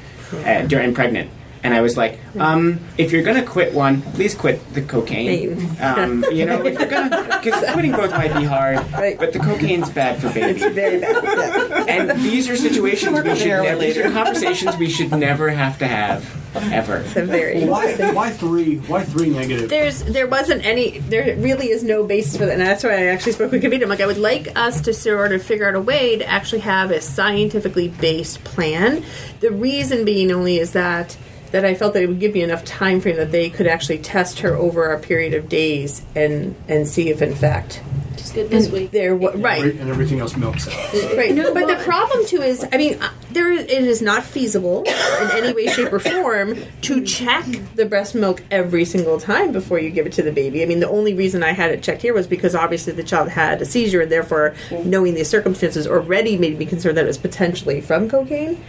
uh, 0.45 0.63
during 0.63 0.93
pregnant. 0.93 1.29
And 1.67 1.75
I 1.75 1.81
was 1.81 1.97
like, 1.97 2.17
um, 2.39 2.79
if 2.97 3.11
you're 3.11 3.23
going 3.23 3.35
to 3.35 3.45
quit 3.45 3.73
one, 3.73 4.01
please 4.13 4.33
quit 4.33 4.57
the 4.73 4.81
cocaine. 4.81 5.69
Um, 5.81 6.23
you 6.31 6.45
know, 6.45 6.65
if 6.65 6.79
you're 6.79 6.87
going 6.87 7.09
to, 7.09 7.39
because 7.43 7.61
quitting 7.73 7.91
both 7.91 8.11
might 8.11 8.33
be 8.37 8.45
hard, 8.45 8.77
Right. 8.93 9.19
but 9.19 9.33
the 9.33 9.39
cocaine's 9.39 9.89
bad 9.89 10.21
for 10.21 10.29
babies. 10.33 10.63
It's 10.63 10.73
Very 10.73 11.01
bad. 11.01 11.23
Yeah. 11.25 11.85
And 11.89 12.21
these 12.21 12.47
are 12.49 12.55
situations 12.55 13.21
we 13.21 13.35
should 13.35 13.47
never, 13.49 13.81
these 13.81 13.97
are 13.97 14.09
conversations 14.11 14.77
we 14.77 14.89
should 14.89 15.11
never 15.11 15.49
have 15.49 15.77
to 15.79 15.87
have, 15.87 16.23
ever. 16.71 17.03
So 17.09 17.25
very. 17.25 17.65
Why, 17.65 17.95
why 18.13 18.29
three? 18.29 18.77
Why 18.77 19.03
three 19.03 19.29
negative? 19.29 19.69
there's 19.69 20.03
there 20.05 20.27
wasn't 20.27 20.65
any 20.65 20.99
there 20.99 21.35
really 21.35 21.67
is 21.71 21.83
no 21.83 22.05
basis 22.05 22.37
for 22.37 22.45
that 22.45 22.53
and 22.53 22.61
that's 22.61 22.83
why 22.85 22.91
i 22.91 23.05
actually 23.07 23.33
spoke 23.33 23.51
with 23.51 23.61
Kavita. 23.61 23.83
I'm 23.83 23.89
like 23.89 23.99
i 23.99 24.05
would 24.05 24.17
like 24.17 24.47
us 24.57 24.79
to 24.81 24.93
sort 24.93 25.33
of 25.33 25.43
figure 25.43 25.67
out 25.67 25.75
a 25.75 25.81
way 25.81 26.17
to 26.17 26.25
actually 26.25 26.61
have 26.61 26.91
a 26.91 27.01
scientifically 27.01 27.89
based 27.89 28.43
plan 28.45 29.03
the 29.41 29.51
reason 29.51 30.05
being 30.05 30.31
only 30.31 30.57
is 30.59 30.71
that 30.71 31.17
that 31.51 31.63
i 31.65 31.73
felt 31.73 31.93
that 31.93 32.03
it 32.03 32.07
would 32.07 32.19
give 32.19 32.33
me 32.33 32.41
enough 32.41 32.63
time 32.65 32.99
frame 33.01 33.15
that 33.17 33.31
they 33.31 33.49
could 33.49 33.67
actually 33.67 33.97
test 33.97 34.39
her 34.39 34.55
over 34.55 34.91
a 34.91 34.99
period 34.99 35.33
of 35.33 35.47
days 35.49 36.01
and 36.15 36.55
and 36.67 36.87
see 36.87 37.09
if 37.09 37.21
in 37.21 37.33
fact 37.35 37.81
It's 38.17 38.31
good 38.31 38.49
this 38.49 38.69
week. 38.69 38.91
there 38.91 39.15
wa- 39.15 39.31
right 39.35 39.63
and 39.63 39.89
everything 39.89 40.19
else 40.19 40.35
milks 40.35 40.67
out. 40.67 40.73
Right. 41.15 41.33
No, 41.33 41.53
but 41.53 41.67
the 41.67 41.81
problem 41.83 42.25
too 42.25 42.41
is, 42.41 42.65
I 42.73 42.77
mean, 42.77 43.01
uh, 43.01 43.09
there 43.31 43.51
is, 43.51 43.61
it 43.63 43.83
is 43.85 44.01
not 44.01 44.23
feasible 44.23 44.83
in 44.83 45.31
any 45.31 45.53
way, 45.53 45.67
shape, 45.67 45.93
or 45.93 45.99
form 45.99 46.57
to 46.81 47.03
check 47.05 47.45
the 47.75 47.85
breast 47.85 48.15
milk 48.15 48.43
every 48.51 48.83
single 48.85 49.17
time 49.19 49.51
before 49.53 49.79
you 49.79 49.89
give 49.91 50.05
it 50.05 50.13
to 50.13 50.23
the 50.23 50.31
baby. 50.31 50.61
I 50.61 50.65
mean, 50.65 50.79
the 50.81 50.89
only 50.89 51.13
reason 51.13 51.41
I 51.43 51.51
had 51.53 51.71
it 51.71 51.81
checked 51.83 52.01
here 52.01 52.13
was 52.13 52.27
because 52.27 52.53
obviously 52.55 52.91
the 52.93 53.03
child 53.03 53.29
had 53.29 53.61
a 53.61 53.65
seizure, 53.65 54.01
and 54.01 54.11
therefore 54.11 54.55
knowing 54.83 55.13
these 55.13 55.29
circumstances 55.29 55.87
already 55.87 56.37
made 56.37 56.57
me 56.59 56.65
concerned 56.65 56.97
that 56.97 57.05
it 57.05 57.07
was 57.07 57.17
potentially 57.19 57.79
from 57.81 58.09
cocaine. 58.09 58.61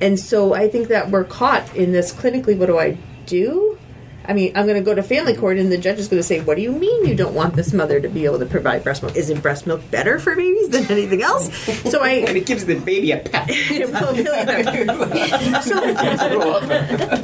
And 0.00 0.18
so 0.20 0.54
I 0.54 0.68
think 0.68 0.88
that 0.88 1.10
we're 1.10 1.24
caught 1.24 1.74
in 1.74 1.92
this 1.92 2.12
clinically. 2.12 2.56
What 2.56 2.66
do 2.66 2.78
I 2.78 2.98
do? 3.26 3.78
I 4.28 4.32
mean, 4.32 4.52
I'm 4.56 4.66
going 4.66 4.76
to 4.76 4.84
go 4.84 4.94
to 4.94 5.02
family 5.02 5.34
court, 5.36 5.56
and 5.56 5.70
the 5.70 5.78
judge 5.78 5.98
is 5.98 6.08
going 6.08 6.18
to 6.18 6.24
say, 6.24 6.40
"What 6.40 6.56
do 6.56 6.62
you 6.62 6.72
mean 6.72 7.06
you 7.06 7.14
don't 7.14 7.34
want 7.34 7.54
this 7.54 7.72
mother 7.72 8.00
to 8.00 8.08
be 8.08 8.24
able 8.24 8.40
to 8.40 8.46
provide 8.46 8.82
breast 8.82 9.02
milk? 9.02 9.14
Isn't 9.14 9.40
breast 9.40 9.66
milk 9.66 9.88
better 9.90 10.18
for 10.18 10.34
babies 10.34 10.70
than 10.70 10.90
anything 10.90 11.22
else?" 11.22 11.52
So 11.90 12.02
I, 12.02 12.10
And 12.26 12.36
it 12.36 12.44
gives 12.46 12.64
the 12.64 12.78
baby 12.80 13.12
a 13.12 13.18
pep. 13.18 13.48
Well, 13.96 15.62
so, 15.62 15.80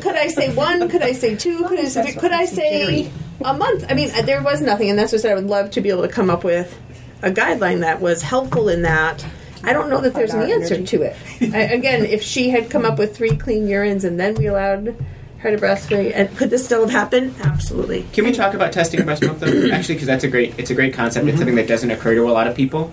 could 0.01 0.17
I 0.17 0.29
say 0.29 0.55
one? 0.55 0.89
Could 0.89 1.03
I 1.03 1.13
say 1.13 1.35
two? 1.35 1.65
Could 1.65 1.81
I 1.81 1.85
say, 1.85 2.13
could 2.15 2.33
I 2.33 2.45
say 2.45 3.11
a 3.45 3.55
month? 3.55 3.85
I 3.89 3.95
mean, 3.95 4.11
there 4.25 4.43
was 4.43 4.61
nothing, 4.61 4.91
and 4.91 4.99
that's 4.99 5.13
what 5.13 5.25
I 5.25 5.35
would 5.35 5.47
love 5.47 5.71
to 5.73 5.81
be 5.81 5.91
able 5.91 6.03
to 6.03 6.09
come 6.09 6.31
up 6.31 6.45
with 6.45 6.79
a 7.23 7.31
guideline 7.31 7.81
that 7.81 8.01
was 8.01 8.23
helpful 8.23 8.69
in 8.69 8.83
that. 8.83 9.25
I 9.65 9.73
don't 9.73 9.89
know 9.89 10.01
that 10.01 10.15
there's 10.15 10.35
an 10.35 10.51
answer 10.51 10.75
energy. 10.75 10.99
to 10.99 11.03
it. 11.03 11.17
I, 11.55 11.61
again, 11.61 12.05
if 12.05 12.23
she 12.23 12.51
had 12.51 12.71
come 12.71 12.85
up 12.85 12.99
with 12.99 13.17
three 13.17 13.37
clean 13.37 13.67
urines 13.67 14.05
and 14.05 14.19
then 14.19 14.35
we 14.35 14.47
allowed 14.47 14.97
her 15.39 15.51
to 15.51 15.57
breastfeed, 15.57 16.13
and 16.15 16.35
could 16.37 16.51
this 16.51 16.65
still 16.65 16.83
have 16.83 16.91
happened? 16.91 17.35
Absolutely. 17.43 18.05
Can 18.13 18.25
we 18.25 18.33
talk 18.33 18.55
about 18.55 18.73
testing 18.73 19.05
breast 19.05 19.23
milk 19.23 19.39
though? 19.39 19.69
Actually, 19.73 19.97
because 19.97 20.07
that's 20.07 20.25
a 20.25 20.29
great 20.29 20.59
it's 20.59 20.71
a 20.71 20.75
great 20.75 20.95
concept. 20.95 21.27
It's 21.27 21.33
mm-hmm. 21.33 21.39
something 21.39 21.57
that 21.57 21.69
doesn't 21.69 21.91
occur 21.91 22.15
to 22.15 22.29
a 22.29 22.33
lot 22.33 22.47
of 22.47 22.57
people. 22.57 22.93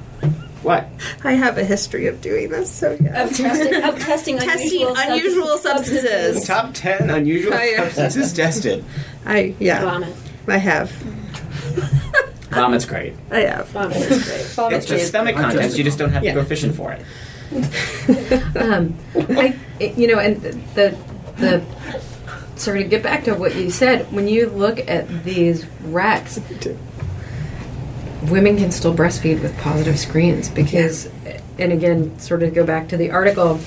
What? 0.62 0.90
I 1.24 1.34
have 1.34 1.58
a 1.58 1.64
history 1.64 2.08
of 2.08 2.20
doing 2.22 2.50
this, 2.50 2.70
so 2.70 2.98
yeah. 3.00 3.24
Of 3.24 3.36
testing, 3.36 3.82
of 3.82 4.00
testing, 4.00 4.38
Testing 4.40 4.88
unusual, 4.88 4.96
unusual 4.98 5.58
substances. 5.58 6.02
substances. 6.02 6.48
Top 6.48 6.74
ten 6.74 7.10
unusual 7.10 7.54
yeah. 7.54 7.90
substances 7.90 8.34
tested. 8.34 8.86
I 9.26 9.56
yeah, 9.60 9.82
Vomit. 9.82 10.16
I 10.48 10.58
have, 10.58 10.92
Vomit's 12.56 12.86
great. 12.86 13.14
I 13.32 13.40
have. 13.42 13.68
Vomit 13.70 13.98
is 13.98 14.56
great. 14.58 14.74
It's 14.74 14.86
just 14.86 15.08
stomach 15.08 15.36
contents. 15.36 15.78
You 15.78 15.84
just 15.84 15.98
don't 16.00 16.12
have 16.12 16.24
to 16.24 16.32
go 16.34 16.44
fishing 16.44 16.74
for 16.74 16.92
it. 16.94 17.02
um, 18.58 18.96
I, 19.16 19.58
it- 19.80 19.98
you 19.98 20.08
know, 20.08 20.20
and 20.20 20.42
the 20.76 20.98
the 21.38 21.64
sorry 22.56 22.84
to 22.84 22.90
get 22.90 23.02
back 23.04 23.24
to 23.26 23.34
what 23.34 23.56
you 23.56 23.70
said. 23.72 24.12
When 24.12 24.28
you 24.28 24.50
look 24.50 24.80
at 24.90 25.24
these 25.24 25.66
racks, 25.84 26.40
women 28.24 28.58
can 28.58 28.72
still 28.72 28.94
breastfeed 28.94 29.42
with 29.42 29.58
positive 29.60 29.98
screens 29.98 30.50
because, 30.50 31.10
and 31.58 31.72
again, 31.72 32.18
sort 32.20 32.44
of 32.44 32.54
go 32.54 32.66
back 32.66 32.90
to 32.90 32.98
the 32.98 33.12
article. 33.12 33.60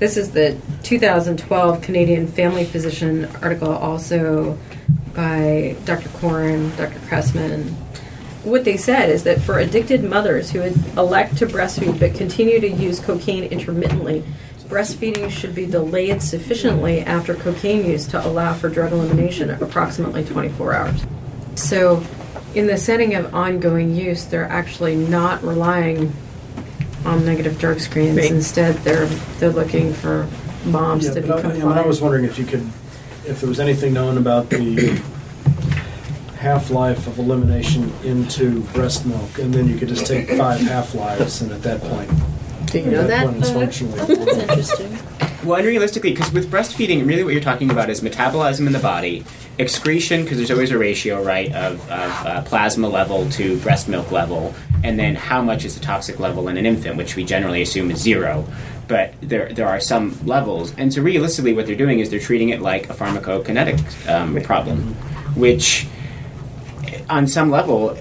This 0.00 0.16
is 0.16 0.32
the 0.32 0.58
2012 0.82 1.80
Canadian 1.82 2.26
Family 2.26 2.64
Physician 2.64 3.26
article, 3.42 3.72
also 3.72 4.58
by 5.14 5.76
Dr. 5.84 6.08
Corin, 6.10 6.74
Dr. 6.76 6.98
Cressman, 7.08 7.74
what 8.44 8.64
they 8.64 8.76
said 8.76 9.08
is 9.08 9.24
that 9.24 9.40
for 9.40 9.58
addicted 9.58 10.04
mothers 10.04 10.50
who 10.50 10.60
elect 10.98 11.38
to 11.38 11.46
breastfeed 11.46 11.98
but 11.98 12.14
continue 12.14 12.60
to 12.60 12.68
use 12.68 13.00
cocaine 13.00 13.44
intermittently, 13.44 14.22
breastfeeding 14.68 15.30
should 15.30 15.54
be 15.54 15.66
delayed 15.66 16.22
sufficiently 16.22 17.00
after 17.00 17.34
cocaine 17.34 17.86
use 17.86 18.06
to 18.08 18.26
allow 18.26 18.54
for 18.54 18.68
drug 18.68 18.92
elimination 18.92 19.50
approximately 19.50 20.24
24 20.24 20.74
hours. 20.74 21.04
So, 21.54 22.04
in 22.54 22.66
the 22.66 22.76
setting 22.76 23.14
of 23.14 23.34
ongoing 23.34 23.94
use, 23.94 24.24
they're 24.24 24.48
actually 24.48 24.94
not 24.94 25.42
relying 25.42 26.12
on 27.04 27.24
negative 27.24 27.58
drug 27.58 27.80
screens. 27.80 28.16
Right. 28.16 28.30
Instead, 28.30 28.76
they're 28.78 29.06
they're 29.38 29.50
looking 29.50 29.92
for 29.92 30.28
moms 30.64 31.06
Yeah, 31.06 31.14
to 31.14 31.20
be 31.20 31.28
but 31.28 31.38
I, 31.38 31.42
compliant. 31.42 31.78
I 31.78 31.86
was 31.86 32.00
wondering 32.00 32.24
if 32.24 32.38
you 32.38 32.46
could, 32.46 32.62
if 33.26 33.40
there 33.40 33.48
was 33.48 33.60
anything 33.60 33.92
known 33.92 34.18
about 34.18 34.50
the 34.50 35.00
half-life 36.44 37.06
of 37.06 37.18
elimination 37.18 37.90
into 38.04 38.60
breast 38.74 39.06
milk, 39.06 39.38
and 39.38 39.52
then 39.52 39.66
you 39.66 39.76
could 39.78 39.88
just 39.88 40.06
take 40.06 40.28
five 40.30 40.60
half-lives, 40.60 41.40
and 41.42 41.50
at 41.52 41.62
that 41.62 41.80
point, 41.80 42.10
Do 42.66 42.78
you 42.80 42.90
know 42.90 43.00
at 43.00 43.08
that? 43.08 43.24
point 43.26 43.38
it's 43.38 43.50
functionally. 43.50 43.98
That's 43.98 44.36
interesting. 44.36 44.98
Well, 45.44 45.56
and 45.58 45.66
realistically, 45.66 46.12
because 46.12 46.32
with 46.32 46.50
breastfeeding, 46.50 47.06
really 47.06 47.24
what 47.24 47.32
you're 47.34 47.42
talking 47.42 47.70
about 47.70 47.90
is 47.90 48.02
metabolism 48.02 48.66
in 48.66 48.72
the 48.72 48.78
body, 48.78 49.24
excretion, 49.58 50.22
because 50.22 50.38
there's 50.38 50.50
always 50.50 50.70
a 50.70 50.78
ratio, 50.78 51.22
right, 51.22 51.52
of, 51.52 51.80
of 51.90 52.10
uh, 52.26 52.42
plasma 52.42 52.88
level 52.88 53.28
to 53.30 53.58
breast 53.60 53.88
milk 53.88 54.10
level, 54.10 54.54
and 54.82 54.98
then 54.98 55.14
how 55.14 55.42
much 55.42 55.64
is 55.64 55.74
the 55.78 55.84
toxic 55.84 56.18
level 56.18 56.48
in 56.48 56.56
an 56.56 56.66
infant, 56.66 56.96
which 56.96 57.14
we 57.16 57.24
generally 57.24 57.62
assume 57.62 57.90
is 57.90 57.98
zero. 58.00 58.46
But 58.88 59.14
there, 59.22 59.50
there 59.52 59.68
are 59.68 59.80
some 59.80 60.18
levels. 60.26 60.74
And 60.76 60.92
so, 60.92 61.00
realistically, 61.02 61.52
what 61.54 61.66
they're 61.66 61.76
doing 61.76 62.00
is 62.00 62.10
they're 62.10 62.20
treating 62.20 62.50
it 62.50 62.60
like 62.60 62.90
a 62.90 62.94
pharmacokinetic 62.94 63.78
um, 64.08 64.40
problem, 64.42 64.94
which, 65.36 65.86
on 67.08 67.26
some 67.26 67.50
level, 67.50 67.94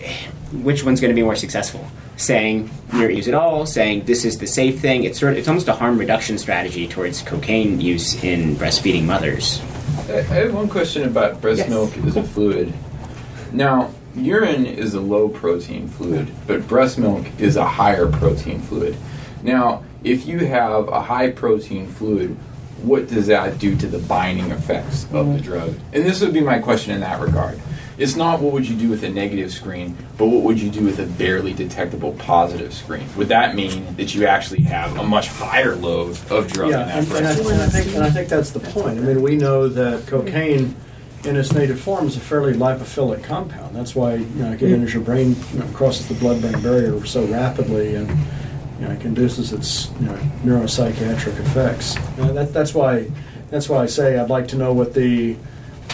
which 0.51 0.83
one's 0.83 1.01
going 1.01 1.09
to 1.09 1.15
be 1.15 1.23
more 1.23 1.35
successful? 1.35 1.85
Saying 2.15 2.69
you 2.93 3.09
use 3.09 3.27
at 3.27 3.33
all, 3.33 3.65
saying 3.65 4.05
this 4.05 4.23
is 4.23 4.37
the 4.37 4.47
safe 4.47 4.79
thing. 4.79 5.03
It's 5.03 5.19
sort 5.19 5.33
of 5.33 5.39
it's 5.39 5.47
almost 5.47 5.67
a 5.67 5.73
harm 5.73 5.97
reduction 5.97 6.37
strategy 6.37 6.87
towards 6.87 7.21
cocaine 7.23 7.81
use 7.81 8.23
in 8.23 8.55
breastfeeding 8.55 9.03
mothers. 9.03 9.61
I 10.09 10.19
I 10.19 10.21
have 10.21 10.53
one 10.53 10.69
question 10.69 11.03
about 11.03 11.41
breast 11.41 11.59
Yes. 11.59 11.69
milk 11.69 11.97
as 12.05 12.15
a 12.15 12.23
fluid. 12.23 12.71
Now, 13.51 13.91
urine 14.15 14.65
is 14.65 14.93
a 14.93 15.01
low 15.01 15.27
protein 15.27 15.87
fluid, 15.87 16.27
but 16.45 16.67
breast 16.67 16.97
milk 16.97 17.25
is 17.39 17.55
a 17.55 17.65
higher 17.65 18.07
protein 18.07 18.61
fluid. 18.61 18.95
Now, 19.41 19.83
if 20.03 20.25
you 20.25 20.39
have 20.39 20.87
a 20.89 21.01
high 21.01 21.31
protein 21.31 21.87
fluid, 21.87 22.37
what 22.81 23.07
does 23.07 23.27
that 23.27 23.59
do 23.59 23.75
to 23.77 23.87
the 23.87 23.99
binding 23.99 24.51
effects 24.51 25.05
of 25.05 25.11
the 25.11 25.19
mm-hmm. 25.19 25.37
drug? 25.37 25.75
And 25.93 26.05
this 26.05 26.21
would 26.21 26.33
be 26.33 26.41
my 26.41 26.59
question 26.59 26.93
in 26.93 27.01
that 27.01 27.21
regard. 27.21 27.59
It's 27.97 28.15
not 28.15 28.41
what 28.41 28.53
would 28.53 28.67
you 28.67 28.75
do 28.75 28.89
with 28.89 29.03
a 29.03 29.09
negative 29.09 29.51
screen, 29.51 29.95
but 30.17 30.25
what 30.27 30.41
would 30.43 30.59
you 30.59 30.69
do 30.71 30.83
with 30.83 30.99
a 30.99 31.05
barely 31.05 31.53
detectable 31.53 32.13
positive 32.13 32.73
screen? 32.73 33.05
Would 33.17 33.27
that 33.27 33.55
mean 33.55 33.95
that 33.97 34.15
you 34.15 34.25
actually 34.25 34.61
have 34.63 34.97
a 34.97 35.03
much 35.03 35.27
higher 35.27 35.75
load 35.75 36.17
of 36.31 36.51
drug 36.51 36.71
Yeah, 36.71 36.81
in 36.81 36.87
that 36.87 36.97
and, 36.97 37.07
and, 37.17 37.27
I, 37.27 37.53
and, 37.53 37.61
I 37.61 37.67
think, 37.67 37.95
and 37.95 38.03
I 38.03 38.09
think 38.09 38.29
that's 38.29 38.49
the 38.51 38.59
point. 38.59 38.97
I 38.97 39.01
mean, 39.01 39.21
we 39.21 39.35
know 39.35 39.67
that 39.67 40.07
cocaine, 40.07 40.75
in 41.23 41.35
its 41.37 41.53
native 41.53 41.79
form, 41.79 42.07
is 42.07 42.17
a 42.17 42.19
fairly 42.19 42.53
lipophilic 42.53 43.23
compound. 43.23 43.75
That's 43.75 43.95
why 43.95 44.15
you 44.15 44.25
know, 44.37 44.51
it 44.53 44.59
Hmm. 44.59 44.73
enters 44.73 44.93
your 44.93 45.03
brain, 45.03 45.35
you 45.53 45.59
know, 45.59 45.65
crosses 45.73 46.07
the 46.07 46.15
blood-brain 46.15 46.61
barrier 46.63 47.05
so 47.05 47.25
rapidly, 47.25 47.95
and 47.95 48.09
you 48.09 48.87
know, 48.87 48.91
it 48.91 49.05
induces 49.05 49.53
its 49.53 49.91
you 49.99 50.07
know, 50.07 50.17
neuropsychiatric 50.43 51.39
effects. 51.39 51.95
Uh, 52.19 52.31
that, 52.33 52.51
that's 52.53 52.73
why, 52.73 53.05
that's 53.51 53.69
why 53.69 53.83
I 53.83 53.85
say 53.85 54.17
I'd 54.17 54.31
like 54.31 54.47
to 54.49 54.55
know 54.57 54.73
what 54.73 54.95
the 54.95 55.37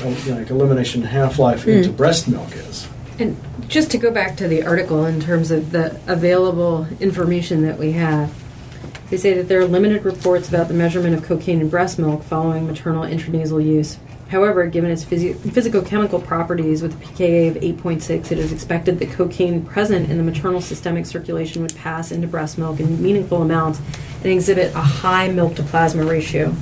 you 0.04 0.32
know, 0.32 0.38
like 0.40 0.50
elimination 0.50 1.02
half-life 1.02 1.68
into 1.68 1.90
hmm. 1.90 1.96
breast 1.96 2.28
milk 2.28 2.56
is. 2.56 2.88
And 3.20 3.38
just 3.68 3.92
to 3.92 3.98
go 3.98 4.12
back 4.12 4.38
to 4.38 4.48
the 4.48 4.64
article 4.64 5.06
in 5.06 5.20
terms 5.20 5.52
of 5.52 5.72
the 5.72 6.00
available 6.08 6.88
information 7.00 7.64
that 7.64 7.78
we 7.78 7.92
have, 7.94 8.34
they 9.10 9.18
say 9.18 9.34
that 9.34 9.48
there 9.48 9.60
are 9.60 9.66
limited 9.66 10.06
reports 10.06 10.48
about 10.48 10.68
the 10.68 10.74
measurement 10.74 11.16
of 11.16 11.24
cocaine 11.24 11.62
in 11.62 11.70
breast 11.70 12.00
milk 12.00 12.24
following 12.24 12.68
maternal 12.68 13.04
intranasal 13.04 13.66
use. 13.66 13.98
However, 14.30 14.68
given 14.68 14.92
its 14.92 15.04
physi- 15.04 15.34
physicochemical 15.34 16.24
properties 16.24 16.84
with 16.84 16.94
a 16.94 17.06
pKa 17.06 17.50
of 17.50 17.56
8.6, 17.56 18.32
it 18.32 18.38
is 18.38 18.52
expected 18.52 19.00
that 19.00 19.12
cocaine 19.12 19.66
present 19.66 20.12
in 20.12 20.18
the 20.18 20.24
maternal 20.24 20.62
systemic 20.62 21.08
circulation 21.08 21.64
would 21.64 21.76
pass 21.76 22.12
into 22.12 22.28
breast 22.28 22.60
milk 22.60 22.80
in 22.80 23.02
meaningful 23.02 23.42
amounts 23.42 23.80
and 24.24 24.28
exhibit 24.28 24.74
a 24.76 24.82
high 24.82 25.30
milk 25.30 25.56
to 25.56 25.64
plasma 25.64 26.06
ratio. 26.06 26.54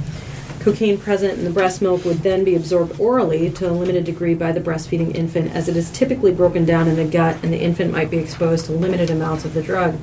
Cocaine 0.68 0.98
present 0.98 1.40
in 1.40 1.46
the 1.46 1.50
breast 1.50 1.82
milk 1.82 2.04
would 2.04 2.18
then 2.24 2.44
be 2.44 2.54
absorbed 2.54 3.00
orally 3.00 3.50
to 3.52 3.70
a 3.70 3.72
limited 3.72 4.04
degree 4.04 4.34
by 4.34 4.52
the 4.52 4.60
breastfeeding 4.60 5.16
infant, 5.16 5.56
as 5.56 5.70
it 5.70 5.78
is 5.78 5.90
typically 5.92 6.34
broken 6.34 6.66
down 6.66 6.90
in 6.90 6.98
the 6.98 7.06
gut 7.06 7.38
and 7.42 7.54
the 7.54 7.58
infant 7.58 7.94
might 7.94 8.12
be 8.12 8.18
exposed 8.18 8.66
to 8.66 8.74
limited 8.74 9.10
amounts 9.10 9.46
of 9.46 9.54
the 9.54 9.64
drug. 9.64 9.98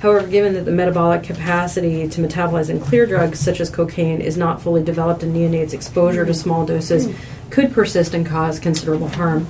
However, 0.00 0.26
given 0.26 0.54
that 0.54 0.64
the 0.64 0.70
metabolic 0.70 1.22
capacity 1.22 2.08
to 2.08 2.22
metabolize 2.22 2.70
and 2.70 2.80
clear 2.80 3.04
drugs 3.04 3.40
such 3.40 3.60
as 3.60 3.68
cocaine 3.68 4.22
is 4.22 4.38
not 4.38 4.62
fully 4.62 4.82
developed 4.82 5.22
in 5.22 5.34
neonates, 5.34 5.74
exposure 5.74 6.24
to 6.24 6.32
small 6.32 6.64
doses 6.64 7.14
could 7.50 7.74
persist 7.74 8.14
and 8.14 8.24
cause 8.24 8.58
considerable 8.58 9.08
harm. 9.08 9.46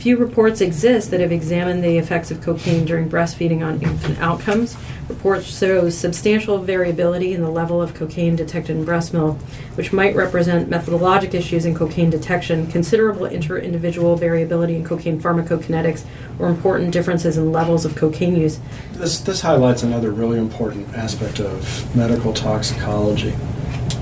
Few 0.00 0.16
reports 0.16 0.62
exist 0.62 1.10
that 1.10 1.20
have 1.20 1.30
examined 1.30 1.84
the 1.84 1.98
effects 1.98 2.30
of 2.30 2.40
cocaine 2.40 2.86
during 2.86 3.10
breastfeeding 3.10 3.62
on 3.62 3.82
infant 3.82 4.18
outcomes. 4.18 4.74
Reports 5.10 5.58
show 5.58 5.90
substantial 5.90 6.56
variability 6.56 7.34
in 7.34 7.42
the 7.42 7.50
level 7.50 7.82
of 7.82 7.92
cocaine 7.92 8.34
detected 8.34 8.76
in 8.76 8.86
breast 8.86 9.12
milk, 9.12 9.36
which 9.74 9.92
might 9.92 10.16
represent 10.16 10.70
methodologic 10.70 11.34
issues 11.34 11.66
in 11.66 11.74
cocaine 11.74 12.08
detection, 12.08 12.66
considerable 12.68 13.26
inter-individual 13.26 14.16
variability 14.16 14.74
in 14.74 14.86
cocaine 14.86 15.20
pharmacokinetics, 15.20 16.02
or 16.38 16.48
important 16.48 16.92
differences 16.92 17.36
in 17.36 17.52
levels 17.52 17.84
of 17.84 17.94
cocaine 17.94 18.36
use. 18.36 18.58
This, 18.92 19.20
this 19.20 19.42
highlights 19.42 19.82
another 19.82 20.12
really 20.12 20.38
important 20.38 20.88
aspect 20.94 21.40
of 21.40 21.94
medical 21.94 22.32
toxicology. 22.32 23.34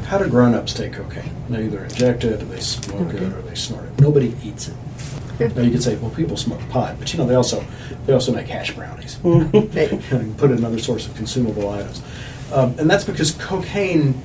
How 0.05 0.19
do 0.19 0.29
grown-ups 0.29 0.75
take 0.75 0.93
cocaine? 0.93 1.35
They 1.51 1.65
either 1.65 1.83
inject 1.83 2.23
it, 2.23 2.41
or 2.41 2.45
they 2.45 2.61
smoke 2.61 3.13
it, 3.15 3.23
or 3.33 3.43
they 3.43 3.57
snort 3.57 3.87
it. 3.87 4.01
Nobody 4.01 4.37
eats 4.45 4.69
it. 4.69 4.77
Now 5.39 5.63
you 5.63 5.71
could 5.71 5.83
say, 5.83 5.97
well, 5.97 6.11
people 6.11 6.37
smoke 6.37 6.61
pot, 6.69 6.97
but 6.99 7.13
you 7.13 7.19
know 7.19 7.27
they 7.27 7.35
also 7.35 7.65
they 8.07 8.13
also 8.13 8.33
make 8.33 8.49
hash 8.49 8.75
brownies. 8.75 9.19
And 9.25 10.37
put 10.39 10.51
in 10.51 10.65
other 10.65 10.79
sorts 10.79 11.07
of 11.07 11.15
consumable 11.15 11.69
items, 11.71 12.03
um, 12.53 12.75
and 12.79 12.91
that's 12.91 13.05
because 13.05 13.33
cocaine 13.33 14.21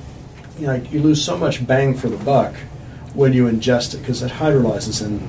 you 0.58 0.66
know 0.66 0.74
you 0.74 1.00
lose 1.00 1.24
so 1.24 1.36
much 1.36 1.66
bang 1.66 1.94
for 1.94 2.08
the 2.08 2.16
buck 2.18 2.54
when 3.14 3.32
you 3.32 3.46
ingest 3.46 3.94
it 3.94 3.98
because 3.98 4.22
it 4.22 4.32
hydrolyzes 4.32 5.04
in 5.04 5.20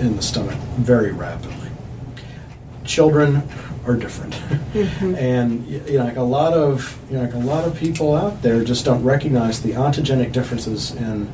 in 0.00 0.16
the 0.16 0.22
stomach 0.22 0.56
very 0.78 1.12
rapidly. 1.12 1.70
Children 2.84 3.42
are 3.86 3.96
different, 3.96 4.40
and 5.18 5.66
you 5.66 5.98
know, 5.98 6.04
like 6.04 6.16
a 6.16 6.22
lot 6.22 6.52
of 6.54 6.98
you 7.10 7.16
know, 7.16 7.24
like 7.24 7.34
a 7.34 7.38
lot 7.38 7.66
of 7.66 7.76
people 7.76 8.14
out 8.14 8.42
there 8.42 8.64
just 8.64 8.84
don't 8.84 9.02
recognize 9.02 9.62
the 9.62 9.72
ontogenic 9.72 10.32
differences 10.32 10.92
in 10.92 11.30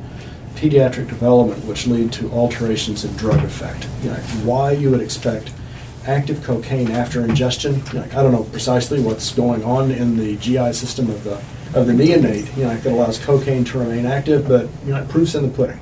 pediatric 0.55 1.07
development, 1.07 1.63
which 1.65 1.87
lead 1.87 2.11
to 2.13 2.31
alterations 2.31 3.05
in 3.05 3.15
drug 3.15 3.43
effect. 3.43 3.87
You 4.03 4.11
know, 4.11 4.17
why 4.43 4.71
you 4.71 4.89
would 4.91 5.01
expect 5.01 5.51
active 6.07 6.43
cocaine 6.43 6.91
after 6.91 7.23
ingestion. 7.23 7.81
You 7.87 7.99
know, 7.99 8.03
I 8.03 8.23
don't 8.23 8.31
know 8.31 8.43
precisely 8.43 9.01
what's 9.01 9.33
going 9.33 9.63
on 9.63 9.91
in 9.91 10.17
the 10.17 10.37
GI 10.37 10.73
system 10.73 11.09
of 11.09 11.23
the 11.23 11.41
of 11.73 11.87
the 11.87 11.93
neonate. 11.93 12.55
You 12.55 12.65
know, 12.65 12.77
that 12.77 12.91
allows 12.91 13.19
cocaine 13.19 13.65
to 13.65 13.79
remain 13.79 14.05
active, 14.05 14.47
but 14.47 14.69
you 14.85 14.93
know, 14.93 15.05
proof's 15.05 15.35
in 15.35 15.43
the 15.43 15.49
pudding. 15.49 15.79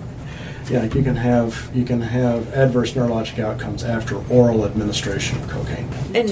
You 0.68 0.76
know, 0.76 0.80
like, 0.84 0.96
you 0.96 1.04
can 1.04 1.16
have 1.18 1.70
you 1.74 1.84
can 1.84 2.00
have 2.02 2.54
adverse 2.54 2.94
neurologic 2.94 3.38
outcomes 3.40 3.84
after 3.84 4.16
oral 4.32 4.66
administration 4.66 5.38
of 5.42 5.50
cocaine. 5.50 5.90
And 6.16 6.30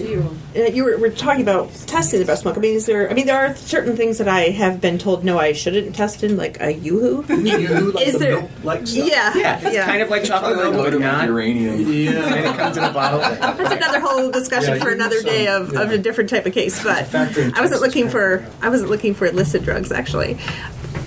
uh, 0.55 0.61
you 0.71 0.85
were, 0.85 0.97
were 0.97 1.09
talking 1.09 1.41
about 1.41 1.71
testing 1.87 2.19
the 2.19 2.25
breast 2.25 2.45
milk. 2.45 2.55
I 2.57 2.61
mean, 2.61 2.75
is 2.75 2.85
there? 2.85 3.09
I 3.09 3.13
mean, 3.13 3.25
there 3.25 3.37
are 3.45 3.55
certain 3.55 3.97
things 3.97 4.19
that 4.19 4.27
I 4.29 4.43
have 4.49 4.79
been 4.79 4.97
told 4.97 5.25
no, 5.25 5.37
I 5.37 5.51
shouldn't 5.51 5.95
test 5.95 6.23
in, 6.23 6.37
like 6.37 6.61
a 6.61 6.71
yoo-hoo. 6.71 7.25
You 7.35 7.91
like 7.91 8.07
Is 8.07 8.13
the 8.13 8.19
there- 8.19 8.39
milk-like 8.41 8.87
stuff? 8.87 9.07
Yeah, 9.07 9.35
Yeah, 9.37 9.59
it's 9.61 9.85
kind 9.85 10.01
of 10.01 10.09
like 10.09 10.23
chocolate 10.23 10.55
milk, 10.57 10.91
but 10.91 10.99
not. 10.99 11.27
uranium. 11.27 11.75
And 11.81 12.35
it 12.45 12.55
comes 12.57 12.77
in 12.77 12.83
a 12.83 12.91
bottle. 12.93 13.19
That's 13.19 13.73
another 13.75 13.99
whole 13.99 14.31
discussion 14.31 14.75
Yeah, 14.77 14.83
for 14.83 14.91
another 14.91 15.17
need 15.17 15.25
day 15.25 15.45
some- 15.47 15.63
of, 15.63 15.73
of 15.75 15.91
a 15.91 15.97
different 15.97 16.29
type 16.29 16.45
of 16.45 16.53
case. 16.53 16.81
But 16.83 17.13
I 17.13 17.59
wasn't 17.61 17.81
looking 17.81 18.07
for 18.09 18.45
I 18.61 18.69
wasn't 18.69 18.89
looking 18.91 19.13
for 19.13 19.25
illicit 19.25 19.63
drugs 19.63 19.91
actually. 19.91 20.37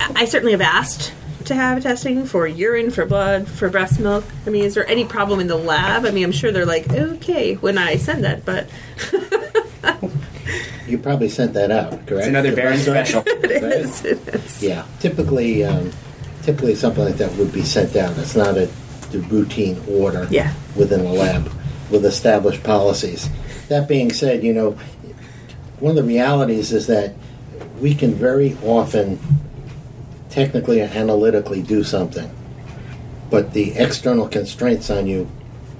I 0.00 0.12
I 0.16 0.24
certainly 0.26 0.52
have 0.52 0.60
asked 0.60 1.12
to 1.46 1.54
have 1.54 1.82
testing 1.82 2.24
for 2.26 2.46
urine, 2.46 2.90
for 2.90 3.04
blood, 3.06 3.46
for 3.48 3.68
breast 3.68 4.00
milk. 4.00 4.24
I 4.46 4.50
mean, 4.50 4.64
is 4.64 4.74
there 4.74 4.86
any 4.88 5.04
problem 5.04 5.40
in 5.40 5.46
the 5.46 5.56
lab? 5.56 6.04
I 6.04 6.10
mean, 6.10 6.24
I'm 6.24 6.32
sure 6.32 6.52
they're 6.52 6.66
like 6.66 6.90
okay 6.92 7.54
when 7.54 7.78
I 7.78 7.96
send 7.96 8.24
that, 8.24 8.44
but 8.44 8.68
You 10.86 10.98
probably 10.98 11.30
sent 11.30 11.54
that 11.54 11.70
out, 11.70 11.92
correct? 12.06 12.10
It's 12.10 12.26
another 12.26 12.50
The 12.50 12.56
Baron 12.56 12.72
rest 12.72 12.88
of 12.88 12.94
it? 12.96 13.06
special. 13.06 13.22
it 13.50 13.62
Right? 13.62 13.72
is. 13.72 14.04
It 14.04 14.28
is. 14.28 14.62
Yeah, 14.62 14.84
typically, 15.00 15.64
um, 15.64 15.90
typically 16.42 16.74
something 16.74 17.04
like 17.04 17.16
that 17.16 17.32
would 17.36 17.52
be 17.52 17.62
sent 17.62 17.96
out. 17.96 18.16
It's 18.18 18.36
not 18.36 18.56
a 18.58 18.68
the 19.10 19.20
routine 19.20 19.80
order 19.88 20.26
Yeah. 20.30 20.52
within 20.76 21.04
the 21.04 21.08
lab 21.10 21.50
with 21.90 22.04
established 22.04 22.62
policies. 22.64 23.28
That 23.68 23.88
being 23.88 24.12
said, 24.12 24.42
you 24.44 24.52
know, 24.52 24.72
one 25.80 25.90
of 25.90 25.96
the 25.96 26.02
realities 26.02 26.72
is 26.72 26.86
that 26.88 27.14
we 27.80 27.94
can 27.94 28.14
very 28.14 28.56
often 28.62 29.18
technically 30.34 30.80
or 30.80 30.86
analytically 30.86 31.62
do 31.62 31.84
something, 31.84 32.28
but 33.30 33.52
the 33.52 33.72
external 33.72 34.28
constraints 34.28 34.90
on 34.90 35.06
you 35.06 35.30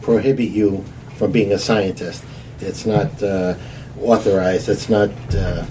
prohibit 0.01 0.51
you 0.51 0.85
from 1.17 1.33
being 1.33 1.53
a 1.53 1.59
scientist. 1.59 2.25
It's 2.61 2.87
not 2.87 3.21
uh, 3.21 3.57
authorized. 4.01 4.69
It's 4.69 4.89
not. 4.89 5.11
Uh, 5.35 5.67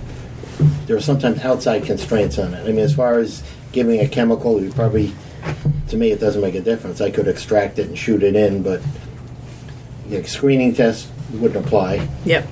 there 0.86 0.98
are 0.98 1.02
sometimes 1.02 1.40
outside 1.40 1.86
constraints 1.86 2.38
on 2.38 2.54
it. 2.54 2.62
I 2.62 2.68
mean, 2.68 2.80
as 2.80 2.94
far 2.94 3.20
as 3.20 3.42
giving 3.72 4.02
a 4.02 4.08
chemical, 4.08 4.62
you 4.62 4.70
probably, 4.72 5.14
to 5.88 5.98
me, 5.98 6.12
it 6.12 6.20
doesn't 6.20 6.42
make 6.42 6.56
a 6.56 6.62
difference. 6.62 7.00
I 7.00 7.10
could 7.10 7.28
extract 7.28 7.80
it 7.80 7.88
and 7.88 7.98
shoot 7.98 8.22
it 8.22 8.36
in, 8.36 8.64
but 8.64 8.82
know, 10.10 10.22
screening 10.24 10.74
tests 10.74 11.10
wouldn't 11.32 11.66
apply. 11.66 12.08
Yep. 12.26 12.46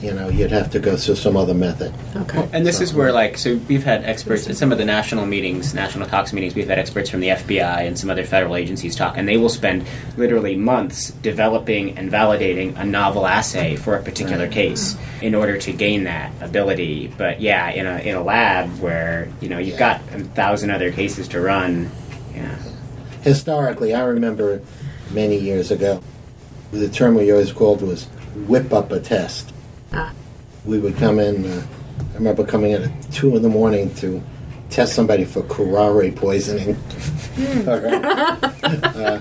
You 0.00 0.14
know, 0.14 0.28
you'd 0.28 0.50
have 0.50 0.70
to 0.70 0.78
go 0.78 0.96
through 0.96 1.16
some 1.16 1.36
other 1.36 1.52
method. 1.52 1.92
Okay. 2.16 2.48
And 2.52 2.64
this 2.64 2.80
is 2.80 2.94
where, 2.94 3.12
like, 3.12 3.36
so 3.36 3.56
we've 3.68 3.84
had 3.84 4.02
experts 4.04 4.48
at 4.48 4.56
some 4.56 4.72
of 4.72 4.78
the 4.78 4.84
national 4.84 5.26
meetings, 5.26 5.74
national 5.74 6.08
tox 6.08 6.32
meetings. 6.32 6.54
We've 6.54 6.68
had 6.68 6.78
experts 6.78 7.10
from 7.10 7.20
the 7.20 7.28
FBI 7.28 7.86
and 7.86 7.98
some 7.98 8.08
other 8.08 8.24
federal 8.24 8.56
agencies 8.56 8.96
talk, 8.96 9.18
and 9.18 9.28
they 9.28 9.36
will 9.36 9.50
spend 9.50 9.86
literally 10.16 10.56
months 10.56 11.10
developing 11.10 11.98
and 11.98 12.10
validating 12.10 12.78
a 12.78 12.84
novel 12.84 13.26
assay 13.26 13.76
for 13.76 13.94
a 13.94 14.02
particular 14.02 14.48
case 14.48 14.96
in 15.20 15.34
order 15.34 15.58
to 15.58 15.72
gain 15.72 16.04
that 16.04 16.32
ability. 16.40 17.12
But 17.18 17.42
yeah, 17.42 17.68
in 17.68 17.86
a 17.86 17.98
in 17.98 18.16
a 18.16 18.22
lab 18.22 18.78
where 18.78 19.30
you 19.42 19.50
know 19.50 19.58
you've 19.58 19.78
got 19.78 20.00
a 20.12 20.20
thousand 20.20 20.70
other 20.70 20.90
cases 20.90 21.28
to 21.28 21.40
run, 21.42 21.90
yeah, 22.34 22.56
Historically, 23.22 23.92
I 23.92 24.02
remember 24.04 24.62
many 25.10 25.36
years 25.36 25.70
ago, 25.70 26.02
the 26.72 26.88
term 26.88 27.16
we 27.16 27.30
always 27.30 27.52
called 27.52 27.82
was 27.82 28.04
whip 28.46 28.72
up 28.72 28.92
a 28.92 29.00
test. 29.00 29.49
Ah. 29.92 30.12
We 30.64 30.78
would 30.78 30.96
come 30.96 31.18
in, 31.18 31.44
uh, 31.46 31.66
I 32.12 32.14
remember 32.14 32.44
coming 32.44 32.72
in 32.72 32.82
at 32.84 33.12
2 33.12 33.36
in 33.36 33.42
the 33.42 33.48
morning 33.48 33.94
to 33.96 34.22
test 34.68 34.94
somebody 34.94 35.24
for 35.24 35.42
curare 35.42 36.14
poisoning. 36.14 36.76
All 37.68 37.78
right. 37.78 38.54
Uh, 38.70 39.20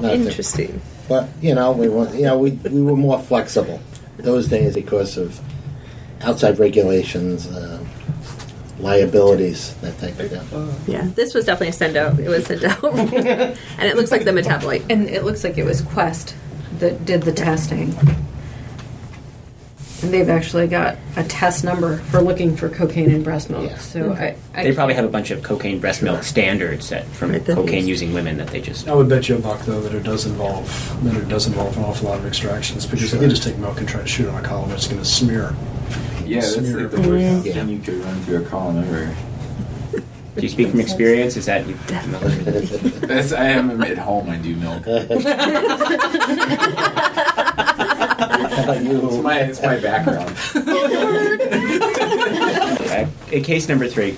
to- 0.02 0.14
Interesting. 0.14 0.80
but 1.08 1.28
you 1.40 1.54
know, 1.54 1.72
we 1.72 1.88
were 1.88 2.08
you 2.14 2.22
know 2.22 2.36
we 2.38 2.50
we 2.52 2.82
were 2.82 2.96
more 2.96 3.18
flexible 3.18 3.80
those 4.18 4.46
days 4.48 4.74
because 4.74 5.16
of 5.16 5.40
outside 6.22 6.58
regulations, 6.58 7.46
uh, 7.46 7.82
liabilities, 8.78 9.74
that 9.80 9.98
type 9.98 10.18
of 10.18 10.30
thing. 10.30 10.92
Yeah, 10.92 11.08
this 11.14 11.32
was 11.34 11.44
definitely 11.46 11.68
a 11.68 11.72
send 11.72 11.96
out. 11.96 12.18
It 12.18 12.28
was 12.28 12.44
sent 12.46 12.64
out, 12.64 12.84
and 12.84 13.56
it 13.88 13.96
looks 13.96 14.10
like 14.10 14.24
the 14.24 14.32
metabolite. 14.32 14.84
And 14.90 15.08
it 15.08 15.24
looks 15.24 15.44
like 15.44 15.56
it 15.58 15.64
was 15.64 15.80
Quest 15.82 16.34
that 16.80 17.04
did 17.04 17.22
the 17.22 17.32
testing. 17.32 17.94
And 20.02 20.12
they've 20.12 20.28
actually 20.28 20.66
got 20.66 20.98
a 21.16 21.24
test 21.24 21.64
number 21.64 21.96
for 21.98 22.20
looking 22.20 22.56
for 22.56 22.68
cocaine 22.68 23.10
in 23.10 23.22
breast 23.22 23.48
milk. 23.48 23.70
Yeah. 23.70 23.78
So 23.78 24.12
I, 24.12 24.36
I 24.52 24.64
they 24.64 24.74
probably 24.74 24.94
have 24.94 25.04
a 25.04 25.08
bunch 25.08 25.30
of 25.30 25.42
cocaine 25.42 25.78
breast 25.80 26.02
milk 26.02 26.24
standards 26.24 26.90
that 26.90 27.06
from 27.06 27.30
Right, 27.32 27.44
that 27.46 27.54
cocaine 27.54 27.86
using 27.86 28.12
women 28.12 28.36
that 28.38 28.48
they 28.48 28.60
just. 28.60 28.86
I 28.88 28.94
would 28.94 29.08
bet 29.08 29.28
you 29.28 29.36
a 29.36 29.38
buck 29.38 29.60
though 29.62 29.80
that 29.80 29.94
it 29.94 30.02
does 30.02 30.26
involve 30.26 30.68
that 31.04 31.16
it 31.16 31.28
does 31.28 31.46
involve 31.46 31.76
an 31.78 31.84
awful 31.84 32.08
lot 32.08 32.18
of 32.18 32.26
extractions 32.26 32.84
because 32.86 33.14
if 33.14 33.22
you 33.22 33.28
just 33.28 33.42
take 33.44 33.56
milk 33.56 33.78
and 33.78 33.88
try 33.88 34.00
to 34.02 34.06
shoot 34.06 34.28
on 34.28 34.44
a 34.44 34.46
column, 34.46 34.70
it's 34.72 34.86
going 34.88 35.00
to 35.00 35.04
smear. 35.08 35.54
Yeah, 36.26 36.40
that's 36.40 36.54
Smear 36.54 36.80
like 36.82 36.90
the 36.90 37.08
worst 37.08 37.46
Yeah. 37.46 37.52
thing 37.54 37.68
you 37.70 37.78
could 37.78 37.94
run 38.04 38.20
through 38.22 38.42
a 38.42 38.46
column 38.46 38.78
ever. 38.84 39.14
Do 40.36 40.40
you 40.42 40.48
speak 40.48 40.68
from 40.70 40.80
experience? 40.80 41.36
Is 41.36 41.46
that 41.46 41.64
you? 41.68 41.74
That's 43.06 43.32
I 43.32 43.44
am 43.50 43.80
at 43.82 43.96
home. 43.98 44.28
I 44.28 44.36
do 44.38 44.56
milk. 44.56 44.82
How 48.54 48.72
you? 48.74 49.08
It's 49.08 49.22
my 49.22 49.40
it's 49.40 49.62
my 49.62 49.78
background. 49.80 50.36
Uh, 52.94 53.42
case 53.42 53.68
number 53.68 53.88
three, 53.88 54.16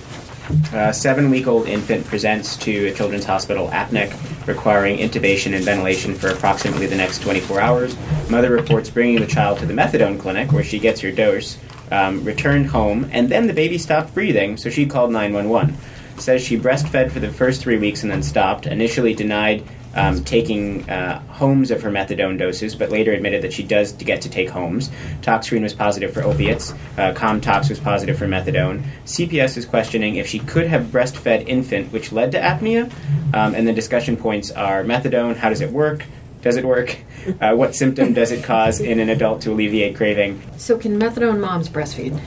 a 0.73 0.93
seven-week-old 0.93 1.67
infant 1.67 2.05
presents 2.05 2.55
to 2.57 2.87
a 2.87 2.93
children's 2.93 3.25
hospital 3.25 3.67
apneic, 3.69 4.13
requiring 4.45 4.99
intubation 4.99 5.55
and 5.55 5.65
ventilation 5.65 6.13
for 6.13 6.27
approximately 6.27 6.85
the 6.85 6.95
next 6.95 7.23
24 7.23 7.59
hours. 7.59 7.97
Mother 8.29 8.51
reports 8.51 8.91
bringing 8.91 9.19
the 9.19 9.25
child 9.25 9.57
to 9.57 9.65
the 9.65 9.73
methadone 9.73 10.19
clinic 10.19 10.51
where 10.51 10.63
she 10.63 10.77
gets 10.77 11.01
her 11.01 11.11
dose, 11.11 11.57
um, 11.91 12.23
returned 12.23 12.67
home, 12.67 13.09
and 13.11 13.29
then 13.29 13.47
the 13.47 13.53
baby 13.53 13.79
stopped 13.79 14.13
breathing, 14.13 14.55
so 14.55 14.69
she 14.69 14.85
called 14.85 15.11
911. 15.11 15.75
Says 16.19 16.43
she 16.43 16.59
breastfed 16.59 17.11
for 17.11 17.19
the 17.19 17.31
first 17.31 17.61
three 17.61 17.77
weeks 17.77 18.03
and 18.03 18.11
then 18.11 18.21
stopped. 18.21 18.67
Initially 18.67 19.15
denied 19.15 19.63
um, 19.97 20.23
taking 20.23 20.87
uh, 20.89 21.19
homes 21.27 21.71
of 21.71 21.81
her 21.81 21.89
methadone 21.89 22.37
doses, 22.37 22.75
but 22.75 22.89
later 22.89 23.11
admitted 23.11 23.41
that 23.41 23.51
she 23.51 23.63
does 23.63 23.91
get 23.93 24.21
to 24.21 24.29
take 24.29 24.49
homes. 24.49 24.89
Toxscreen 25.21 25.63
was 25.63 25.73
positive 25.73 26.13
for 26.13 26.23
opiates. 26.23 26.71
Uh, 26.71 27.13
Comtox 27.13 27.69
was 27.69 27.79
positive 27.79 28.17
for 28.17 28.27
methadone. 28.27 28.83
CPS 29.05 29.57
is 29.57 29.65
questioning 29.65 30.15
if 30.15 30.27
she 30.27 30.39
could 30.39 30.67
have 30.67 30.85
breastfed 30.85 31.47
infant, 31.47 31.91
which 31.91 32.11
led 32.11 32.31
to 32.31 32.39
apnea. 32.39 32.91
Um, 33.33 33.55
and 33.55 33.67
the 33.67 33.73
discussion 33.73 34.15
points 34.15 34.51
are 34.51 34.83
methadone. 34.83 35.35
How 35.35 35.49
does 35.49 35.61
it 35.61 35.71
work? 35.71 36.05
Does 36.41 36.55
it 36.55 36.65
work? 36.65 36.97
Uh, 37.41 37.53
what 37.53 37.75
symptom 37.75 38.13
does 38.13 38.31
it 38.31 38.41
cause 38.41 38.79
in 38.79 39.01
an 39.01 39.09
adult 39.09 39.41
to 39.41 39.51
alleviate 39.51 39.97
craving? 39.97 40.41
So 40.55 40.77
can 40.77 40.97
methadone 40.97 41.41
moms 41.41 41.67
breastfeed? 41.67 42.17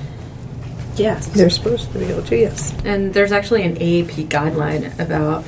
Yeah, 0.96 1.18
they're 1.32 1.48
supposed 1.48 1.90
to 1.92 1.98
be 1.98 2.04
able 2.06 2.24
to. 2.24 2.36
Yes. 2.36 2.74
And 2.84 3.14
there's 3.14 3.32
actually 3.32 3.62
an 3.62 3.76
AAP 3.76 4.28
guideline 4.28 4.98
about 4.98 5.44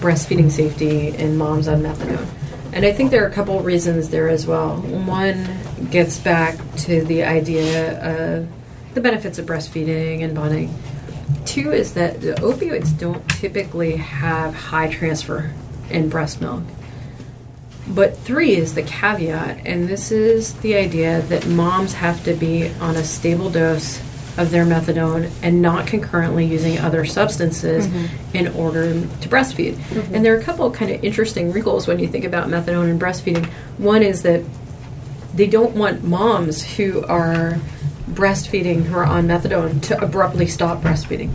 breastfeeding 0.00 0.50
safety 0.50 1.08
in 1.08 1.36
moms 1.36 1.68
on 1.68 1.82
methadone. 1.82 2.26
And 2.72 2.86
I 2.86 2.92
think 2.92 3.10
there 3.10 3.22
are 3.22 3.28
a 3.28 3.32
couple 3.32 3.60
reasons 3.60 4.08
there 4.08 4.28
as 4.28 4.46
well. 4.46 4.76
One 4.76 5.46
gets 5.90 6.18
back 6.18 6.56
to 6.78 7.04
the 7.04 7.24
idea 7.24 8.40
of 8.40 8.48
the 8.94 9.00
benefits 9.00 9.38
of 9.38 9.46
breastfeeding 9.46 10.22
and 10.22 10.34
bonding. 10.34 10.74
Two 11.44 11.72
is 11.72 11.94
that 11.94 12.20
the 12.20 12.32
opioids 12.34 12.96
don't 12.98 13.26
typically 13.28 13.96
have 13.96 14.54
high 14.54 14.88
transfer 14.88 15.52
in 15.90 16.08
breast 16.08 16.40
milk. 16.40 16.62
But 17.88 18.16
three 18.16 18.56
is 18.56 18.74
the 18.74 18.82
caveat, 18.82 19.66
and 19.66 19.88
this 19.88 20.12
is 20.12 20.54
the 20.60 20.76
idea 20.76 21.20
that 21.22 21.46
moms 21.46 21.94
have 21.94 22.24
to 22.24 22.32
be 22.32 22.68
on 22.80 22.96
a 22.96 23.04
stable 23.04 23.50
dose 23.50 24.00
of 24.36 24.50
their 24.50 24.64
methadone 24.64 25.30
and 25.42 25.60
not 25.60 25.86
concurrently 25.86 26.46
using 26.46 26.78
other 26.78 27.04
substances 27.04 27.86
mm-hmm. 27.86 28.36
in 28.36 28.48
order 28.48 28.92
to 28.92 29.28
breastfeed. 29.28 29.74
Mm-hmm. 29.74 30.14
And 30.14 30.24
there 30.24 30.34
are 30.34 30.38
a 30.38 30.42
couple 30.42 30.66
of 30.66 30.74
kind 30.74 30.90
of 30.90 31.04
interesting 31.04 31.52
wrinkles 31.52 31.86
when 31.86 31.98
you 31.98 32.08
think 32.08 32.24
about 32.24 32.48
methadone 32.48 32.90
and 32.90 33.00
breastfeeding. 33.00 33.46
One 33.78 34.02
is 34.02 34.22
that 34.22 34.42
they 35.34 35.46
don't 35.46 35.76
want 35.76 36.02
moms 36.04 36.62
who 36.76 37.04
are 37.06 37.58
breastfeeding 38.10 38.84
who 38.84 38.96
are 38.96 39.04
on 39.04 39.26
methadone 39.26 39.80
to 39.82 40.02
abruptly 40.02 40.46
stop 40.46 40.82
breastfeeding 40.82 41.32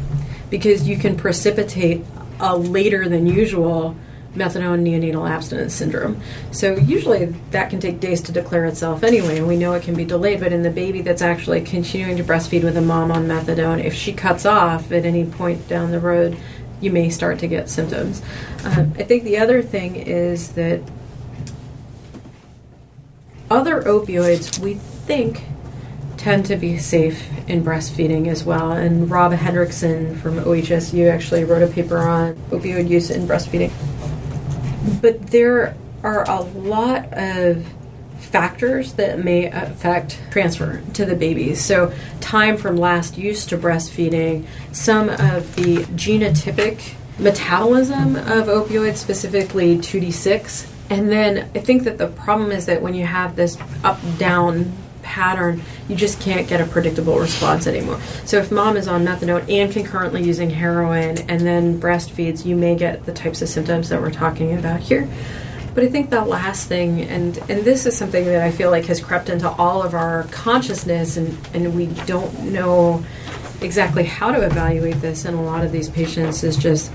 because 0.50 0.88
you 0.88 0.98
can 0.98 1.16
precipitate 1.16 2.04
a 2.39 2.56
later 2.56 3.10
than 3.10 3.26
usual 3.26 3.95
methadone 4.38 4.84
neonatal 4.84 5.30
abstinence 5.30 5.74
syndrome. 5.74 6.22
So 6.52 6.78
usually 6.78 7.26
that 7.52 7.70
can 7.70 7.80
take 7.80 8.00
days 8.00 8.22
to 8.22 8.32
declare 8.32 8.66
itself 8.66 9.04
anyway, 9.04 9.38
and 9.38 9.48
we 9.48 9.58
know 9.58 9.74
it 9.74 9.84
can 9.84 9.96
be 9.96 10.06
delayed. 10.06 10.40
But 10.40 10.54
in 10.54 10.64
the 10.64 10.70
baby 10.70 11.02
that's 11.02 11.22
actually 11.22 11.62
continuing 11.62 12.18
to 12.18 12.24
breastfeed 12.24 12.64
with 12.64 12.78
a 12.78 12.82
mom 12.82 13.12
on 13.12 13.28
methadone, 13.28 13.84
if 13.84 13.94
she 13.94 14.14
cuts 14.14 14.46
off 14.46 14.92
at 14.92 15.06
any 15.06 15.26
point 15.26 15.68
down 15.68 15.92
the 15.92 16.00
road, 16.00 16.38
you 16.80 16.92
may 16.92 17.10
start 17.10 17.40
to 17.40 17.48
get 17.48 17.70
symptoms. 17.70 18.22
Um, 18.64 18.94
I 18.98 19.04
think 19.04 19.24
the 19.24 19.38
other 19.40 19.62
thing 19.62 19.96
is 19.96 20.54
that 20.54 20.82
other 23.50 23.82
opioids 23.84 24.60
we 24.60 24.76
think 24.76 25.44
tend 26.18 26.46
to 26.46 26.56
be 26.56 26.78
safe 26.78 27.30
in 27.48 27.64
breastfeeding 27.64 28.28
as 28.28 28.44
well. 28.44 28.72
And 28.72 29.10
Rob 29.10 29.32
Hendrickson 29.32 30.20
from 30.20 30.36
OHSU 30.40 31.10
actually 31.10 31.44
wrote 31.44 31.62
a 31.62 31.68
paper 31.68 32.00
on 32.00 32.36
opioid 32.50 32.90
use 32.90 33.10
in 33.10 33.28
breastfeeding. 33.28 33.72
But 35.02 35.28
there 35.28 35.76
are 36.04 36.30
a 36.30 36.42
lot 36.42 37.14
of 37.14 37.66
factors 38.20 38.94
that 38.94 39.24
may 39.24 39.46
affect 39.46 40.20
transfer 40.32 40.82
to 40.94 41.06
the 41.06 41.16
babies. 41.16 41.64
So, 41.64 41.94
time 42.20 42.58
from 42.58 42.78
last 42.78 43.18
use 43.18 43.46
to 43.48 43.58
breastfeeding, 43.58 44.46
some 44.72 45.10
of 45.10 45.56
the 45.56 45.78
genotypic 45.96 46.94
metabolism 47.20 48.16
of 48.16 48.48
opioids, 48.48 48.98
specifically 48.98 49.78
2D6. 49.78 50.72
And 50.90 51.10
then 51.10 51.50
I 51.54 51.60
think 51.60 51.84
that 51.84 51.98
the 51.98 52.08
problem 52.08 52.52
is 52.52 52.66
that 52.68 52.82
when 52.82 52.94
you 52.94 53.06
have 53.06 53.36
this 53.36 53.58
up 53.84 54.00
down 54.18 54.72
pattern, 55.08 55.62
you 55.88 55.95
just 55.95 56.20
can't 56.20 56.47
get 56.47 56.60
a 56.60 56.66
predictable 56.66 57.18
response 57.18 57.66
anymore. 57.66 57.99
So 58.26 58.38
if 58.38 58.51
mom 58.51 58.76
is 58.76 58.88
on 58.88 59.05
methadone 59.05 59.49
and 59.49 59.72
concurrently 59.72 60.22
using 60.22 60.49
heroin 60.49 61.18
and 61.30 61.41
then 61.41 61.80
breastfeeds, 61.80 62.45
you 62.45 62.55
may 62.55 62.76
get 62.76 63.05
the 63.05 63.14
types 63.14 63.41
of 63.41 63.47
symptoms 63.47 63.89
that 63.89 64.01
we're 64.01 64.12
talking 64.12 64.53
about 64.53 64.82
here. 64.82 65.10
But 65.74 65.86
I 65.86 65.89
think 65.89 66.10
the 66.10 66.26
last 66.26 66.68
thing, 66.68 67.01
and 67.01 67.38
and 67.49 67.64
this 67.64 67.86
is 67.86 67.95
something 67.95 68.26
that 68.26 68.41
I 68.41 68.51
feel 68.51 68.72
like 68.72 68.86
has 68.86 68.99
crept 68.99 69.30
into 69.30 69.47
all 69.47 69.84
of 69.84 69.93
our 69.93 70.24
consciousness, 70.32 71.18
and 71.18 71.38
and 71.53 71.76
we 71.76 71.86
don't 72.05 72.51
know 72.51 73.05
exactly 73.62 74.03
how 74.03 74.32
to 74.32 74.41
evaluate 74.43 74.99
this 75.01 75.26
in 75.26 75.36
a 75.36 75.41
lot 75.41 75.64
of 75.64 75.72
these 75.72 75.88
patients 75.89 76.43
is 76.43 76.58
just 76.58 76.91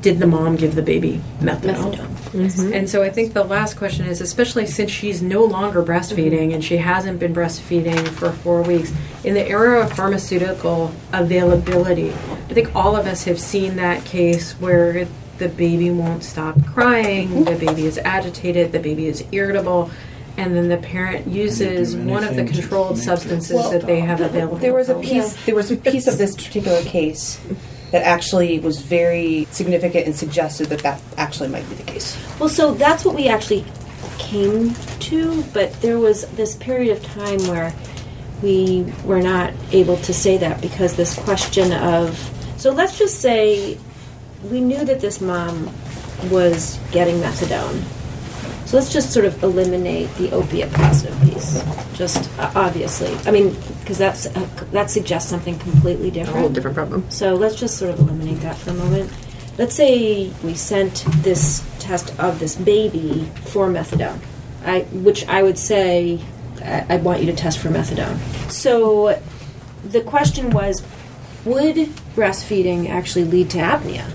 did 0.00 0.18
the 0.18 0.26
mom 0.26 0.56
give 0.56 0.74
the 0.74 0.82
baby 0.82 1.20
methadone? 1.40 1.94
Methadone. 1.94 2.18
Mm-hmm. 2.28 2.72
And 2.72 2.88
so 2.88 3.02
I 3.02 3.10
think 3.10 3.32
the 3.32 3.44
last 3.44 3.76
question 3.76 4.06
is, 4.06 4.20
especially 4.20 4.66
since 4.66 4.90
she's 4.90 5.22
no 5.22 5.44
longer 5.44 5.82
breastfeeding 5.82 6.32
mm-hmm. 6.32 6.54
and 6.54 6.64
she 6.64 6.76
hasn't 6.76 7.18
been 7.18 7.34
breastfeeding 7.34 8.06
for 8.08 8.30
four 8.30 8.62
weeks, 8.62 8.92
in 9.24 9.34
the 9.34 9.46
era 9.46 9.82
of 9.82 9.92
pharmaceutical 9.92 10.92
availability, 11.12 12.10
I 12.10 12.54
think 12.54 12.74
all 12.76 12.96
of 12.96 13.06
us 13.06 13.24
have 13.24 13.40
seen 13.40 13.76
that 13.76 14.04
case 14.04 14.52
where 14.52 15.08
the 15.38 15.48
baby 15.48 15.90
won't 15.90 16.24
stop 16.24 16.64
crying, 16.66 17.44
the 17.44 17.52
mm-hmm. 17.52 17.66
baby 17.66 17.86
is 17.86 17.98
agitated, 17.98 18.72
the 18.72 18.80
baby 18.80 19.06
is 19.06 19.24
irritable. 19.32 19.90
And 20.36 20.54
then 20.54 20.68
the 20.68 20.76
parent 20.76 21.26
uses 21.26 21.96
one 21.96 22.22
of 22.22 22.36
the 22.36 22.44
controlled 22.44 22.92
make 22.92 23.00
it 23.00 23.04
substances 23.04 23.70
that 23.72 23.84
they 23.86 23.98
have 23.98 24.20
available. 24.20 24.58
There 24.58 24.72
was 24.72 24.88
a 24.88 24.92
at 24.92 24.96
home. 24.96 25.04
piece. 25.04 25.46
There 25.46 25.54
was 25.56 25.72
a 25.72 25.76
piece 25.76 26.06
of 26.06 26.16
this 26.16 26.36
particular 26.36 26.80
case 26.82 27.40
that 27.90 28.02
actually 28.02 28.58
was 28.58 28.80
very 28.80 29.46
significant 29.50 30.06
and 30.06 30.14
suggested 30.14 30.68
that 30.68 30.80
that 30.80 31.00
actually 31.16 31.48
might 31.48 31.68
be 31.68 31.74
the 31.76 31.82
case. 31.84 32.16
Well, 32.38 32.48
so 32.48 32.74
that's 32.74 33.04
what 33.04 33.14
we 33.14 33.28
actually 33.28 33.64
came 34.18 34.74
to, 35.00 35.42
but 35.54 35.72
there 35.80 35.98
was 35.98 36.26
this 36.32 36.56
period 36.56 36.96
of 36.96 37.02
time 37.04 37.38
where 37.48 37.72
we 38.42 38.92
were 39.04 39.22
not 39.22 39.52
able 39.72 39.96
to 39.98 40.12
say 40.12 40.36
that 40.38 40.60
because 40.60 40.96
this 40.96 41.14
question 41.16 41.72
of. 41.72 42.16
So 42.56 42.70
let's 42.70 42.98
just 42.98 43.20
say 43.20 43.78
we 44.44 44.60
knew 44.60 44.84
that 44.84 45.00
this 45.00 45.20
mom 45.20 45.72
was 46.30 46.78
getting 46.92 47.16
methadone. 47.16 47.82
So 48.68 48.76
let's 48.76 48.92
just 48.92 49.14
sort 49.14 49.24
of 49.24 49.42
eliminate 49.42 50.14
the 50.16 50.30
opiate 50.30 50.70
positive 50.74 51.18
piece. 51.22 51.64
Just 51.94 52.28
uh, 52.38 52.52
obviously, 52.54 53.16
I 53.26 53.30
mean, 53.30 53.56
because 53.80 53.96
that's 53.96 54.26
uh, 54.26 54.46
that 54.72 54.90
suggests 54.90 55.30
something 55.30 55.58
completely 55.58 56.08
A 56.08 56.10
different. 56.10 56.38
whole 56.38 56.48
different 56.50 56.74
problem. 56.76 57.10
So 57.10 57.34
let's 57.34 57.54
just 57.54 57.78
sort 57.78 57.94
of 57.94 58.00
eliminate 58.00 58.40
that 58.40 58.56
for 58.58 58.72
a 58.72 58.74
moment. 58.74 59.10
Let's 59.56 59.74
say 59.74 60.30
we 60.44 60.54
sent 60.54 61.06
this 61.22 61.66
test 61.78 62.12
of 62.20 62.40
this 62.40 62.56
baby 62.56 63.30
for 63.46 63.68
methadone, 63.68 64.20
I, 64.62 64.80
which 64.92 65.26
I 65.28 65.42
would 65.42 65.56
say 65.56 66.20
I, 66.62 66.84
I 66.90 66.96
want 66.98 67.20
you 67.20 67.26
to 67.32 67.34
test 67.34 67.60
for 67.60 67.70
methadone. 67.70 68.18
So 68.50 69.18
the 69.82 70.02
question 70.02 70.50
was, 70.50 70.82
would 71.46 71.76
breastfeeding 72.14 72.90
actually 72.90 73.24
lead 73.24 73.48
to 73.52 73.58
apnea? 73.60 74.12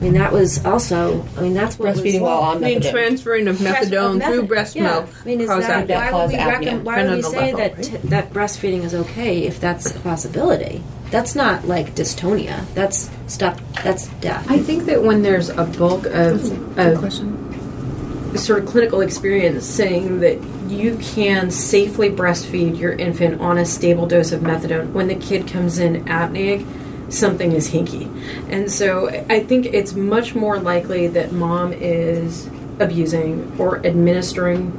I 0.00 0.04
mean, 0.04 0.14
that 0.14 0.32
was 0.32 0.64
also. 0.66 1.24
I 1.36 1.40
mean, 1.42 1.54
that's 1.54 1.78
what 1.78 1.94
Breastfeeding 1.94 2.20
was, 2.20 2.22
while 2.22 2.40
on 2.40 2.56
I 2.58 2.60
mean, 2.66 2.80
methadone. 2.80 2.90
transferring 2.90 3.48
of 3.48 3.56
methadone 3.58 4.16
of 4.16 4.22
through 4.22 4.34
method- 4.34 4.48
breast 4.48 4.76
yeah. 4.76 4.82
milk 4.82 5.08
I 5.22 5.24
mean, 5.24 5.40
is 5.40 5.48
cause 5.48 5.66
that, 5.66 5.86
apnea. 5.86 5.94
why 5.94 6.12
would 6.12 6.28
we, 6.30 6.34
apnea. 6.36 6.46
reckon, 6.46 6.84
why 6.84 7.02
would 7.04 7.16
we 7.16 7.22
say 7.22 7.52
level, 7.52 7.58
that 7.58 7.74
right? 7.76 7.84
t- 7.84 7.96
that 8.08 8.32
breastfeeding 8.32 8.82
is 8.82 8.94
okay 8.94 9.44
if 9.44 9.60
that's 9.60 9.94
a 9.94 10.00
possibility? 10.00 10.82
That's 11.10 11.34
not 11.36 11.66
like 11.68 11.94
dystonia. 11.94 12.64
That's 12.74 13.08
stop. 13.28 13.60
That's 13.84 14.08
death. 14.20 14.50
I 14.50 14.58
think 14.58 14.86
that 14.86 15.02
when 15.02 15.22
there's 15.22 15.48
a 15.48 15.64
bulk 15.64 16.06
of, 16.06 16.42
Good 16.74 16.78
of 16.94 16.98
question. 16.98 18.36
sort 18.36 18.64
of 18.64 18.66
clinical 18.68 19.00
experience 19.00 19.64
saying 19.64 20.20
that 20.20 20.42
you 20.68 20.96
can 21.00 21.50
safely 21.52 22.10
breastfeed 22.10 22.76
your 22.78 22.92
infant 22.94 23.40
on 23.40 23.58
a 23.58 23.64
stable 23.64 24.06
dose 24.06 24.32
of 24.32 24.40
methadone 24.40 24.90
when 24.92 25.06
the 25.06 25.14
kid 25.14 25.46
comes 25.46 25.78
in 25.78 26.04
apneic 26.06 26.66
something 27.08 27.52
is 27.52 27.70
hinky 27.70 28.08
and 28.50 28.70
so 28.70 29.08
i 29.28 29.38
think 29.40 29.66
it's 29.66 29.94
much 29.94 30.34
more 30.34 30.58
likely 30.58 31.06
that 31.06 31.32
mom 31.32 31.72
is 31.72 32.48
abusing 32.80 33.54
or 33.58 33.84
administering 33.86 34.70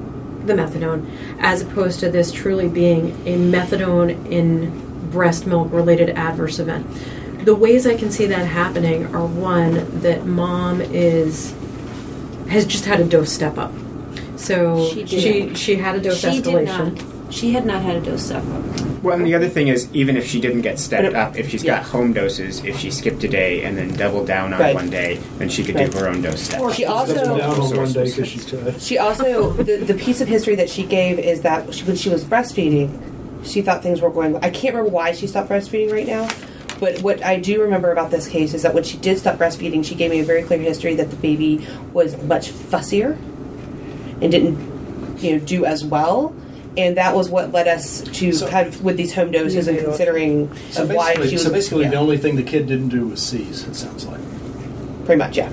the 0.45 0.53
methadone 0.53 1.09
as 1.39 1.61
opposed 1.61 1.99
to 1.99 2.09
this 2.09 2.32
truly 2.32 2.67
being 2.67 3.11
a 3.26 3.38
methadone 3.38 4.09
in 4.30 5.09
breast 5.11 5.45
milk 5.45 5.71
related 5.71 6.09
adverse 6.11 6.59
event 6.59 6.86
the 7.45 7.55
ways 7.55 7.86
i 7.86 7.95
can 7.95 8.11
see 8.11 8.26
that 8.26 8.45
happening 8.45 9.05
are 9.15 9.26
one 9.26 10.01
that 10.01 10.26
mom 10.26 10.82
is 10.82 11.55
has 12.49 12.65
just 12.65 12.86
had 12.86 12.99
a 12.99 13.03
dose 13.03 13.32
step 13.32 13.57
up. 13.57 13.71
So 14.36 14.88
She 14.89 15.05
she 15.05 15.55
she, 15.55 15.76
had 15.76 15.95
a 15.95 16.01
dose 16.01 16.19
she 16.19 16.28
escalation. 16.28 16.95
did 16.95 17.03
not. 17.26 17.34
She 17.34 17.51
had 17.51 17.65
not 17.65 17.82
had 17.82 17.95
a 17.95 18.01
dose 18.01 18.26
step 18.26 18.43
up. 18.45 18.95
Well, 19.06 19.18
and 19.18 19.26
the 19.26 19.36
other 19.36 19.47
thing 19.49 19.68
is, 19.68 19.88
even 19.93 20.18
if 20.18 20.26
she 20.26 20.41
didn't 20.41 20.62
get 20.62 20.80
stepped 20.80 21.03
it- 21.06 21.16
up, 21.16 21.38
if 21.38 21.47
she's 21.49 21.64
yeah. 21.64 21.76
got 21.78 21.84
home 21.86 22.12
doses, 22.12 22.66
if 22.66 22.80
she 22.80 22.89
skipped 22.89 23.24
a 23.24 23.28
day 23.28 23.64
and 23.64 23.78
then 23.78 23.93
doubled 23.93 24.26
down 24.26 24.51
on 24.51 24.60
Right. 24.60 24.74
one 24.74 24.89
day, 24.89 25.20
then 25.38 25.47
she 25.47 25.64
could 25.64 25.76
Right. 25.76 25.91
do 25.91 25.99
her 25.99 26.08
own 26.10 26.24
dose 26.24 26.41
step. 26.41 26.74
She 26.74 26.86
also- 26.86 27.14
down 27.14 27.39
on 27.39 27.78
one 27.78 27.91
day 27.91 28.06
because 28.06 28.28
she's 28.28 28.45
tired. 28.45 28.82
She 28.82 28.97
also 28.97 29.51
the, 29.53 29.78
the 29.78 29.93
piece 29.93 30.22
of 30.22 30.28
history 30.28 30.56
that 30.56 30.72
she 30.72 30.82
gave 30.84 31.20
is 31.20 31.41
that 31.41 31.72
she, 31.72 31.84
when 31.84 31.95
she 31.95 32.10
was 32.10 32.24
breastfeeding, 32.24 32.89
she 33.43 33.62
thought 33.62 33.84
things 33.84 34.01
were 34.01 34.10
going. 34.10 34.38
I 34.38 34.49
can't 34.49 34.74
remember 34.74 34.89
why 34.89 35.12
she 35.12 35.28
stopped 35.28 35.49
breastfeeding 35.51 35.91
right 35.91 36.08
now, 36.08 36.28
but 36.80 36.99
what 37.03 37.24
I 37.24 37.38
do 37.38 37.62
remember 37.62 37.91
about 37.91 38.10
this 38.10 38.26
case 38.28 38.56
is 38.56 38.64
that 38.64 38.74
when 38.74 38.84
she 38.84 38.97
did 38.97 39.20
stop 39.20 39.38
breastfeeding, 39.38 39.86
she 39.86 39.93
gave 39.93 40.10
me 40.10 40.20
a 40.20 40.24
very 40.24 40.41
clear 40.41 40.58
history 40.60 40.95
that 40.95 41.12
the 41.12 41.16
baby 41.18 41.66
was 41.93 42.20
much 42.24 42.49
fussier 42.51 43.16
and 44.20 44.32
didn't 44.32 44.58
you 45.22 45.34
know 45.34 45.39
do 45.45 45.64
as 45.64 45.86
well. 45.86 46.34
And 46.78 46.97
that 46.97 47.15
was 47.15 47.30
what 47.30 47.51
led 47.53 47.67
us 47.67 48.01
to 48.01 48.32
So- 48.34 48.47
kind 48.47 48.67
of 48.67 48.84
with 48.84 48.97
these 48.97 49.13
home 49.13 49.32
doses 49.32 49.67
and 49.67 49.80
considering 49.80 50.51
So 50.71 50.84
of 50.84 50.91
why 50.91 51.13
she 51.13 51.34
was 51.36 51.43
so 51.43 51.51
basically 51.51 51.84
yeah, 51.86 51.91
the 51.91 51.95
only 51.97 52.17
thing 52.17 52.36
the 52.36 52.43
kid 52.43 52.67
didn't 52.67 52.89
do 52.89 53.07
was 53.07 53.21
seize. 53.21 53.63
It 53.67 53.76
sounds 53.76 54.05
like. 54.05 54.19
Pretty 55.06 55.20
much 55.20 55.38
yeah. 55.38 55.49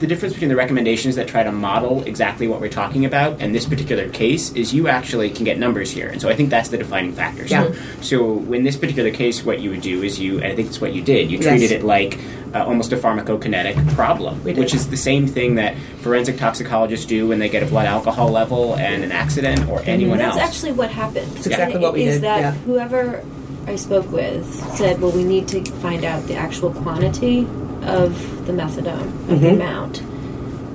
The 0.00 0.06
difference 0.06 0.34
between 0.34 0.48
the 0.48 0.56
recommendations 0.56 1.16
that 1.16 1.28
try 1.28 1.42
to 1.42 1.52
model 1.52 2.02
exactly 2.04 2.48
what 2.48 2.60
we're 2.60 2.68
talking 2.68 3.04
about 3.04 3.40
and 3.40 3.54
this 3.54 3.64
particular 3.66 4.08
case 4.08 4.52
is 4.52 4.74
you 4.74 4.88
actually 4.88 5.30
can 5.30 5.44
get 5.44 5.58
numbers 5.58 5.90
here. 5.90 6.08
And 6.08 6.20
so 6.20 6.28
I 6.28 6.34
think 6.34 6.50
that's 6.50 6.68
the 6.68 6.78
defining 6.78 7.12
factor. 7.12 7.46
So, 7.46 7.74
so 8.00 8.52
in 8.52 8.64
this 8.64 8.76
particular 8.76 9.10
case, 9.10 9.44
what 9.44 9.60
you 9.60 9.70
would 9.70 9.80
do 9.80 10.02
is 10.02 10.18
you, 10.18 10.36
and 10.36 10.46
I 10.46 10.56
think 10.56 10.68
it's 10.68 10.80
what 10.80 10.92
you 10.92 11.02
did, 11.02 11.30
you 11.30 11.38
Yes. 11.38 11.48
treated 11.48 11.72
it 11.72 11.84
like 11.84 12.18
uh, 12.54 12.64
almost 12.64 12.92
a 12.92 12.96
pharmacokinetic 12.96 13.94
problem, 13.94 14.42
which 14.44 14.74
is 14.74 14.88
the 14.88 14.96
same 14.96 15.26
thing 15.26 15.56
that 15.56 15.76
forensic 16.00 16.36
toxicologists 16.38 17.06
do 17.06 17.28
when 17.28 17.38
they 17.38 17.48
get 17.48 17.62
a 17.62 17.66
blood 17.66 17.86
alcohol 17.86 18.30
level 18.30 18.76
and 18.76 19.04
an 19.04 19.12
accident 19.12 19.68
or 19.68 19.82
anyone 19.84 20.18
That's 20.18 20.36
else. 20.36 20.36
That's 20.36 20.56
actually 20.56 20.72
what 20.72 20.90
happened. 20.90 21.30
That's 21.32 21.46
exactly 21.46 21.80
what 21.80 21.94
we 21.94 22.04
Is 22.04 22.16
did, 22.16 22.22
that 22.24 22.40
yeah. 22.40 22.52
whoever 22.52 23.24
I 23.66 23.76
spoke 23.76 24.10
with 24.12 24.46
said, 24.76 25.00
"Well, 25.00 25.10
we 25.10 25.24
need 25.24 25.48
to 25.48 25.64
find 25.64 26.04
out 26.04 26.26
the 26.26 26.34
actual 26.34 26.70
quantity 26.72 27.46
of 27.86 28.46
the 28.46 28.52
methadone, 28.52 29.06
of 29.30 29.40
the 29.40 29.48
Mhm. 29.48 29.54
amount." 29.54 30.02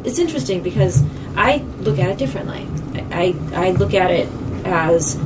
It's 0.03 0.19
interesting 0.19 0.61
because 0.61 1.03
I 1.35 1.61
look 1.81 1.99
at 1.99 2.09
it 2.09 2.17
differently. 2.17 2.65
I, 3.11 3.35
I, 3.53 3.67
I 3.67 3.71
look 3.71 3.93
at 3.93 4.11
it 4.11 4.27
as 4.65 5.17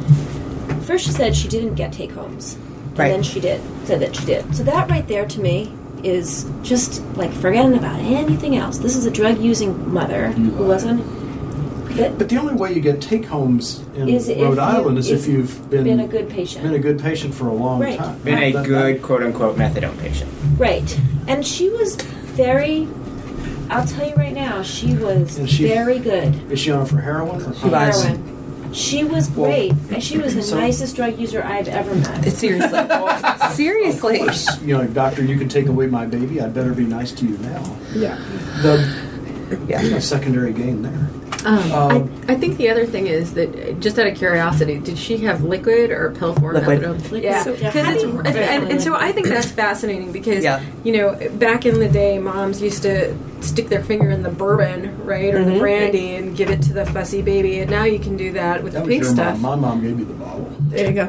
first 0.81 1.05
she 1.05 1.11
said 1.11 1.35
she 1.35 1.47
didn't 1.47 1.75
get 1.75 1.91
take 1.93 2.11
homes, 2.11 2.55
and 2.89 2.99
Right. 2.99 3.09
then 3.09 3.23
she 3.23 3.39
did 3.39 3.61
said 3.85 3.99
that 4.01 4.15
she 4.15 4.25
did. 4.25 4.55
So 4.55 4.63
that 4.63 4.89
right 4.89 5.07
there 5.07 5.25
to 5.25 5.39
me 5.41 5.71
is 6.03 6.45
just 6.63 7.01
like 7.15 7.31
forgetting 7.31 7.75
about 7.77 7.99
anything 7.99 8.57
else. 8.57 8.77
This 8.79 8.95
is 8.97 9.05
a 9.05 9.11
drug 9.11 9.39
using 9.39 9.91
mother 9.93 10.27
who 10.29 10.63
wasn't 10.63 11.01
But 11.95 12.17
But 12.17 12.27
the 12.29 12.37
only 12.37 12.55
way 12.55 12.73
you 12.73 12.81
get 12.81 13.01
take 13.01 13.25
homes 13.27 13.83
in 13.95 14.09
Is 14.09 14.27
if 14.27 14.41
Rhode 14.41 14.55
you- 14.55 14.61
Island 14.61 14.97
is 14.97 15.11
if 15.11 15.27
you've 15.27 15.69
been, 15.69 15.83
been 15.83 15.99
a 15.99 16.07
good 16.07 16.27
patient. 16.27 16.63
been 16.63 16.73
a 16.73 16.79
good 16.79 16.97
patient 16.97 17.35
for 17.35 17.47
a 17.47 17.53
long 17.53 17.79
Right. 17.81 17.99
time. 17.99 18.15
Been 18.23 18.39
a 18.39 18.51
That- 18.51 18.65
good 18.65 19.01
quote 19.03 19.21
unquote 19.21 19.59
methadone 19.59 19.95
patient. 19.99 20.27
Right. 20.57 20.97
And 21.27 21.45
she 21.45 21.69
was 21.69 21.95
very, 21.95 22.87
I'll 23.69 23.85
tell 23.87 24.07
you 24.07 24.15
right 24.15 24.33
now, 24.33 24.61
she 24.63 24.95
was 24.95 25.37
And 25.37 25.49
she- 25.49 25.67
very 25.67 25.99
good. 25.99 26.51
Is 26.51 26.59
she 26.59 26.71
on 26.71 26.85
for 26.85 26.97
heroin? 26.99 27.41
Or 27.41 27.53
She 27.55 27.67
was. 27.69 28.03
Heroin. 28.03 28.29
She 28.73 29.03
was 29.03 29.29
Well, 29.29 29.45
great. 29.45 29.71
and 29.91 30.03
she 30.03 30.17
was 30.17 30.33
the 30.33 30.41
so- 30.41 30.57
nicest 30.57 30.95
drug 30.95 31.19
user 31.19 31.43
I've 31.43 31.67
ever 31.67 31.93
met. 31.93 32.23
Seriously. 32.31 32.79
Seriously. 33.53 34.19
Of 34.19 34.25
course, 34.25 34.61
you 34.63 34.75
know, 34.77 34.87
doctor, 34.87 35.23
you 35.23 35.37
can 35.37 35.47
take 35.47 35.67
away 35.67 35.85
my 35.85 36.05
baby. 36.07 36.41
I'd 36.41 36.55
better 36.55 36.73
be 36.73 36.85
nice 36.85 37.11
to 37.13 37.25
you 37.25 37.37
now. 37.37 37.63
Yeah. 37.93 38.15
The 38.63 39.13
there's 39.67 39.91
no 39.91 39.99
secondary 39.99 40.53
gain 40.53 40.81
there. 40.81 41.07
Um, 41.45 41.71
Um, 41.71 42.11
I, 42.27 42.33
I 42.33 42.35
think 42.35 42.57
the 42.57 42.69
other 42.69 42.85
thing 42.85 43.07
is 43.07 43.33
that, 43.33 43.49
uh, 43.55 43.71
just 43.79 43.97
out 43.99 44.07
of 44.07 44.15
curiosity, 44.15 44.79
did 44.79 44.97
she 44.97 45.17
have 45.19 45.43
liquid 45.43 45.91
or 45.91 46.11
pill 46.11 46.33
form 46.35 46.55
Liquid. 46.55 46.81
methadone? 46.81 47.21
Yeah, 47.21 47.43
So, 47.43 47.53
because 47.53 47.73
how 47.73 47.91
do 47.93 48.19
it's 48.19 48.27
and, 48.27 48.37
and, 48.37 48.71
and 48.71 48.81
so 48.81 48.95
I 48.95 49.11
think 49.11 49.27
that's 49.27 49.51
fascinating 49.51 50.11
because 50.11 50.43
Yeah. 50.43 50.61
you 50.83 50.93
know 50.93 51.15
back 51.37 51.65
in 51.65 51.79
the 51.79 51.89
day, 51.89 52.17
moms 52.19 52.61
used 52.61 52.83
to 52.83 53.13
stick 53.43 53.69
their 53.69 53.83
finger 53.83 54.09
in 54.09 54.23
the 54.23 54.29
bourbon, 54.29 55.03
right, 55.05 55.33
or 55.33 55.39
Mm-hmm. 55.39 55.53
the 55.53 55.59
brandy, 55.59 56.15
and 56.15 56.35
give 56.35 56.49
it 56.49 56.61
to 56.63 56.73
the 56.73 56.85
fussy 56.85 57.21
baby, 57.21 57.59
and 57.59 57.69
now 57.69 57.83
you 57.83 57.99
can 57.99 58.17
do 58.17 58.31
that 58.33 58.63
with 58.63 58.73
that 58.73 58.83
the 58.83 58.89
pink 58.89 59.03
stuff. 59.03 59.39
mom. 59.39 59.61
My 59.61 59.67
mom 59.67 59.81
gave 59.81 59.97
me 59.97 60.03
the 60.05 60.13
bottle. 60.13 60.49
There 60.69 60.87
you 60.87 60.93
go. 60.93 61.05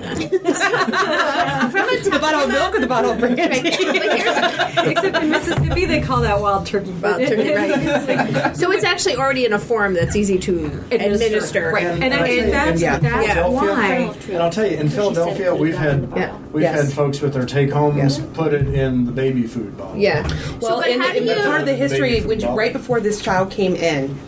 the 2.05 2.18
bottle 2.20 2.41
of 2.41 2.49
milk 2.51 2.74
or 2.74 2.80
the 2.80 2.87
bottle 2.87 3.12
of 3.12 3.18
brandy? 3.18 3.43
Except 4.91 5.16
in 5.22 5.30
Mississippi, 5.30 5.85
they 5.87 6.01
call 6.01 6.20
that 6.22 6.41
wild 6.41 6.66
turkey. 6.66 6.91
Wild 6.93 7.20
turkey, 7.26 7.55
right. 7.55 8.57
so 8.57 8.70
it's 8.72 8.85
actually 8.85 9.16
already 9.16 9.45
in 9.47 9.53
a 9.53 9.59
form 9.59 9.95
that's 9.95 10.16
easy 10.16 10.39
to 10.41 10.66
administer. 10.91 11.70
Right, 11.72 11.87
and, 11.87 12.12
I, 12.14 12.26
And- 12.28 12.45
and 12.45 12.53
that's 12.53 12.82
yeah. 12.82 12.99
that's 12.99 13.26
Yeah. 13.28 13.49
why. 13.49 14.14
And 14.28 14.43
I'll 14.43 14.51
tell 14.51 14.66
you, 14.66 14.76
in 14.76 14.89
Philadelphia, 14.89 15.55
we've 15.55 15.76
had 15.76 16.03
the 16.03 16.07
bottle. 16.09 16.41
we've 16.53 16.62
Yes. 16.64 16.85
had 16.85 16.93
folks 16.93 17.20
with 17.20 17.35
their 17.35 17.47
take 17.47 17.70
homes 17.70 18.18
put 18.35 18.53
it 18.55 18.66
in 18.68 19.05
the 19.07 19.12
baby 19.12 19.47
food 19.47 19.76
bottle. 19.76 19.97
Yeah. 19.97 20.22
Well, 20.61 20.61
so, 20.61 20.76
but 20.80 20.89
in, 20.89 21.03
in 21.16 21.26
the 21.26 21.43
part 21.45 21.61
of 21.61 21.66
the 21.66 21.74
history, 21.74 22.20
Baby 22.25 22.35
which 22.35 22.41
football. 22.43 22.57
right 22.57 22.72
before 22.72 23.01
this 23.01 23.20
child 23.20 23.51
came 23.51 23.75
in, 23.77 24.18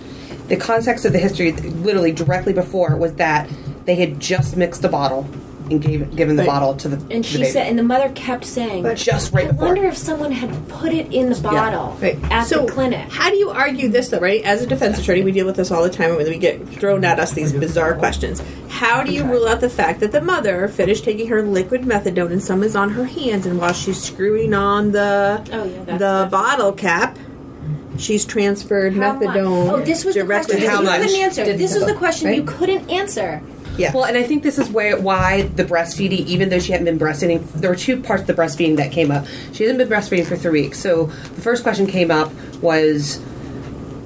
the 0.48 0.56
context 0.56 1.04
of 1.04 1.12
the 1.12 1.18
history, 1.18 1.52
literally 1.52 2.12
directly 2.12 2.52
before, 2.52 2.96
was 2.96 3.14
that 3.14 3.48
they 3.84 3.94
had 3.96 4.20
just 4.20 4.56
mixed 4.56 4.82
the 4.82 4.88
bottle 4.88 5.26
and 5.68 5.82
gave 5.82 6.14
given 6.14 6.36
the 6.36 6.42
Right. 6.44 6.48
bottle 6.48 6.74
to 6.74 6.88
the 6.88 6.96
And 7.12 7.24
to 7.24 7.28
she 7.28 7.32
the 7.38 7.42
baby. 7.42 7.50
said, 7.52 7.66
and 7.66 7.76
the 7.76 7.82
mother 7.82 8.08
kept 8.14 8.44
saying, 8.44 8.84
But 8.84 8.96
just 8.96 9.32
right 9.32 9.46
I 9.48 9.50
before. 9.50 9.66
wonder 9.66 9.84
if 9.86 9.96
someone 9.96 10.30
had 10.30 10.68
put 10.68 10.92
it 10.92 11.12
in 11.12 11.28
the 11.28 11.34
bottle 11.40 11.96
Right. 12.00 12.16
at 12.30 12.46
so 12.46 12.66
the 12.66 12.72
clinic. 12.72 13.00
How 13.10 13.30
do 13.30 13.36
you 13.36 13.50
argue 13.50 13.88
this, 13.88 14.08
though, 14.10 14.20
right? 14.20 14.44
As 14.44 14.62
a 14.62 14.66
defense 14.68 14.96
attorney, 15.00 15.22
we 15.22 15.32
deal 15.32 15.44
with 15.44 15.56
this 15.56 15.72
all 15.72 15.82
the 15.82 15.90
time 15.90 16.14
when 16.14 16.28
we 16.28 16.38
get 16.38 16.68
thrown 16.78 17.04
at 17.04 17.18
us 17.18 17.32
these 17.32 17.52
bizarre 17.52 17.94
questions. 17.94 18.40
How 18.68 19.02
do 19.02 19.10
you 19.12 19.24
rule 19.24 19.48
out 19.48 19.60
the 19.60 19.68
fact 19.70 19.98
that 20.00 20.12
the 20.12 20.20
mother 20.20 20.68
finished 20.68 21.04
taking 21.04 21.26
her 21.28 21.42
liquid 21.42 21.82
methadone 21.82 22.30
and 22.30 22.42
some 22.42 22.62
is 22.62 22.76
on 22.76 22.90
her 22.90 23.04
hands, 23.04 23.44
and 23.44 23.58
while 23.58 23.72
she's 23.72 24.00
screwing 24.00 24.54
on 24.54 24.92
the 24.92 25.40
Oh, 25.52 25.64
yeah, 25.88 25.96
the 25.98 26.28
bottle 26.30 26.70
cap, 26.70 27.18
she's 28.00 28.24
transferred 28.24 28.94
How 28.94 29.12
much? 29.14 29.22
methadone 29.28 29.70
Oh, 29.72 29.80
this 29.80 30.04
was 30.04 30.14
the 30.14 30.22
directly 30.22 30.56
question 30.56 30.70
How 30.70 30.80
you 30.82 31.00
couldn't 31.02 31.16
answer. 31.22 31.44
Didn't 31.44 31.58
This 31.58 31.74
was 31.74 31.84
the 31.86 31.94
question 31.94 32.34
you 32.34 32.42
couldn't 32.44 32.90
answer. 32.90 33.42
Yeah. 33.78 33.92
Well, 33.92 34.04
and 34.04 34.16
I 34.16 34.22
think 34.22 34.42
this 34.42 34.58
is 34.58 34.70
where 34.70 34.98
why 34.98 35.42
the 35.42 35.64
breastfeeding, 35.64 36.24
even 36.26 36.48
though 36.48 36.58
she 36.58 36.72
hadn't 36.72 36.86
been 36.86 36.98
breastfeeding, 36.98 37.46
there 37.52 37.68
were 37.70 37.76
two 37.76 38.00
parts 38.00 38.22
of 38.22 38.26
the 38.26 38.32
breastfeeding 38.34 38.76
that 38.76 38.90
came 38.90 39.10
up. 39.10 39.26
She 39.52 39.64
hadn't 39.64 39.76
been 39.76 39.88
breastfeeding 39.88 40.24
for 40.26 40.34
three 40.36 40.62
weeks, 40.62 40.78
so 40.78 41.06
the 41.06 41.42
first 41.42 41.62
question 41.62 41.86
came 41.86 42.10
up 42.10 42.32
was 42.62 43.20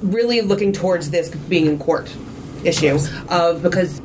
really 0.01 0.41
looking 0.41 0.73
towards 0.73 1.11
this 1.11 1.29
being 1.29 1.67
in 1.67 1.77
court 1.79 2.13
issue 2.65 2.97
of 3.29 3.63
because 3.63 4.01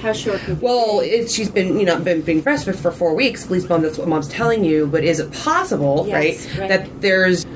How 0.00 0.12
short 0.12 0.40
could 0.40 0.58
you 0.60 0.64
well, 0.66 1.00
be? 1.00 1.06
it's, 1.06 1.32
she's 1.32 1.48
been 1.50 1.78
you 1.78 1.86
know 1.86 1.98
been 2.00 2.22
being 2.22 2.42
breastfed 2.42 2.76
for 2.76 2.90
four 2.90 3.14
weeks. 3.14 3.44
At 3.44 3.50
least 3.52 3.68
mom, 3.68 3.82
that's 3.82 3.98
what 3.98 4.08
mom's 4.08 4.28
telling 4.28 4.64
you. 4.64 4.86
But 4.88 5.04
is 5.04 5.20
it 5.20 5.30
possible, 5.32 6.06
Yes, 6.08 6.46
right, 6.46 6.58
right. 6.58 6.68
that 6.68 7.00
there's 7.00 7.44
pa- 7.44 7.50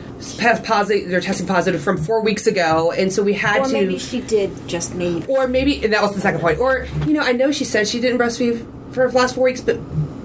positive? 0.64 1.08
They're 1.08 1.20
testing 1.20 1.46
positive 1.46 1.82
from 1.82 1.96
four 1.96 2.22
weeks 2.22 2.46
ago, 2.46 2.92
and 2.92 3.12
so 3.12 3.22
we 3.22 3.34
had 3.34 3.60
or 3.60 3.66
to. 3.66 3.72
maybe 3.72 3.98
she 3.98 4.20
did 4.20 4.50
just 4.68 4.94
maybe. 4.94 5.24
or 5.26 5.46
maybe 5.46 5.82
and 5.84 5.92
that 5.92 6.02
was 6.02 6.14
the 6.14 6.20
second 6.20 6.40
point. 6.40 6.58
Or 6.58 6.86
you 7.06 7.12
know, 7.12 7.20
I 7.20 7.32
know 7.32 7.52
she 7.52 7.64
said 7.64 7.88
she 7.88 8.00
didn't 8.00 8.18
breastfeed 8.18 8.66
for 8.92 9.10
the 9.10 9.16
last 9.16 9.34
four 9.34 9.44
weeks, 9.44 9.60
but 9.60 9.76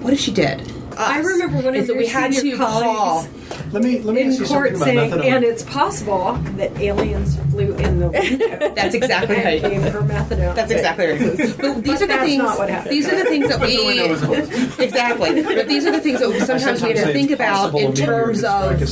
what 0.01 0.13
if 0.13 0.19
she 0.19 0.31
did? 0.31 0.59
I 0.97 1.19
remember 1.19 1.57
one 1.57 1.75
of 1.75 1.85
so 1.85 1.93
your 1.93 1.97
we 2.01 2.07
had 2.07 2.33
senior 2.33 2.51
to 2.51 2.57
call. 2.57 2.81
colleagues 2.81 3.73
Let 3.73 3.83
me 3.83 3.99
let 4.01 4.15
me 4.15 4.21
in 4.21 4.27
ask 4.29 4.39
you 4.39 4.45
court 4.45 4.69
something 4.77 4.83
saying, 4.97 5.11
methadone. 5.11 5.25
and 5.25 5.43
it's 5.43 5.63
possible 5.63 6.33
that 6.57 6.71
aliens 6.79 7.37
flew 7.51 7.73
in 7.75 7.99
the 7.99 8.09
window. 8.09 8.69
That's 8.75 8.93
exactly 8.95 9.35
and 9.35 9.45
right. 9.45 9.61
gave 9.61 9.81
her 9.91 10.01
methadone. 10.01 10.55
That's 10.55 10.71
exactly 10.71 11.07
right. 11.07 11.19
But 11.19 11.37
these 11.37 11.55
But 11.57 11.87
are 11.95 11.97
the 11.99 12.07
that's 12.07 12.23
things. 12.25 12.37
not 12.43 12.57
what 12.57 12.69
happened. 12.69 12.91
These 12.91 13.07
are 13.07 13.15
the 13.15 13.25
things 13.25 13.47
that 13.49 13.59
we 14.77 14.83
exactly. 14.83 15.41
But 15.43 15.67
these 15.67 15.85
are 15.85 15.91
the 15.91 15.99
things 16.01 16.19
that 16.19 16.29
we 16.29 16.39
sometimes 16.39 16.81
we 16.81 16.89
have 16.89 17.07
to 17.07 17.13
think 17.13 17.31
about 17.31 17.73
in 17.75 17.93
terms 17.93 18.41
to 18.41 18.47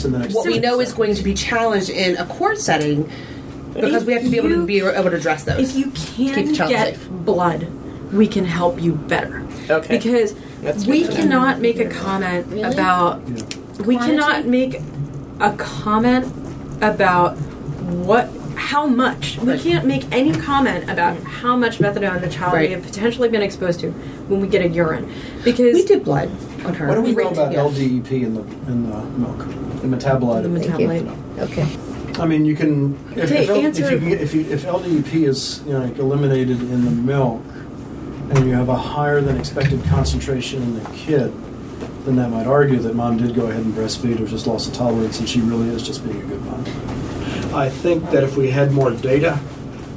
in 0.07 0.15
of 0.15 0.33
what 0.33 0.45
we 0.47 0.59
know 0.59 0.79
is 0.79 0.93
going 0.93 1.15
to 1.15 1.23
be 1.23 1.33
challenged 1.33 1.89
in 1.89 2.17
a 2.17 2.25
court 2.25 2.57
setting, 2.57 3.09
because 3.73 4.03
If 4.03 4.07
we 4.07 4.13
have 4.13 4.23
to 4.23 4.29
be 4.29 4.37
able 4.37 4.49
to 4.49 4.65
be 4.65 4.79
able 4.79 4.91
to 5.09 5.15
address 5.15 5.43
those. 5.43 5.69
If 5.69 5.75
you 5.75 5.91
Keep 5.91 6.33
can 6.33 6.45
the 6.47 6.53
child 6.55 6.69
get 6.69 6.95
safe. 6.95 7.09
blood, 7.09 7.67
we 8.11 8.27
can 8.27 8.45
help 8.45 8.81
you 8.81 8.93
better. 8.93 9.45
Okay. 9.69 9.97
Because 9.97 10.33
That's 10.61 10.85
we 10.85 11.01
good 11.01 11.11
to 11.11 11.11
know. 11.11 11.21
cannot 11.39 11.59
make 11.59 11.79
a 11.79 11.89
comment 11.89 12.47
Really? 12.47 12.63
about. 12.63 13.21
We 13.85 13.97
cannot 13.97 14.45
make 14.45 14.79
a 15.39 15.53
comment 15.57 16.31
about 16.81 17.35
what. 18.07 18.29
How 18.55 18.85
much? 18.85 19.37
We 19.39 19.57
can't 19.57 19.85
make 19.85 20.05
any 20.11 20.31
comment 20.31 20.83
about 20.89 21.17
mm-hmm. 21.17 21.25
how 21.25 21.57
much 21.57 21.79
methadone 21.79 22.21
the 22.21 22.29
child 22.29 22.53
Right. 22.53 22.69
may 22.69 22.75
have 22.75 22.83
potentially 22.83 23.27
been 23.27 23.41
exposed 23.41 23.79
to 23.81 23.91
when 24.29 24.39
we 24.39 24.47
get 24.47 24.61
a 24.63 24.69
urine, 24.69 25.11
because 25.43 25.73
we 25.73 25.83
did 25.83 26.03
blood 26.05 26.29
on 26.63 26.75
her. 26.75 26.87
what 26.87 26.95
do 26.95 27.01
we 27.01 27.13
know 27.13 27.29
about 27.29 27.51
Yeah. 27.51 27.63
LDEP 27.63 28.11
in 28.11 28.35
the 28.35 28.41
in 28.71 28.89
the 28.89 29.01
milk, 29.17 29.39
the 29.81 29.87
metabolite? 29.87 30.43
the 30.43 30.49
of 30.49 30.63
Thank 30.63 30.75
metabolite. 30.75 31.39
Okay. 31.39 31.67
I 32.21 32.25
mean, 32.25 32.45
you 32.45 32.55
can 32.55 32.93
if, 33.15 33.29
To 33.29 33.41
if, 33.41 33.49
L- 33.49 33.65
if 33.65 33.79
you 33.79 33.99
can 33.99 34.11
if, 34.11 34.33
you, 34.35 34.41
if 34.41 34.63
LDEP 34.63 35.13
is 35.27 35.63
you 35.65 35.73
know, 35.73 35.79
like 35.79 35.97
eliminated 35.97 36.61
in 36.61 36.85
the 36.85 36.91
milk, 36.91 37.41
and 38.35 38.45
you 38.45 38.53
have 38.53 38.69
a 38.69 38.75
higher 38.75 39.21
than 39.21 39.37
expected 39.37 39.83
concentration 39.85 40.61
in 40.61 40.73
the 40.75 40.89
kid, 40.91 41.33
then 42.05 42.15
that 42.15 42.29
might 42.29 42.47
argue 42.47 42.79
that 42.79 42.95
mom 42.95 43.17
did 43.17 43.35
go 43.35 43.47
ahead 43.47 43.63
and 43.63 43.73
breastfeed 43.73 44.19
or 44.19 44.25
just 44.25 44.47
lost 44.47 44.69
the 44.69 44.75
tolerance, 44.75 45.19
and 45.19 45.27
she 45.27 45.41
really 45.41 45.69
is 45.69 45.83
just 45.83 46.03
being 46.03 46.21
a 46.21 46.25
good 46.25 46.41
mom. 46.45 46.63
I 47.53 47.69
think 47.69 48.09
that 48.11 48.23
if 48.23 48.37
we 48.37 48.49
had 48.49 48.71
more 48.71 48.91
data 48.91 49.39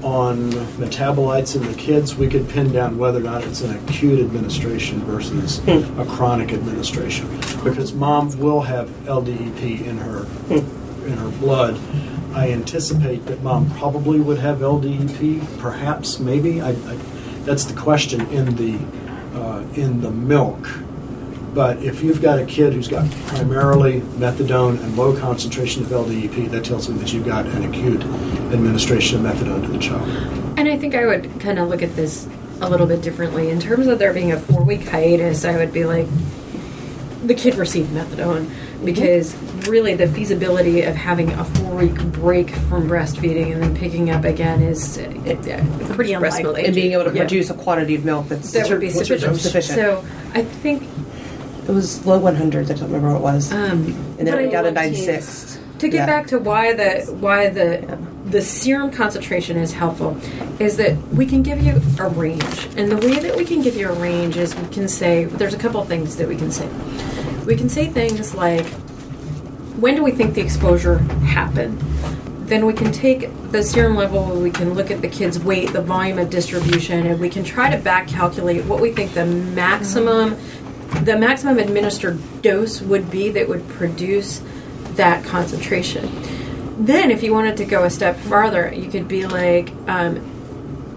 on 0.02 0.50
metabolites 0.76 1.56
in 1.56 1.62
the 1.62 1.74
kids, 1.74 2.14
we 2.14 2.28
could 2.28 2.48
pin 2.48 2.72
down 2.72 2.98
whether 2.98 3.20
or 3.20 3.22
not 3.22 3.42
it's 3.44 3.62
an 3.62 3.76
acute 3.76 4.20
administration 4.20 5.00
versus 5.00 5.60
hmm. 5.60 6.00
a 6.00 6.04
chronic 6.04 6.52
administration. 6.52 7.28
Because 7.62 7.94
mom 7.94 8.36
will 8.38 8.60
have 8.60 8.88
LDEP 9.06 9.86
in 9.86 9.96
her 9.98 10.24
hmm. 10.24 11.06
in 11.06 11.16
her 11.16 11.30
blood. 11.38 11.80
I 12.34 12.50
anticipate 12.50 13.26
that 13.26 13.42
mom 13.42 13.70
probably 13.78 14.18
would 14.18 14.38
have 14.38 14.58
LDEP, 14.58 15.60
perhaps, 15.60 16.18
maybe. 16.18 16.60
I, 16.60 16.70
I, 16.70 16.98
that's 17.44 17.64
the 17.64 17.78
question 17.78 18.20
in 18.28 18.54
the 18.56 18.78
uh, 19.38 19.64
in 19.74 20.00
the 20.00 20.10
milk. 20.10 20.68
But 21.54 21.82
if 21.84 22.02
you've 22.02 22.20
got 22.20 22.40
a 22.40 22.44
kid 22.44 22.72
who's 22.72 22.88
got 22.88 23.08
primarily 23.26 24.00
methadone 24.00 24.82
and 24.82 24.96
low 24.96 25.16
concentration 25.16 25.84
of 25.84 25.90
LDEP, 25.90 26.50
that 26.50 26.64
tells 26.64 26.88
me 26.88 26.98
that 26.98 27.12
you've 27.12 27.26
got 27.26 27.46
an 27.46 27.64
acute 27.64 28.02
administration 28.52 29.24
of 29.24 29.32
methadone 29.32 29.62
to 29.62 29.68
the 29.68 29.78
child. 29.78 30.08
And 30.58 30.68
I 30.68 30.76
think 30.76 30.96
I 30.96 31.06
would 31.06 31.40
kind 31.40 31.60
of 31.60 31.68
look 31.68 31.82
at 31.82 31.94
this 31.94 32.28
a 32.60 32.68
little 32.68 32.86
bit 32.88 33.02
differently. 33.02 33.50
In 33.50 33.60
terms 33.60 33.86
of 33.86 34.00
there 34.00 34.12
being 34.12 34.32
a 34.32 34.40
four 34.40 34.64
week 34.64 34.88
hiatus, 34.88 35.44
I 35.44 35.56
would 35.56 35.72
be 35.72 35.84
like, 35.84 36.06
the 37.24 37.34
kid 37.34 37.54
received 37.54 37.90
methadone 37.90 38.50
because 38.84 39.34
really 39.68 39.94
the 39.94 40.06
feasibility 40.08 40.82
of 40.82 40.94
having 40.94 41.30
a 41.32 41.44
four 41.44 41.74
week 41.76 41.94
break 42.12 42.50
from 42.50 42.88
breastfeeding 42.88 43.52
and 43.52 43.62
then 43.62 43.76
picking 43.76 44.10
up 44.10 44.24
again 44.24 44.62
is 44.62 44.98
pretty 45.94 46.12
unlikely. 46.12 46.66
and 46.66 46.74
being 46.74 46.92
able 46.92 47.04
to 47.04 47.10
Yeah. 47.12 47.22
produce 47.22 47.50
a 47.50 47.54
quantity 47.54 47.94
of 47.94 48.04
milk 48.04 48.28
that's 48.28 48.52
that 48.52 48.68
would 48.68 48.80
be 48.80 48.90
sufficient. 48.90 49.36
Sufficient. 49.40 49.78
So 49.78 50.04
I 50.34 50.42
think 50.42 50.82
it 51.66 51.72
was 51.72 52.04
low 52.06 52.20
100s. 52.20 52.70
I 52.70 52.74
don't 52.74 52.86
remember 52.90 53.08
what 53.12 53.16
it 53.16 53.22
was, 53.22 53.52
um, 53.52 53.94
and 54.18 54.26
then 54.28 54.38
it 54.38 54.52
got 54.52 54.62
to 54.62 54.70
96. 54.72 55.58
to 55.78 55.88
get 55.88 55.96
Yeah. 55.96 56.06
back 56.06 56.26
to 56.28 56.38
why 56.38 56.72
the 56.72 57.06
why 57.20 57.48
the 57.48 57.98
the 58.30 58.40
serum 58.40 58.90
concentration 58.90 59.56
is 59.58 59.72
helpful 59.72 60.16
is 60.58 60.76
that 60.78 60.94
we 61.12 61.26
can 61.26 61.42
give 61.42 61.60
you 61.62 61.80
a 61.98 62.08
range 62.08 62.68
and 62.76 62.90
the 62.90 62.96
way 62.96 63.18
that 63.18 63.36
we 63.36 63.44
can 63.44 63.60
give 63.60 63.76
you 63.76 63.88
a 63.88 63.92
range 63.92 64.36
is 64.38 64.54
we 64.56 64.66
can 64.68 64.88
say 64.88 65.24
there's 65.24 65.52
a 65.52 65.58
couple 65.58 65.84
things 65.84 66.16
that 66.16 66.26
we 66.26 66.34
can 66.34 66.50
say 66.50 66.66
we 67.46 67.56
can 67.56 67.68
say 67.68 67.88
things 67.88 68.34
like 68.34 68.66
when 69.76 69.96
do 69.96 70.02
we 70.02 70.12
think 70.12 70.34
the 70.34 70.40
exposure 70.40 70.98
happened? 70.98 71.78
Then 72.48 72.66
we 72.66 72.72
can 72.72 72.92
take 72.92 73.30
the 73.50 73.62
serum 73.62 73.96
level 73.96 74.40
we 74.40 74.50
can 74.50 74.74
look 74.74 74.90
at 74.90 75.00
the 75.00 75.08
kid's 75.08 75.38
weight 75.38 75.72
the 75.72 75.80
volume 75.80 76.18
of 76.18 76.30
distribution 76.30 77.06
and 77.06 77.20
we 77.20 77.28
can 77.28 77.44
try 77.44 77.70
to 77.70 77.80
back 77.80 78.08
calculate 78.08 78.64
what 78.64 78.80
we 78.80 78.92
think 78.92 79.14
the 79.14 79.24
maximum 79.24 80.36
the 81.02 81.16
maximum 81.16 81.58
administered 81.58 82.18
dose 82.42 82.80
would 82.80 83.10
be 83.10 83.30
that 83.30 83.48
would 83.48 83.66
produce 83.68 84.42
that 84.92 85.24
concentration. 85.24 86.08
Then 86.84 87.10
if 87.10 87.22
you 87.22 87.32
wanted 87.32 87.56
to 87.58 87.64
go 87.64 87.84
a 87.84 87.90
step 87.90 88.16
farther 88.16 88.72
you 88.72 88.90
could 88.90 89.08
be 89.08 89.26
like 89.26 89.70
um, 89.86 90.30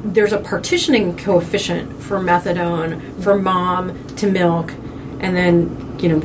there's 0.04 0.34
a 0.34 0.39
partitioning 0.39 1.18
coefficient 1.18 2.02
for 2.02 2.20
methadone 2.20 3.22
for 3.24 3.38
mom 3.38 4.08
to 4.16 4.30
milk, 4.30 4.72
and 5.20 5.36
then 5.36 5.87
you 6.02 6.10
know, 6.10 6.20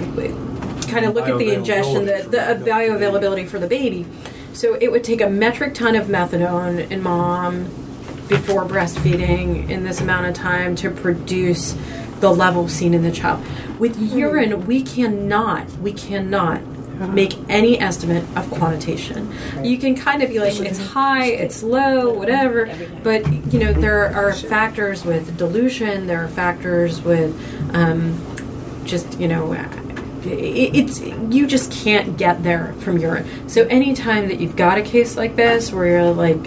kind 0.88 1.06
of 1.06 1.14
look 1.14 1.28
at 1.28 1.38
the 1.38 1.52
ingestion, 1.52 2.04
the, 2.04 2.26
the 2.28 2.64
bioavailability 2.64 3.48
for 3.48 3.58
the 3.58 3.66
baby. 3.66 4.06
So 4.52 4.74
it 4.74 4.90
would 4.92 5.04
take 5.04 5.20
a 5.20 5.28
metric 5.28 5.74
ton 5.74 5.96
of 5.96 6.06
methadone 6.08 6.90
in 6.90 7.02
mom 7.02 7.64
before 8.28 8.64
breastfeeding 8.64 9.68
in 9.68 9.84
this 9.84 10.00
amount 10.00 10.26
of 10.26 10.34
time 10.34 10.76
to 10.76 10.90
produce 10.90 11.76
the 12.20 12.30
level 12.30 12.68
seen 12.68 12.94
in 12.94 13.02
the 13.02 13.10
child. 13.10 13.44
With 13.78 13.98
urine, 13.98 14.66
we 14.66 14.82
cannot, 14.82 15.68
we 15.78 15.92
cannot 15.92 16.62
make 17.08 17.36
any 17.48 17.80
estimate 17.80 18.24
of 18.36 18.48
quantitation. 18.50 19.32
You 19.62 19.76
can 19.78 19.96
kind 19.96 20.22
of 20.22 20.28
be 20.30 20.38
like, 20.38 20.58
it's 20.60 20.78
high, 20.78 21.26
it's 21.26 21.62
low, 21.62 22.12
whatever, 22.12 22.72
but 23.02 23.26
you 23.52 23.58
know, 23.58 23.72
there 23.72 24.14
are 24.14 24.32
factors 24.32 25.04
with 25.04 25.36
dilution, 25.36 26.06
there 26.06 26.24
are 26.24 26.28
factors 26.28 27.00
with 27.00 27.34
um, 27.74 28.20
just, 28.84 29.18
you 29.18 29.28
know, 29.28 29.52
it's 30.24 31.00
you 31.00 31.46
just 31.46 31.72
can't 31.72 32.16
get 32.16 32.42
there 32.42 32.74
from 32.80 32.98
urine. 32.98 33.48
So 33.48 33.62
anytime 33.66 34.28
that 34.28 34.40
you've 34.40 34.56
got 34.56 34.78
a 34.78 34.82
case 34.82 35.16
like 35.16 35.36
this 35.36 35.72
where 35.72 35.86
you're 35.86 36.12
like 36.12 36.38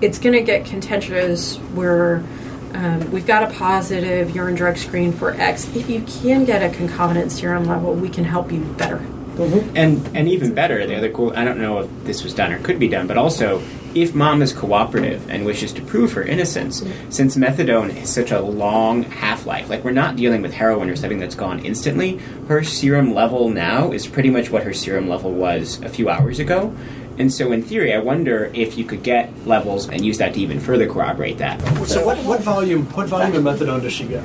it's 0.00 0.18
going 0.18 0.32
to 0.32 0.42
get 0.42 0.64
contentious 0.64 1.56
where 1.74 2.24
um, 2.72 3.10
we've 3.10 3.26
got 3.26 3.42
a 3.42 3.54
positive 3.54 4.34
urine 4.34 4.54
drug 4.54 4.76
screen 4.76 5.12
for 5.12 5.32
X. 5.32 5.74
If 5.76 5.90
you 5.90 6.02
can 6.02 6.44
get 6.44 6.62
a 6.62 6.74
concomitant 6.74 7.32
serum 7.32 7.64
level, 7.64 7.94
we 7.94 8.08
can 8.08 8.24
help 8.24 8.50
you 8.50 8.60
better. 8.60 9.04
Mm-hmm. 9.36 9.76
And 9.76 10.16
and 10.16 10.28
even 10.28 10.54
better, 10.54 10.86
the 10.86 10.96
other 10.96 11.10
cool. 11.10 11.32
I 11.36 11.44
don't 11.44 11.58
know 11.58 11.80
if 11.80 12.04
this 12.04 12.22
was 12.22 12.34
done 12.34 12.52
or 12.52 12.58
could 12.60 12.78
be 12.78 12.88
done, 12.88 13.06
but 13.06 13.16
also 13.16 13.62
if 13.94 14.14
mom 14.14 14.40
is 14.40 14.52
cooperative 14.52 15.28
and 15.28 15.44
wishes 15.44 15.72
to 15.72 15.82
prove 15.82 16.12
her 16.12 16.22
innocence, 16.22 16.80
mm-hmm. 16.80 17.10
since 17.10 17.36
methadone 17.36 17.94
is 17.96 18.12
such 18.12 18.30
a 18.30 18.40
long 18.40 19.02
half 19.02 19.46
life, 19.46 19.68
like 19.68 19.82
we're 19.84 19.90
not 19.90 20.16
dealing 20.16 20.42
with 20.42 20.52
heroin 20.52 20.88
or 20.88 20.96
something 20.96 21.18
that's 21.18 21.34
gone 21.34 21.64
instantly. 21.64 22.18
Her 22.48 22.62
serum 22.62 23.14
level 23.14 23.48
now 23.48 23.92
is 23.92 24.06
pretty 24.06 24.30
much 24.30 24.50
what 24.50 24.62
her 24.62 24.72
serum 24.72 25.08
level 25.08 25.32
was 25.32 25.80
a 25.82 25.88
few 25.88 26.08
hours 26.08 26.38
ago. 26.38 26.74
And 27.18 27.32
so, 27.32 27.52
in 27.52 27.62
theory, 27.62 27.92
I 27.92 27.98
wonder 27.98 28.50
if 28.54 28.78
you 28.78 28.84
could 28.84 29.02
get 29.02 29.46
levels 29.46 29.90
and 29.90 30.02
use 30.02 30.16
that 30.18 30.32
to 30.34 30.40
even 30.40 30.58
further 30.58 30.88
corroborate 30.88 31.36
that. 31.38 31.60
So 31.86 32.06
what, 32.06 32.16
what 32.24 32.40
volume 32.40 32.86
what 32.92 33.08
volume 33.08 33.46
of 33.46 33.58
methadone 33.58 33.82
does 33.82 33.92
she 33.92 34.06
get? 34.06 34.22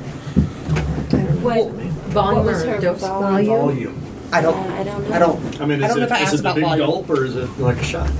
What, 1.42 1.70
Volume 2.16 2.44
what 2.44 2.54
was 2.54 2.64
her 2.64 2.80
dose? 2.80 3.00
volume? 3.00 3.46
Volume. 3.46 4.05
I 4.32 4.40
don't. 4.42 4.54
Uh, 4.56 4.74
I 4.74 4.84
don't 4.84 5.08
know. 5.08 5.14
I 5.14 5.18
don't. 5.18 5.60
I 5.60 5.66
mean, 5.66 5.82
I 5.82 5.86
is 5.86 5.94
don't 5.94 5.98
know 6.00 6.04
it, 6.04 6.06
if 6.06 6.12
I 6.12 6.20
is 6.20 6.22
asked 6.24 6.34
it 6.34 6.36
the 6.38 6.40
about 6.42 6.54
big 6.56 6.64
volume. 6.64 6.86
gulp 6.86 7.10
or 7.10 7.24
is 7.24 7.36
it 7.36 7.48
like 7.58 7.78
a 7.78 7.84
shot? 7.84 8.10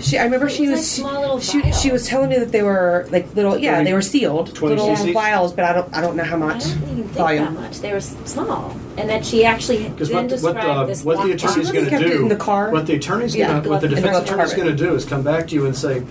She, 0.00 0.16
I 0.18 0.24
remember 0.24 0.48
she 0.48 0.68
was 0.68 0.78
was 0.78 0.98
like 0.98 1.10
small 1.10 1.20
little 1.20 1.40
she, 1.40 1.72
she 1.72 1.90
was 1.90 2.06
telling 2.06 2.30
me 2.30 2.38
that 2.38 2.52
they 2.52 2.62
were 2.62 3.06
like 3.10 3.34
little 3.34 3.58
yeah 3.58 3.72
20 3.76 3.84
they 3.84 3.92
were 3.94 4.00
sealed 4.02 4.54
20 4.54 4.76
little 4.76 4.94
cc's? 4.94 5.12
vials 5.12 5.52
but 5.52 5.64
I 5.64 5.72
don't 5.72 5.94
I 5.94 6.00
don't 6.00 6.16
know 6.16 6.24
how 6.24 6.36
I 6.36 6.38
much 6.38 6.64
don't 6.64 6.82
even 6.82 6.96
think 7.04 7.10
volume. 7.12 7.44
that 7.44 7.52
much. 7.54 7.78
They 7.80 7.92
were 7.92 8.00
small, 8.00 8.76
and 8.96 9.08
that 9.10 9.24
she 9.26 9.44
actually 9.44 9.88
Because 9.88 10.08
then 10.08 10.16
what, 10.16 10.22
what, 10.24 10.28
described 10.54 10.58
uh, 10.68 10.84
this 10.86 11.04
what 11.04 11.16
the 11.18 11.34
black 11.34 11.34
attorney's 11.34 11.70
going 11.72 11.88
to 11.90 11.98
do, 11.98 12.22
in 12.22 12.28
the 12.28 12.36
car. 12.36 12.70
what 12.70 12.86
the 12.86 12.94
attorney's 12.94 13.34
Yeah, 13.34 13.48
going 13.48 13.62
to, 13.64 13.68
what 13.70 13.80
the 13.80 13.88
defense 13.88 14.10
glove 14.10 14.22
attorney's 14.24 14.54
going 14.54 14.68
to 14.68 14.76
do 14.76 14.94
is 14.94 15.04
come 15.04 15.22
back 15.22 15.48
to 15.48 15.54
you 15.54 15.66
and 15.66 15.74
say, 15.76 16.04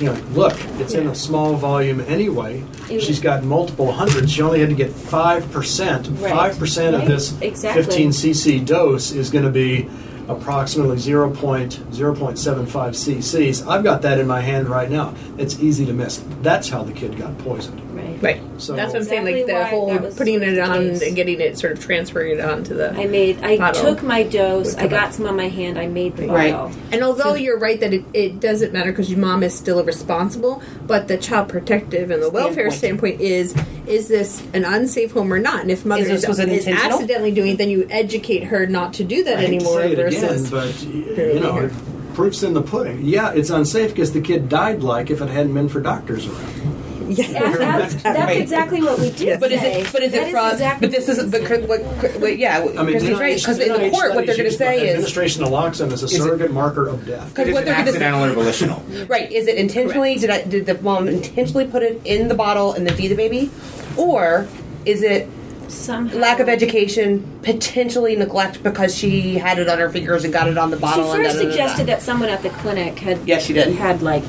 you 0.00 0.06
know, 0.06 0.12
look, 0.32 0.54
it's 0.80 0.94
in 0.94 1.06
a 1.06 1.14
small 1.14 1.54
volume 1.54 2.00
anyway. 2.02 2.62
It 2.90 3.00
She's 3.00 3.08
was- 3.08 3.20
got 3.20 3.44
multiple 3.44 3.92
hundreds. 3.92 4.32
She 4.32 4.42
only 4.42 4.60
had 4.60 4.68
to 4.70 4.74
get 4.74 4.90
five 4.92 5.50
percent. 5.52 6.08
Right. 6.08 6.30
Five 6.30 6.58
percent 6.58 6.96
of 6.96 7.06
this 7.06 7.40
Exactly. 7.40 7.82
15 7.84 8.10
cc 8.10 8.66
dose 8.66 9.12
is 9.12 9.30
going 9.30 9.44
to 9.44 9.50
be 9.50 9.88
approximately 10.28 10.96
0.0.75 10.96 11.76
cc's. 11.92 13.66
I've 13.66 13.84
got 13.84 14.02
that 14.02 14.18
in 14.18 14.26
my 14.26 14.40
hand 14.40 14.68
right 14.68 14.90
now. 14.90 15.14
It's 15.38 15.60
easy 15.60 15.86
to 15.86 15.92
miss. 15.92 16.22
That's 16.42 16.68
how 16.68 16.82
the 16.82 16.92
kid 16.92 17.16
got 17.16 17.36
poisoned. 17.38 17.85
Right. 18.22 18.40
Right. 18.40 18.42
So- 18.60 18.74
That's 18.74 18.92
what 18.92 19.02
I'm 19.02 19.08
saying. 19.08 19.24
Like 19.24 19.46
the 19.46 19.64
whole 19.66 19.96
putting 20.16 20.42
it 20.42 20.58
on 20.58 20.78
case. 20.90 21.02
and 21.02 21.14
getting 21.16 21.40
it 21.40 21.58
sort 21.58 21.72
of 21.72 21.80
transferring 21.84 22.38
it 22.38 22.40
onto 22.40 22.74
the. 22.74 22.92
I 22.92 23.06
made. 23.06 23.42
I 23.42 23.72
took 23.72 24.02
my 24.02 24.22
dose. 24.22 24.74
I 24.76 24.86
got 24.86 25.14
some 25.14 25.26
on 25.26 25.36
my 25.36 25.48
hand. 25.48 25.78
I 25.78 25.86
made 25.86 26.16
the 26.16 26.26
Right. 26.28 26.52
bottle. 26.52 26.72
And 26.92 27.02
although 27.02 27.34
you're 27.34 27.58
right 27.58 27.78
that 27.80 27.92
it, 27.92 28.04
it 28.14 28.40
doesn't 28.40 28.72
matter 28.72 28.90
because 28.92 29.10
your 29.10 29.18
mom 29.20 29.42
is 29.42 29.54
still 29.54 29.82
responsible, 29.84 30.62
but 30.86 31.08
the 31.08 31.16
child 31.16 31.48
protective 31.48 32.10
and 32.10 32.22
the 32.22 32.30
welfare 32.30 32.70
standpoint 32.70 33.20
is 33.20 33.54
is 33.86 34.08
this 34.08 34.42
an 34.52 34.64
unsafe 34.64 35.12
home 35.12 35.32
or 35.32 35.38
not? 35.38 35.60
And 35.62 35.70
if 35.70 35.84
mother 35.84 36.02
Is 36.02 36.08
this- 36.08 36.22
is, 36.24 36.28
was 36.28 36.38
it 36.40 36.48
is 36.48 36.66
intentional? 36.66 36.94
accidentally 36.98 37.30
doing 37.30 37.52
it, 37.52 37.58
then 37.58 37.70
you 37.70 37.86
educate 37.90 38.44
her 38.44 38.66
not 38.66 38.94
to 38.94 39.04
do 39.04 39.22
that 39.24 39.38
I 39.38 39.44
anymore. 39.44 39.80
say 39.80 39.92
it 39.92 39.96
versus 39.96 40.22
again, 40.22 40.50
but 40.50 41.18
y- 41.18 41.32
you 41.34 41.40
know, 41.40 41.70
proof's 42.14 42.42
in 42.42 42.54
the 42.54 42.62
pudding. 42.62 43.00
Yeah, 43.04 43.32
it's 43.32 43.50
unsafe 43.50 43.90
because 43.90 44.12
the 44.12 44.20
kid 44.20 44.48
died 44.48 44.82
like 44.82 45.10
if 45.10 45.20
it 45.20 45.28
hadn't 45.28 45.54
been 45.54 45.68
for 45.68 45.80
doctors 45.80 46.26
around. 46.26 46.75
Yeah, 47.08 47.26
Yeah, 47.30 47.56
that's, 47.78 47.94
that's 48.02 48.32
exactly 48.36 48.82
what 48.82 48.98
we 48.98 49.10
did. 49.10 49.40
But 49.40 49.52
is 49.52 49.62
it? 49.62 49.92
But 49.92 50.02
is 50.02 50.12
That 50.12 50.28
it 50.28 50.30
from? 50.30 50.50
exactly 50.52 50.88
but 50.88 50.96
this 50.96 51.08
is. 51.08 51.24
we 51.24 51.30
But, 51.30 51.46
said. 51.46 51.68
what, 51.68 51.80
what, 52.20 52.38
yeah, 52.38 52.58
I 52.78 52.82
mean, 52.82 52.92
Christy's 52.98 53.18
right 53.18 53.36
because 53.36 53.58
in 53.58 53.68
the 53.72 53.78
NIH 53.78 53.90
court, 53.92 54.14
what 54.14 54.26
they're 54.26 54.36
going 54.36 54.50
to 54.50 54.56
say 54.56 54.74
use 54.76 54.82
is 54.84 54.90
administration 54.90 55.42
of 55.44 55.50
naloxone 55.50 55.92
is 55.92 56.02
a 56.02 56.06
it- 56.06 56.10
surrogate 56.10 56.52
marker 56.52 56.86
of 56.88 57.06
death. 57.06 57.28
because 57.34 57.52
what 57.52 57.64
they're 57.64 57.74
going 57.74 57.84
to 57.86 57.90
accidental 57.90 58.24
or 58.24 58.32
volitional? 58.32 58.80
Right. 59.06 59.30
Is 59.30 59.46
it 59.46 59.56
intentionally? 59.56 60.16
Did 60.16 60.30
I, 60.30 60.42
did 60.44 60.66
the 60.66 60.80
mom 60.82 61.08
intentionally 61.08 61.66
put 61.66 61.82
it 61.82 62.00
in 62.04 62.28
the 62.28 62.34
bottle 62.34 62.72
and 62.72 62.86
then 62.86 62.96
feed 62.96 63.08
the 63.08 63.14
baby, 63.16 63.50
or 63.96 64.46
is 64.84 65.02
it 65.02 65.28
Somehow. 65.68 66.16
lack 66.18 66.38
of 66.38 66.48
education, 66.48 67.40
potentially 67.42 68.14
neglect 68.14 68.62
because 68.62 68.96
she 68.96 69.34
had 69.36 69.58
it 69.58 69.68
on 69.68 69.78
her 69.78 69.90
fingers 69.90 70.22
and 70.24 70.32
got 70.32 70.46
it 70.48 70.56
on 70.56 70.70
the 70.70 70.76
bottle? 70.76 71.12
and 71.12 71.24
first 71.24 71.36
da, 71.36 71.42
da, 71.42 71.44
da, 71.44 71.48
da. 71.48 71.50
suggested 71.50 71.86
that 71.88 72.02
someone 72.02 72.28
at 72.28 72.42
the 72.42 72.50
clinic 72.50 72.98
had. 73.00 73.26
Yes, 73.26 73.44
she 73.44 73.52
did. 73.52 73.74
Had 73.74 74.00
like 74.00 74.22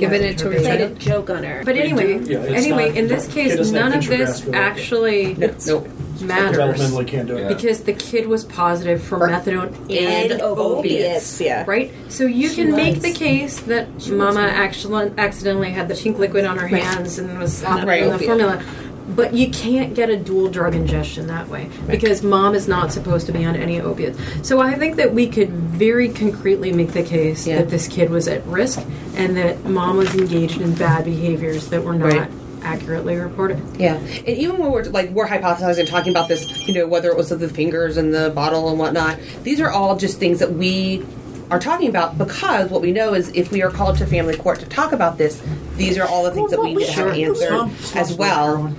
Given 0.00 0.22
it 0.22 0.38
to 0.38 0.50
her 0.50 0.58
played 0.60 0.80
a 0.80 0.86
child. 0.88 0.98
joke 1.00 1.30
on 1.30 1.42
her. 1.44 1.62
But 1.64 1.76
anyway, 1.76 2.18
Yeah, 2.24 2.38
anyway, 2.40 2.88
not- 2.88 2.96
in 2.98 3.08
this 3.08 3.26
case, 3.28 3.70
none 3.70 3.92
of 3.92 4.06
this 4.06 4.40
intragascular. 4.42 4.54
actually 4.54 5.34
Nope. 5.34 5.88
matters 6.22 6.56
Developmentally 6.80 7.06
can't 7.06 7.28
do 7.28 7.36
it. 7.36 7.48
because 7.48 7.80
the 7.80 7.92
kid 7.92 8.26
was 8.26 8.44
positive 8.44 9.02
for 9.02 9.18
methadone 9.18 9.68
and, 9.90 10.32
and 10.32 10.40
opiates. 10.42 10.78
opiates, 10.78 11.40
yeah. 11.40 11.64
Right? 11.66 11.92
So 12.08 12.24
you 12.24 12.48
She 12.48 12.56
can 12.56 12.72
make 12.72 13.00
the 13.02 13.12
case 13.12 13.60
that 13.60 14.08
Mama 14.08 14.40
actually 14.40 15.10
accidentally 15.18 15.70
had 15.70 15.88
the 15.88 15.94
pink 15.94 16.18
liquid 16.18 16.44
on 16.44 16.58
her 16.58 16.66
hands 16.68 17.18
and 17.18 17.38
was 17.38 17.56
slopping 17.58 17.86
Right. 17.86 18.02
in 18.02 18.10
the 18.10 18.18
formula. 18.18 18.62
But 19.08 19.34
you 19.34 19.50
can't 19.50 19.94
get 19.94 20.10
a 20.10 20.16
dual 20.16 20.48
drug 20.48 20.74
ingestion 20.74 21.28
that 21.28 21.48
way 21.48 21.70
because 21.86 22.22
mom 22.22 22.54
is 22.54 22.66
not 22.66 22.92
supposed 22.92 23.26
to 23.26 23.32
be 23.32 23.44
on 23.44 23.54
any 23.54 23.80
opiates. 23.80 24.18
So 24.42 24.60
I 24.60 24.74
think 24.74 24.96
that 24.96 25.14
we 25.14 25.28
could 25.28 25.50
very 25.50 26.08
concretely 26.08 26.72
make 26.72 26.92
the 26.92 27.02
case 27.02 27.46
Yeah. 27.46 27.58
that 27.58 27.70
this 27.70 27.86
kid 27.86 28.10
was 28.10 28.26
at 28.26 28.44
risk 28.46 28.80
and 29.16 29.36
that 29.36 29.64
mom 29.64 29.96
was 29.98 30.12
engaged 30.14 30.60
in 30.60 30.74
bad 30.74 31.04
behaviors 31.04 31.68
that 31.68 31.84
were 31.84 31.94
not 31.94 32.12
Right. 32.12 32.30
accurately 32.64 33.14
reported. 33.16 33.60
Yeah, 33.78 33.94
and 33.94 34.36
even 34.36 34.58
when 34.58 34.72
we're 34.72 34.84
like 34.84 35.10
we're 35.12 35.28
hypothesizing, 35.28 35.86
talking 35.88 36.10
about 36.10 36.28
this, 36.28 36.66
you 36.66 36.74
know, 36.74 36.86
whether 36.88 37.08
it 37.10 37.16
was 37.16 37.28
the 37.28 37.48
fingers 37.48 37.96
and 37.96 38.12
the 38.12 38.30
bottle 38.34 38.68
and 38.70 38.78
whatnot, 38.78 39.18
these 39.44 39.60
are 39.60 39.70
all 39.70 39.96
just 39.96 40.18
things 40.18 40.40
that 40.40 40.52
we 40.54 41.04
are 41.48 41.60
talking 41.60 41.88
about 41.88 42.18
because 42.18 42.68
what 42.70 42.82
we 42.82 42.90
know 42.90 43.14
is 43.14 43.28
if 43.34 43.52
we 43.52 43.62
are 43.62 43.70
called 43.70 43.96
to 43.98 44.04
family 44.06 44.36
court 44.36 44.58
to 44.58 44.66
talk 44.66 44.90
about 44.90 45.16
this, 45.16 45.40
these 45.76 45.96
are 45.96 46.08
all 46.08 46.24
the 46.24 46.32
things 46.32 46.50
Well, 46.50 46.62
that 46.62 46.66
we 46.68 46.74
need 46.74 46.86
to 46.86 46.92
have 46.92 47.16
answered 47.16 47.70
as 47.94 48.12
well. 48.14 48.74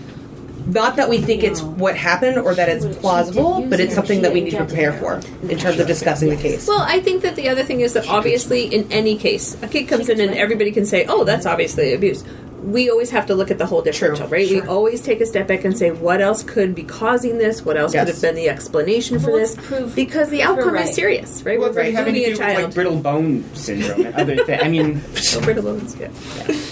Not 0.67 0.97
that 0.97 1.09
we 1.09 1.19
think 1.19 1.43
it's 1.43 1.61
what 1.61 1.95
happened 1.95 2.37
or 2.37 2.53
that 2.53 2.67
it's 2.67 2.85
plausible, 2.97 3.65
but 3.69 3.79
it's 3.79 3.95
something 3.95 4.21
that 4.21 4.33
we 4.33 4.41
need 4.41 4.51
to 4.51 4.65
prepare 4.65 4.91
for 4.93 5.21
in 5.49 5.57
terms 5.57 5.79
of 5.79 5.87
discussing 5.87 6.29
the 6.29 6.35
case. 6.35 6.67
Well, 6.67 6.81
I 6.81 6.99
think 6.99 7.21
that 7.21 7.35
the 7.35 7.47
other 7.47 7.63
thing 7.63 7.79
is 7.81 7.93
that 7.93 8.07
obviously, 8.07 8.65
in 8.65 8.91
any 8.91 9.17
case, 9.17 9.55
a 9.63 9.67
kid 9.67 9.87
comes 9.87 10.09
in 10.09 10.19
and 10.19 10.33
everybody 10.33 10.71
can 10.71 10.85
say, 10.85 11.05
"Oh, 11.07 11.23
that's 11.23 11.45
obviously 11.45 11.93
abuse." 11.93 12.23
We 12.63 12.89
always 12.89 13.11
have 13.11 13.27
to 13.27 13.35
look 13.35 13.51
at 13.51 13.59
the 13.59 13.65
whole 13.67 13.81
differential, 13.81 14.27
right? 14.27 14.49
We 14.49 14.61
always 14.61 15.01
take 15.01 15.21
a 15.21 15.25
step 15.25 15.47
back 15.47 15.63
and 15.63 15.77
say, 15.77 15.91
"What 15.91 16.21
else 16.21 16.41
could 16.43 16.73
be 16.73 16.83
causing 16.83 17.37
this? 17.37 17.63
What 17.63 17.77
else 17.77 17.93
could 17.93 18.07
have 18.07 18.21
been 18.21 18.35
the 18.35 18.49
explanation 18.49 19.19
for 19.19 19.31
this?" 19.31 19.55
prove- 19.55 19.95
because 19.95 20.29
the 20.29 20.41
outcome 20.41 20.73
right. 20.73 20.89
is 20.89 20.95
serious, 20.95 21.43
right? 21.43 21.59
Well, 21.59 21.71
We're 21.71 21.81
if 21.81 21.87
you 21.87 21.95
have 21.97 22.07
including 22.07 22.31
anything 22.31 22.43
a 22.43 22.55
with 22.55 22.65
like 22.65 22.73
brittle 22.73 22.99
bone 22.99 23.43
syndrome 23.53 24.07
and 24.07 24.15
other 24.15 24.43
things. 24.43 24.61
I 24.63 24.67
mean, 24.69 25.01
Oh, 25.35 25.41
brittle 25.41 25.63
bones, 25.63 25.95
yeah. 25.99 26.07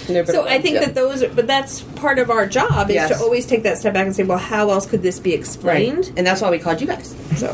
No, 0.08 0.24
but- 0.24 0.28
So 0.34 0.46
I 0.46 0.60
think 0.60 0.74
yeah. 0.74 0.86
that 0.86 0.94
those, 0.94 1.22
are, 1.22 1.28
but 1.28 1.46
that's 1.46 1.82
part 1.82 2.18
of 2.18 2.30
our 2.30 2.46
job 2.46 2.90
is 2.90 2.94
Yes. 2.96 3.10
to 3.10 3.18
always 3.18 3.46
take 3.46 3.62
that 3.62 3.78
step 3.78 3.94
back 3.94 4.06
and 4.06 4.16
say, 4.16 4.24
well, 4.24 4.38
how 4.38 4.70
else 4.70 4.86
could 4.86 5.02
this 5.02 5.20
be 5.20 5.30
right, 5.30 5.38
explained? 5.38 6.12
and 6.16 6.26
that's 6.26 6.40
why 6.40 6.50
we 6.50 6.58
called 6.58 6.80
you 6.80 6.86
guys. 6.86 7.14
So, 7.36 7.48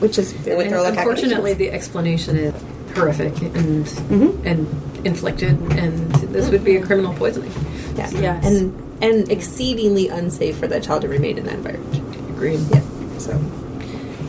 which 0.00 0.18
is 0.18 0.32
With 0.32 0.46
And 0.72 0.74
unfortunately, 0.74 1.54
the 1.54 1.70
explanation 1.72 2.36
is 2.36 2.54
horrific 2.94 3.40
and 3.42 3.84
mm-hmm. 3.86 4.46
and 4.46 4.89
inflicted, 5.04 5.58
and 5.72 6.10
this 6.32 6.50
would 6.50 6.64
be 6.64 6.76
a 6.76 6.84
criminal 6.84 7.14
poisoning. 7.14 7.52
yeah. 7.96 8.10
Yes. 8.12 8.44
and 8.46 8.74
and 9.02 9.30
exceedingly 9.30 10.08
unsafe 10.08 10.58
for 10.58 10.66
that 10.66 10.82
child 10.82 11.02
to 11.02 11.08
remain 11.08 11.38
in 11.38 11.44
that 11.46 11.54
environment. 11.54 11.96
Agreed. 12.30 12.60
Yeah. 12.70 12.80
So 13.18 13.32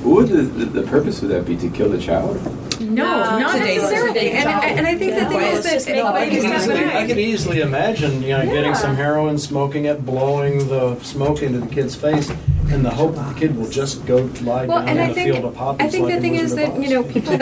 What 0.03 0.15
would 0.15 0.27
the, 0.29 0.41
the, 0.43 0.81
the 0.81 0.87
purpose 0.87 1.21
of 1.23 1.29
that 1.29 1.45
be 1.45 1.57
to 1.57 1.69
kill 1.69 1.89
the 1.89 1.99
child? 1.99 2.37
No, 2.81 3.05
not 3.39 3.53
Sedate- 3.53 3.77
necessarily. 3.77 4.31
And, 4.31 4.49
I- 4.49 4.65
and 4.67 4.87
I 4.87 4.95
think 4.97 5.15
the 5.15 5.25
thing 5.25 5.39
Yeah. 5.41 5.51
is 5.53 5.63
Just 5.65 5.85
that 5.87 5.95
make 5.95 6.03
I 6.05 6.23
it 6.25 6.29
could, 6.29 6.37
It's 6.37 6.43
not 6.45 6.57
easily. 6.77 6.85
I 6.85 7.07
could 7.07 7.17
easily 7.19 7.61
imagine, 7.61 8.21
you 8.23 8.29
know, 8.29 8.45
getting 8.45 8.75
some 8.75 8.95
heroin, 8.95 9.37
smoking 9.37 9.85
it, 9.85 10.05
blowing 10.05 10.67
the 10.67 10.97
smoke 11.01 11.41
into 11.43 11.59
the 11.59 11.67
kid's 11.67 11.95
face, 11.95 12.31
and 12.71 12.83
the 12.85 12.89
hope 12.89 13.15
that 13.15 13.33
the 13.33 13.39
kid 13.39 13.55
will 13.57 13.69
just 13.69 14.05
go 14.05 14.29
lie 14.43 14.65
Well, 14.65 14.79
down 14.79 14.89
and 14.89 14.99
in 14.99 15.05
I 15.05 15.09
a 15.09 15.13
think 15.13 15.33
field 15.33 15.45
of 15.45 15.53
poppies 15.55 15.87
I 15.87 15.89
think 15.89 16.05
like 16.05 16.15
the 16.15 16.21
thing 16.21 16.35
is 16.35 16.55
that 16.55 16.81
you 16.81 16.89
know 16.89 17.03
people 17.03 17.33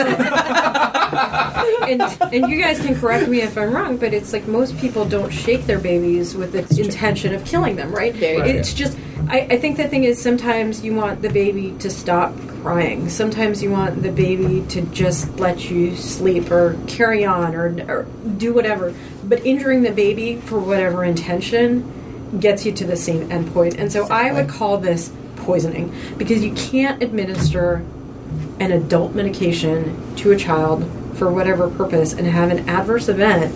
and 1.88 2.02
and 2.32 2.50
you 2.50 2.60
guys 2.60 2.78
can 2.80 2.94
correct 2.98 3.28
me 3.28 3.40
if 3.42 3.56
I'm 3.56 3.72
wrong, 3.72 3.96
but 3.96 4.12
it's 4.14 4.32
like 4.32 4.46
most 4.46 4.76
people 4.78 5.04
don't 5.04 5.30
shake 5.30 5.66
their 5.66 5.78
babies 5.78 6.34
with 6.34 6.52
the 6.52 6.82
intention 6.82 7.34
of 7.34 7.44
killing 7.44 7.76
them, 7.76 7.92
right? 7.92 8.14
There 8.18 8.34
you 8.34 8.40
go. 8.42 8.44
It's 8.48 8.72
just 8.74 8.96
I, 9.30 9.46
I 9.50 9.58
think 9.58 9.76
the 9.76 9.86
thing 9.88 10.04
is 10.04 10.20
sometimes 10.20 10.82
you 10.84 10.94
want 10.94 11.22
the 11.22 11.30
baby 11.30 11.72
to 11.78 11.88
stop 11.90 12.34
crying. 12.62 13.08
Sometimes 13.08 13.62
you 13.62 13.70
want 13.70 14.02
the 14.02 14.10
baby 14.12 14.64
to 14.70 14.82
just 14.82 15.38
let 15.38 15.70
you 15.70 15.96
sleep 15.96 16.50
or 16.50 16.76
carry 16.88 17.24
on 17.24 17.54
or, 17.54 17.66
or 17.88 18.02
do 18.38 18.52
whatever. 18.52 18.94
But 19.24 19.46
injuring 19.46 19.82
the 19.82 19.92
baby 19.92 20.36
for 20.36 20.58
whatever 20.58 21.04
intention 21.04 22.38
gets 22.40 22.66
you 22.66 22.72
to 22.72 22.84
the 22.84 22.96
same 22.96 23.28
endpoint. 23.28 23.78
And 23.78 23.90
so 23.92 24.06
I 24.08 24.32
would 24.32 24.48
call 24.48 24.78
this 24.78 25.12
poisoning 25.36 25.94
because 26.18 26.42
you 26.44 26.52
can't 26.54 27.02
administer 27.02 27.84
an 28.58 28.72
adult 28.72 29.14
medication 29.14 30.14
to 30.16 30.32
a 30.32 30.36
child 30.36 30.84
for 31.14 31.30
whatever 31.32 31.68
purpose 31.70 32.12
and 32.12 32.26
have 32.26 32.50
an 32.50 32.68
adverse 32.68 33.08
event 33.08 33.54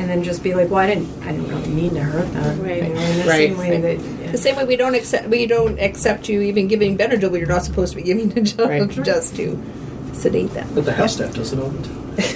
and 0.00 0.08
then 0.08 0.22
just 0.24 0.42
be 0.42 0.54
like, 0.54 0.70
well, 0.70 0.78
I 0.78 0.86
didn't, 0.94 1.22
I 1.22 1.32
didn't 1.32 1.48
really 1.48 1.68
mean 1.68 1.94
to 1.94 2.02
hurt 2.02 2.32
them. 2.32 2.62
Right. 2.62 2.82
You 2.84 2.94
know, 2.94 3.00
in 3.00 3.18
the 3.18 3.24
Right. 3.24 3.48
same 3.50 3.58
way 3.58 3.80
that, 3.80 4.00
yeah. 4.00 4.19
The 4.30 4.38
same 4.38 4.56
way 4.56 4.64
we 4.64 4.76
don't 4.76 4.94
accept 4.94 5.28
we 5.28 5.46
don't 5.46 5.78
accept 5.80 6.28
you 6.28 6.40
even 6.42 6.68
giving 6.68 6.96
Benadryl, 6.96 7.30
but 7.30 7.38
you're 7.40 7.48
not 7.48 7.64
supposed 7.64 7.92
to 7.92 7.96
be 7.96 8.02
giving 8.02 8.30
it 8.36 8.42
just, 8.42 8.58
Right. 8.58 8.88
just 9.04 9.36
to 9.36 9.60
sedate 10.12 10.52
them. 10.54 10.68
But 10.74 10.84
the 10.84 10.92
house 10.92 11.14
staff 11.14 11.34
does 11.34 11.52
it 11.52 11.58
all 11.58 11.70
the 11.70 11.86
time. 11.86 11.96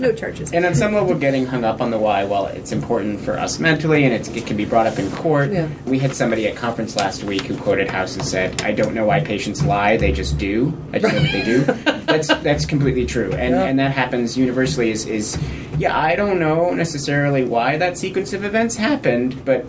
No 0.00 0.12
charges. 0.12 0.52
And 0.52 0.66
on 0.66 0.74
some 0.74 0.92
level, 0.94 1.14
getting 1.14 1.46
hung 1.46 1.64
up 1.64 1.80
on 1.80 1.90
the 1.90 1.98
why, 1.98 2.24
while 2.24 2.46
it's 2.46 2.72
important 2.72 3.20
for 3.20 3.38
us 3.38 3.58
mentally 3.58 4.04
and 4.04 4.12
it's, 4.12 4.28
it 4.28 4.46
can 4.46 4.56
be 4.56 4.64
brought 4.66 4.86
up 4.86 4.98
in 4.98 5.10
court, 5.10 5.50
Yeah. 5.50 5.68
we 5.86 5.98
had 5.98 6.14
somebody 6.14 6.46
at 6.46 6.56
conference 6.56 6.94
last 6.96 7.24
week 7.24 7.42
who 7.42 7.56
quoted 7.56 7.88
House 7.88 8.14
and 8.16 8.24
said, 8.24 8.60
I 8.62 8.72
don't 8.72 8.94
know 8.94 9.06
why 9.06 9.20
patients 9.20 9.64
lie, 9.64 9.96
they 9.96 10.12
just 10.12 10.36
do. 10.36 10.76
I 10.92 10.98
just 10.98 11.14
know 11.14 11.22
that 11.22 11.32
they 11.32 11.42
do. 11.44 11.64
That's 12.14 12.28
that's 12.28 12.64
completely 12.66 13.06
true. 13.06 13.32
And, 13.32 13.54
and 13.54 13.78
that 13.80 13.90
happens 13.92 14.36
universally 14.36 14.90
is, 14.92 15.04
is, 15.06 15.36
yeah, 15.78 15.98
I 15.98 16.16
don't 16.16 16.38
know 16.38 16.72
necessarily 16.72 17.44
why 17.44 17.76
that 17.78 17.98
sequence 17.98 18.32
of 18.32 18.44
events 18.44 18.76
happened, 18.76 19.44
but 19.44 19.66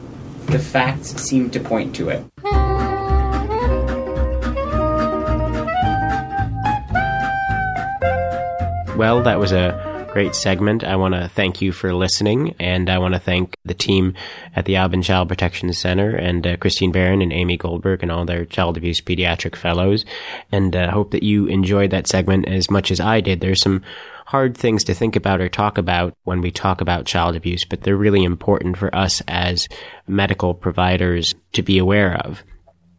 the 0.48 0.60
facts 0.60 1.16
seem 1.22 1.50
to 1.52 1.60
point 1.60 1.96
to 1.96 2.10
it. 2.10 2.24
Well, 8.98 9.24
that 9.24 9.40
was 9.40 9.52
a 9.52 10.08
great 10.14 10.36
segment. 10.36 10.86
I 10.86 10.96
want 10.96 11.14
to 11.16 11.28
thank 11.28 11.62
you 11.62 11.74
for 11.74 11.94
listening, 11.94 12.56
and 12.60 12.90
I 12.90 13.00
want 13.00 13.16
to 13.16 13.20
thank 13.20 13.58
the 13.66 13.74
team 13.74 14.14
at 14.56 14.64
the 14.64 14.78
Aubin 14.78 15.02
Child 15.02 15.28
Protection 15.28 15.74
Center 15.74 16.16
and 16.16 16.48
uh, 16.48 16.56
Christine 16.56 16.94
Barron 16.94 17.22
and 17.22 17.34
Amy 17.34 17.58
Goldberg 17.58 18.02
and 18.02 18.10
all 18.10 18.24
their 18.24 18.46
child 18.46 18.78
abuse 18.78 19.02
pediatric 19.02 19.58
fellows. 19.58 20.06
And 20.54 20.74
uh, 20.74 20.90
hope 20.92 21.12
that 21.12 21.24
you 21.24 21.48
enjoyed 21.48 21.92
that 21.92 22.08
segment 22.08 22.48
as 22.48 22.72
much 22.72 22.92
as 22.92 23.02
I 23.02 23.20
did. 23.20 23.42
There's 23.42 23.62
some 23.62 23.84
hard 24.26 24.58
things 24.58 24.84
to 24.84 24.94
think 24.94 25.16
about 25.16 25.40
or 25.40 25.50
talk 25.50 25.78
about 25.78 26.14
when 26.24 26.42
we 26.42 26.52
talk 26.52 26.82
about 26.82 27.06
child 27.06 27.36
abuse, 27.36 27.64
but 27.64 27.82
they're 27.82 27.96
really 27.96 28.24
important 28.24 28.78
for 28.78 28.94
us 28.94 29.22
as 29.28 29.68
medical 30.08 30.54
providers 30.54 31.34
to 31.54 31.62
be 31.62 31.78
aware 31.78 32.18
of. 32.18 32.44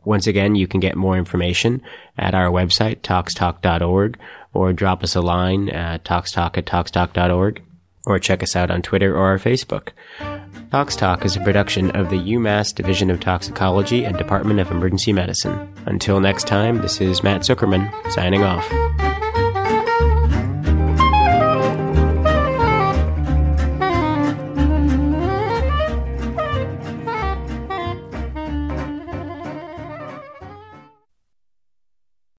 Once 0.04 0.28
again, 0.28 0.54
you 0.54 0.68
can 0.68 0.80
get 0.80 0.96
more 0.96 1.18
information 1.18 1.82
at 2.16 2.34
our 2.34 2.48
website, 2.48 3.00
toxtalk.org, 3.00 4.18
or 4.54 4.72
drop 4.72 5.02
us 5.02 5.16
a 5.16 5.20
line 5.20 5.68
at 5.68 6.04
toxtalk 6.04 6.56
at 6.56 6.64
toxtalk.org, 6.64 7.62
or 8.06 8.18
check 8.20 8.42
us 8.42 8.54
out 8.54 8.70
on 8.70 8.80
Twitter 8.80 9.16
or 9.16 9.26
our 9.26 9.38
Facebook. 9.38 9.88
Tox 10.70 10.96
Talk 10.96 11.24
is 11.24 11.36
a 11.36 11.40
production 11.40 11.90
of 11.92 12.10
the 12.10 12.16
UMass 12.16 12.74
Division 12.74 13.10
of 13.10 13.20
Toxicology 13.20 14.04
and 14.04 14.16
Department 14.16 14.60
of 14.60 14.70
Emergency 14.70 15.12
Medicine. 15.12 15.72
Until 15.86 16.20
next 16.20 16.46
time, 16.46 16.82
this 16.82 17.00
is 17.00 17.22
Matt 17.22 17.42
Zuckerman, 17.42 17.90
signing 18.10 18.42
off. 18.42 18.66